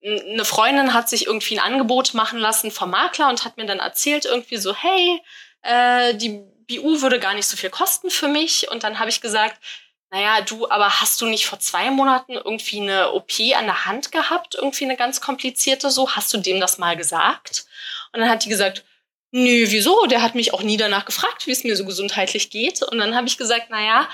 eine 0.05 0.45
Freundin 0.45 0.95
hat 0.95 1.09
sich 1.09 1.27
irgendwie 1.27 1.59
ein 1.59 1.73
Angebot 1.73 2.15
machen 2.15 2.41
lassen 2.41 2.73
vom 2.73 2.91
Makler 2.91 3.29
und 3.29 3.45
hat 3.45 3.57
mir 3.57 3.67
dann 3.67 3.79
erzählt 3.79 4.25
irgendwie 4.25 4.57
so, 4.57 4.75
hey, 4.75 5.23
äh, 5.63 6.15
die 6.15 6.43
BU 6.67 7.03
würde 7.03 7.21
gar 7.21 7.35
nicht 7.35 7.47
so 7.47 7.57
viel 7.57 7.71
kosten 7.71 8.11
für 8.11 8.29
mich. 8.29 8.71
Und 8.71 8.83
dann 8.85 8.99
habe 8.99 9.11
ich 9.11 9.21
gesagt, 9.21 9.61
naja, 10.11 10.43
du, 10.43 10.69
aber 10.69 11.01
hast 11.01 11.21
du 11.21 11.27
nicht 11.27 11.47
vor 11.47 11.59
zwei 11.59 11.91
Monaten 11.91 12.35
irgendwie 12.35 12.81
eine 12.81 13.13
OP 13.13 13.33
an 13.55 13.65
der 13.65 13.87
Hand 13.87 14.13
gehabt? 14.13 14.55
Irgendwie 14.55 14.85
eine 14.85 14.97
ganz 14.97 15.21
komplizierte 15.21 15.91
so? 15.91 16.11
Hast 16.11 16.33
du 16.35 16.39
dem 16.39 16.61
das 16.61 16.79
mal 16.79 16.97
gesagt? 16.97 17.65
Und 18.13 18.21
dann 18.21 18.29
hat 18.29 18.45
die 18.45 18.51
gesagt, 18.51 18.85
nö, 19.31 19.65
wieso? 19.69 20.07
Der 20.07 20.23
hat 20.23 20.35
mich 20.35 20.53
auch 20.53 20.63
nie 20.63 20.77
danach 20.77 21.07
gefragt, 21.07 21.47
wie 21.47 21.53
es 21.53 21.65
mir 21.65 21.77
so 21.77 21.87
gesundheitlich 21.87 22.51
geht. 22.51 22.83
Und 22.83 22.99
dann 22.99 23.15
habe 23.15 23.27
ich 23.27 23.39
gesagt, 23.39 23.71
naja, 23.71 24.09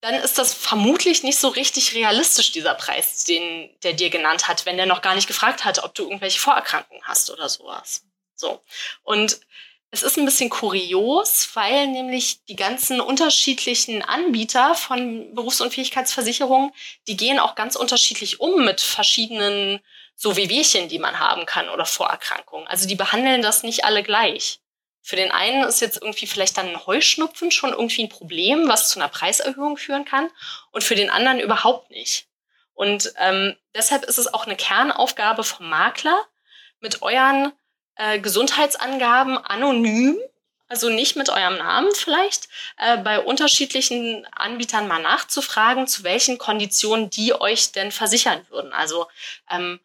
dann 0.00 0.14
ist 0.14 0.38
das 0.38 0.54
vermutlich 0.54 1.22
nicht 1.22 1.38
so 1.38 1.48
richtig 1.48 1.94
realistisch, 1.94 2.52
dieser 2.52 2.74
Preis, 2.74 3.24
den 3.24 3.70
der 3.82 3.92
dir 3.92 4.10
genannt 4.10 4.48
hat, 4.48 4.64
wenn 4.64 4.76
der 4.76 4.86
noch 4.86 5.02
gar 5.02 5.14
nicht 5.14 5.26
gefragt 5.26 5.64
hat, 5.64 5.82
ob 5.82 5.94
du 5.94 6.04
irgendwelche 6.04 6.38
Vorerkrankungen 6.38 7.02
hast 7.04 7.30
oder 7.30 7.48
sowas. 7.48 8.04
So. 8.34 8.62
Und 9.02 9.40
es 9.90 10.02
ist 10.02 10.16
ein 10.16 10.24
bisschen 10.24 10.50
kurios, 10.50 11.50
weil 11.54 11.88
nämlich 11.88 12.44
die 12.44 12.56
ganzen 12.56 13.00
unterschiedlichen 13.00 14.02
Anbieter 14.02 14.74
von 14.74 15.34
Berufsunfähigkeitsversicherungen, 15.34 16.72
die 17.08 17.16
gehen 17.16 17.40
auch 17.40 17.56
ganz 17.56 17.74
unterschiedlich 17.74 18.38
um 18.40 18.64
mit 18.64 18.80
verschiedenen 18.80 19.80
so 20.14 20.36
Wehwehchen, 20.36 20.88
die 20.88 20.98
man 20.98 21.18
haben 21.18 21.44
kann 21.44 21.68
oder 21.68 21.86
Vorerkrankungen. 21.86 22.68
Also 22.68 22.86
die 22.86 22.94
behandeln 22.94 23.42
das 23.42 23.62
nicht 23.62 23.84
alle 23.84 24.02
gleich. 24.02 24.60
Für 25.02 25.16
den 25.16 25.32
einen 25.32 25.64
ist 25.64 25.80
jetzt 25.80 26.00
irgendwie 26.00 26.26
vielleicht 26.26 26.58
dann 26.58 26.68
ein 26.68 26.86
Heuschnupfen 26.86 27.50
schon 27.50 27.70
irgendwie 27.70 28.04
ein 28.04 28.10
Problem, 28.10 28.68
was 28.68 28.90
zu 28.90 29.00
einer 29.00 29.08
Preiserhöhung 29.08 29.76
führen 29.76 30.04
kann 30.04 30.30
und 30.72 30.84
für 30.84 30.94
den 30.94 31.10
anderen 31.10 31.40
überhaupt 31.40 31.90
nicht. 31.90 32.28
Und 32.74 33.12
ähm, 33.18 33.56
deshalb 33.74 34.04
ist 34.04 34.18
es 34.18 34.32
auch 34.32 34.46
eine 34.46 34.56
Kernaufgabe 34.56 35.42
vom 35.42 35.68
Makler, 35.68 36.22
mit 36.80 37.02
euren 37.02 37.52
äh, 38.00 38.18
Gesundheitsangaben 38.18 39.36
anonym, 39.36 40.18
also 40.68 40.88
nicht 40.88 41.16
mit 41.16 41.28
eurem 41.28 41.58
Namen 41.58 41.92
vielleicht, 41.94 42.48
äh, 42.78 42.96
bei 42.96 43.20
unterschiedlichen 43.20 44.26
Anbietern 44.32 44.88
mal 44.88 45.02
nachzufragen, 45.02 45.86
zu 45.86 46.02
welchen 46.02 46.38
Konditionen 46.38 47.10
die 47.10 47.34
euch 47.34 47.72
denn 47.72 47.92
versichern 47.92 48.40
würden. 48.48 48.72
Also 48.72 49.06
ähm, 49.50 49.80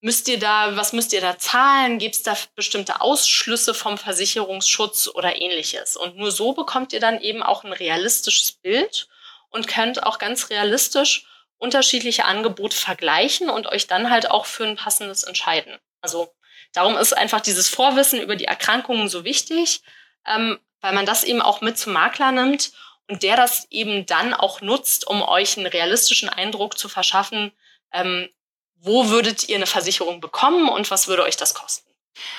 müsst 0.00 0.26
ihr 0.26 0.40
da, 0.40 0.76
was 0.76 0.92
müsst 0.92 1.12
ihr 1.12 1.20
da 1.20 1.38
zahlen? 1.38 1.98
Gibt 1.98 2.16
es 2.16 2.22
da 2.24 2.36
bestimmte 2.56 3.00
Ausschlüsse 3.00 3.74
vom 3.74 3.96
Versicherungsschutz 3.96 5.06
oder 5.06 5.40
ähnliches? 5.40 5.96
Und 5.96 6.16
nur 6.16 6.32
so 6.32 6.54
bekommt 6.54 6.92
ihr 6.92 7.00
dann 7.00 7.20
eben 7.20 7.44
auch 7.44 7.62
ein 7.62 7.72
realistisches 7.72 8.52
Bild 8.52 9.06
und 9.50 9.68
könnt 9.68 10.02
auch 10.02 10.18
ganz 10.18 10.50
realistisch 10.50 11.26
unterschiedliche 11.58 12.24
Angebote 12.24 12.76
vergleichen 12.76 13.48
und 13.50 13.68
euch 13.68 13.86
dann 13.86 14.10
halt 14.10 14.30
auch 14.32 14.46
für 14.46 14.64
ein 14.64 14.74
passendes 14.74 15.22
entscheiden. 15.22 15.78
Also 16.00 16.32
darum 16.72 16.96
ist 16.96 17.16
einfach 17.16 17.40
dieses 17.40 17.68
Vorwissen 17.68 18.20
über 18.20 18.36
die 18.36 18.44
Erkrankungen 18.44 19.08
so 19.08 19.24
wichtig, 19.24 19.82
ähm, 20.26 20.58
weil 20.80 20.94
man 20.94 21.06
das 21.06 21.24
eben 21.24 21.42
auch 21.42 21.60
mit 21.60 21.78
zum 21.78 21.92
Makler 21.92 22.32
nimmt 22.32 22.72
und 23.08 23.22
der 23.22 23.36
das 23.36 23.66
eben 23.70 24.06
dann 24.06 24.34
auch 24.34 24.60
nutzt, 24.60 25.06
um 25.06 25.22
euch 25.22 25.56
einen 25.56 25.66
realistischen 25.66 26.28
Eindruck 26.28 26.78
zu 26.78 26.88
verschaffen, 26.88 27.52
ähm, 27.92 28.28
wo 28.76 29.08
würdet 29.08 29.48
ihr 29.48 29.56
eine 29.56 29.66
Versicherung 29.66 30.20
bekommen 30.20 30.68
und 30.68 30.90
was 30.90 31.08
würde 31.08 31.22
euch 31.22 31.36
das 31.36 31.54
kosten. 31.54 31.88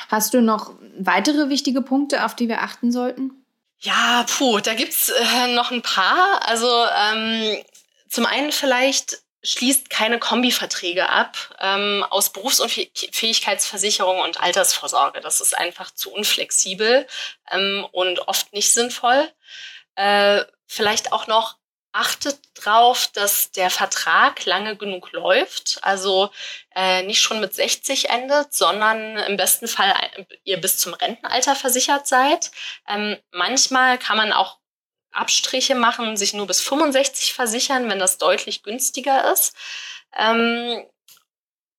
Hast 0.09 0.33
du 0.33 0.41
noch 0.41 0.73
weitere 0.99 1.49
wichtige 1.49 1.81
Punkte, 1.81 2.25
auf 2.25 2.35
die 2.35 2.47
wir 2.47 2.61
achten 2.61 2.91
sollten? 2.91 3.45
Ja, 3.79 4.25
puh, 4.27 4.59
da 4.59 4.73
gibt's 4.75 5.09
äh, 5.09 5.47
noch 5.55 5.71
ein 5.71 5.81
paar. 5.81 6.45
Also 6.47 6.69
ähm, 6.95 7.57
zum 8.09 8.25
einen 8.25 8.51
vielleicht 8.51 9.22
schließt 9.43 9.89
keine 9.89 10.19
Kombiverträge 10.19 11.09
ab 11.09 11.55
ähm, 11.59 12.05
aus 12.09 12.31
Berufsunfähigkeitsversicherung 12.31 14.21
und 14.21 14.41
Altersvorsorge. 14.41 15.19
Das 15.19 15.41
ist 15.41 15.57
einfach 15.57 15.91
zu 15.91 16.11
unflexibel 16.11 17.05
ähm, 17.51 17.85
und 17.91 18.27
oft 18.27 18.53
nicht 18.53 18.73
sinnvoll. 18.73 19.29
Äh, 19.95 20.45
vielleicht 20.65 21.11
auch 21.11 21.27
noch 21.27 21.57
achtet 21.93 22.39
drauf, 22.55 23.07
dass 23.13 23.51
der 23.51 23.69
Vertrag 23.69 24.45
lange 24.45 24.75
genug 24.75 25.11
läuft. 25.11 25.79
Also 25.83 26.31
äh, 26.75 27.03
nicht 27.03 27.21
schon 27.21 27.39
mit 27.39 27.53
60 27.53 28.09
endet, 28.09 28.53
sondern 28.53 29.17
im 29.17 29.37
besten 29.37 29.67
Fall 29.67 29.93
ihr 30.43 30.59
bis 30.59 30.77
zum 30.77 30.93
Rentenalter 30.93 31.55
versichert 31.55 32.07
seid. 32.07 32.51
Ähm, 32.87 33.17
manchmal 33.31 33.99
kann 33.99 34.17
man 34.17 34.33
auch 34.33 34.57
Abstriche 35.13 35.75
machen, 35.75 36.17
sich 36.17 36.33
nur 36.33 36.47
bis 36.47 36.61
65 36.61 37.33
versichern, 37.33 37.89
wenn 37.89 37.99
das 37.99 38.17
deutlich 38.17 38.63
günstiger 38.63 39.31
ist. 39.31 39.55
Ähm, 40.17 40.83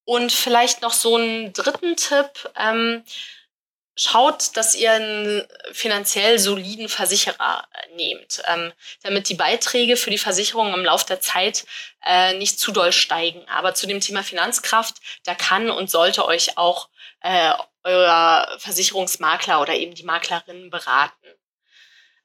und 0.05 0.33
vielleicht 0.33 0.83
noch 0.83 0.93
so 0.93 1.17
einen 1.17 1.53
dritten 1.53 1.97
Tipp. 1.97 2.51
Ähm, 2.57 3.05
schaut, 3.97 4.57
dass 4.57 4.75
ihr 4.75 4.93
einen 4.93 5.47
finanziell 5.73 6.39
soliden 6.39 6.89
Versicherer 6.89 7.67
äh, 7.73 7.95
nehmt, 7.95 8.43
ähm, 8.47 8.73
damit 9.03 9.29
die 9.29 9.35
Beiträge 9.35 9.97
für 9.97 10.11
die 10.11 10.19
Versicherung 10.19 10.75
im 10.75 10.85
Laufe 10.85 11.07
der 11.07 11.21
Zeit 11.21 11.65
äh, 12.05 12.35
nicht 12.35 12.59
zu 12.59 12.73
doll 12.73 12.93
steigen. 12.93 13.47
Aber 13.49 13.75
zu 13.75 13.87
dem 13.87 14.01
Thema 14.01 14.23
Finanzkraft, 14.23 14.97
da 15.25 15.35
kann 15.35 15.71
und 15.71 15.91
sollte 15.91 16.27
euch 16.27 16.59
auch 16.59 16.89
äh, 17.21 17.53
euer 17.85 18.49
Versicherungsmakler 18.59 19.61
oder 19.61 19.75
eben 19.75 19.95
die 19.95 20.05
Maklerin 20.05 20.71
beraten. 20.71 21.29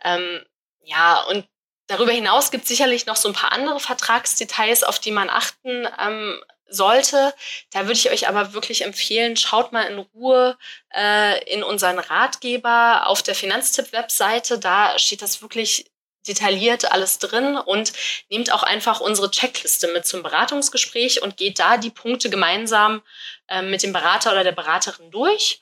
Ähm, 0.04 0.44
ja, 0.90 1.22
und 1.30 1.48
darüber 1.88 2.12
hinaus 2.12 2.52
gibt 2.52 2.64
es 2.64 2.70
sicherlich 2.70 3.06
noch 3.06 3.16
so 3.16 3.30
ein 3.30 3.34
paar 3.34 3.52
andere 3.52 3.80
Vertragsdetails, 3.80 4.84
auf 4.84 5.00
die 5.00 5.12
man 5.12 5.30
achten 5.30 5.88
ähm, 6.00 6.42
sollte. 6.68 7.34
Da 7.72 7.82
würde 7.82 7.94
ich 7.94 8.12
euch 8.12 8.28
aber 8.28 8.54
wirklich 8.54 8.84
empfehlen, 8.84 9.38
schaut 9.38 9.72
mal 9.72 9.84
in 9.84 10.00
Ruhe 10.00 10.58
äh, 10.96 11.44
in 11.52 11.64
unseren 11.64 12.00
Ratgeber 12.00 13.08
auf 13.08 13.24
der 13.24 13.36
Finanztipp-Webseite. 13.36 14.60
Da 14.60 14.98
steht 15.00 15.22
das 15.22 15.42
wirklich 15.42 15.92
detailliert 16.28 16.92
alles 16.92 17.18
drin 17.18 17.56
und 17.56 17.94
nehmt 18.30 18.52
auch 18.52 18.64
einfach 18.64 19.00
unsere 19.00 19.32
Checkliste 19.32 19.88
mit 19.88 20.06
zum 20.06 20.22
Beratungsgespräch 20.22 21.22
und 21.22 21.38
geht 21.38 21.60
da 21.60 21.78
die 21.78 21.90
Punkte 21.90 22.30
gemeinsam 22.30 23.02
äh, 23.48 23.62
mit 23.62 23.84
dem 23.84 23.94
Berater 23.94 24.32
oder 24.32 24.44
der 24.44 24.52
Beraterin 24.52 25.12
durch. 25.12 25.62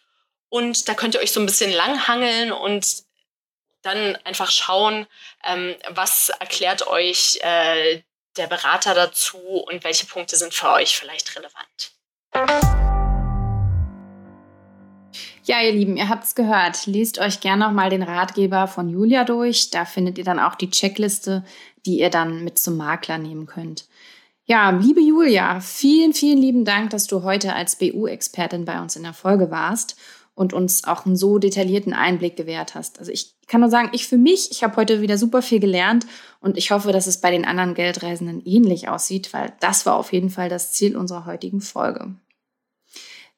Und 0.49 0.87
da 0.89 0.93
könnt 0.93 1.15
ihr 1.15 1.21
euch 1.21 1.31
so 1.31 1.39
ein 1.39 1.45
bisschen 1.45 1.71
langhangeln 1.71 2.51
und 2.51 3.06
dann 3.87 4.15
einfach 4.17 4.51
schauen, 4.51 5.07
ähm, 5.43 5.75
was 5.89 6.29
erklärt 6.29 6.87
euch 6.87 7.39
äh, 7.41 8.01
der 8.37 8.47
Berater 8.47 8.93
dazu 8.93 9.37
und 9.37 9.83
welche 9.83 10.05
Punkte 10.05 10.35
sind 10.35 10.53
für 10.53 10.69
euch 10.71 10.97
vielleicht 10.97 11.35
relevant. 11.35 11.91
Ja, 15.43 15.61
ihr 15.61 15.71
Lieben, 15.71 15.95
ihr 15.95 16.09
habt 16.09 16.25
es 16.25 16.35
gehört. 16.35 16.85
Lest 16.87 17.19
euch 17.19 17.39
gerne 17.39 17.65
nochmal 17.65 17.89
den 17.89 18.03
Ratgeber 18.03 18.67
von 18.67 18.89
Julia 18.89 19.23
durch. 19.23 19.69
Da 19.69 19.85
findet 19.85 20.17
ihr 20.17 20.25
dann 20.25 20.39
auch 20.39 20.55
die 20.55 20.69
Checkliste, 20.69 21.45
die 21.85 21.99
ihr 21.99 22.09
dann 22.09 22.43
mit 22.43 22.59
zum 22.59 22.75
Makler 22.75 23.17
nehmen 23.17 23.45
könnt. 23.45 23.87
Ja, 24.43 24.69
liebe 24.69 25.01
Julia, 25.01 25.59
vielen, 25.61 26.13
vielen 26.13 26.37
lieben 26.37 26.65
Dank, 26.65 26.89
dass 26.89 27.07
du 27.07 27.23
heute 27.23 27.53
als 27.53 27.77
BU-Expertin 27.77 28.65
bei 28.65 28.79
uns 28.79 28.95
in 28.95 29.03
der 29.03 29.13
Folge 29.13 29.49
warst 29.49 29.97
und 30.37 30.53
uns 30.53 30.83
auch 30.83 31.07
einen 31.07 31.15
so 31.15 31.39
detaillierten 31.39 31.93
Einblick 31.93 32.35
gewährt 32.35 32.75
hast. 32.75 32.99
Also 32.99 33.11
ich 33.11 33.33
kann 33.47 33.59
nur 33.59 33.71
sagen, 33.71 33.89
ich 33.93 34.07
für 34.07 34.17
mich, 34.17 34.51
ich 34.51 34.63
habe 34.63 34.75
heute 34.75 35.01
wieder 35.01 35.17
super 35.17 35.41
viel 35.41 35.59
gelernt 35.59 36.05
und 36.41 36.57
ich 36.59 36.69
hoffe, 36.69 36.91
dass 36.91 37.07
es 37.07 37.21
bei 37.21 37.31
den 37.31 37.43
anderen 37.43 37.73
Geldreisenden 37.73 38.45
ähnlich 38.45 38.87
aussieht, 38.87 39.33
weil 39.33 39.53
das 39.61 39.87
war 39.87 39.95
auf 39.95 40.13
jeden 40.13 40.29
Fall 40.29 40.47
das 40.47 40.73
Ziel 40.73 40.95
unserer 40.95 41.25
heutigen 41.25 41.59
Folge. 41.59 42.13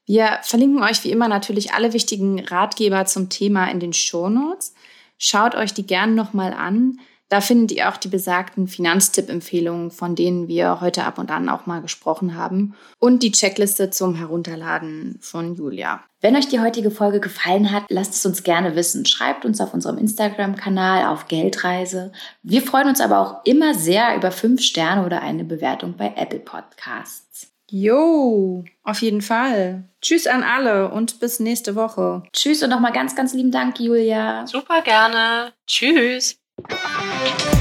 Wir 0.05 0.39
verlinken 0.41 0.83
euch 0.83 1.01
wie 1.05 1.11
immer 1.11 1.29
natürlich 1.29 1.73
alle 1.73 1.93
wichtigen 1.93 2.41
Ratgeber 2.41 3.05
zum 3.05 3.29
Thema 3.29 3.71
in 3.71 3.79
den 3.79 3.93
Shownotes. 3.93 4.73
Schaut 5.17 5.55
euch 5.55 5.73
die 5.73 5.87
gerne 5.87 6.11
nochmal 6.11 6.51
an. 6.51 6.99
Da 7.29 7.41
findet 7.41 7.71
ihr 7.71 7.89
auch 7.89 7.97
die 7.97 8.07
besagten 8.07 8.67
Finanztipp-Empfehlungen, 8.67 9.91
von 9.91 10.15
denen 10.15 10.47
wir 10.47 10.81
heute 10.81 11.03
ab 11.03 11.19
und 11.19 11.29
an 11.29 11.47
auch 11.47 11.67
mal 11.67 11.79
gesprochen 11.81 12.35
haben. 12.35 12.75
Und 12.97 13.21
die 13.21 13.31
Checkliste 13.31 13.91
zum 13.91 14.15
Herunterladen 14.15 15.19
von 15.21 15.55
Julia. 15.55 16.03
Wenn 16.21 16.35
euch 16.35 16.47
die 16.49 16.59
heutige 16.59 16.91
Folge 16.91 17.19
gefallen 17.19 17.71
hat, 17.71 17.83
lasst 17.87 18.15
es 18.15 18.25
uns 18.25 18.43
gerne 18.43 18.75
wissen. 18.75 19.05
Schreibt 19.05 19.45
uns 19.45 19.61
auf 19.61 19.73
unserem 19.73 19.99
Instagram-Kanal 19.99 21.05
auf 21.05 21.27
Geldreise. 21.27 22.11
Wir 22.41 22.63
freuen 22.63 22.89
uns 22.89 22.99
aber 22.99 23.19
auch 23.19 23.45
immer 23.45 23.75
sehr 23.75 24.15
über 24.15 24.31
fünf 24.31 24.61
Sterne 24.61 25.05
oder 25.05 25.21
eine 25.21 25.43
Bewertung 25.43 25.95
bei 25.95 26.13
Apple 26.17 26.39
Podcasts. 26.39 27.47
Jo, 27.71 28.65
auf 28.83 29.01
jeden 29.03 29.21
Fall. 29.21 29.83
Tschüss 30.01 30.25
an 30.25 30.43
alle 30.43 30.89
und 30.89 31.19
bis 31.19 31.39
nächste 31.39 31.75
Woche. 31.75 32.23
Tschüss 32.33 32.63
und 32.63 32.71
nochmal 32.71 32.91
ganz, 32.91 33.15
ganz 33.15 33.33
lieben 33.35 33.51
Dank, 33.51 33.79
Julia. 33.79 34.47
Super 34.47 34.81
gerne. 34.81 35.53
Tschüss. 35.67 36.38
Thank 36.67 37.53
you. 37.53 37.58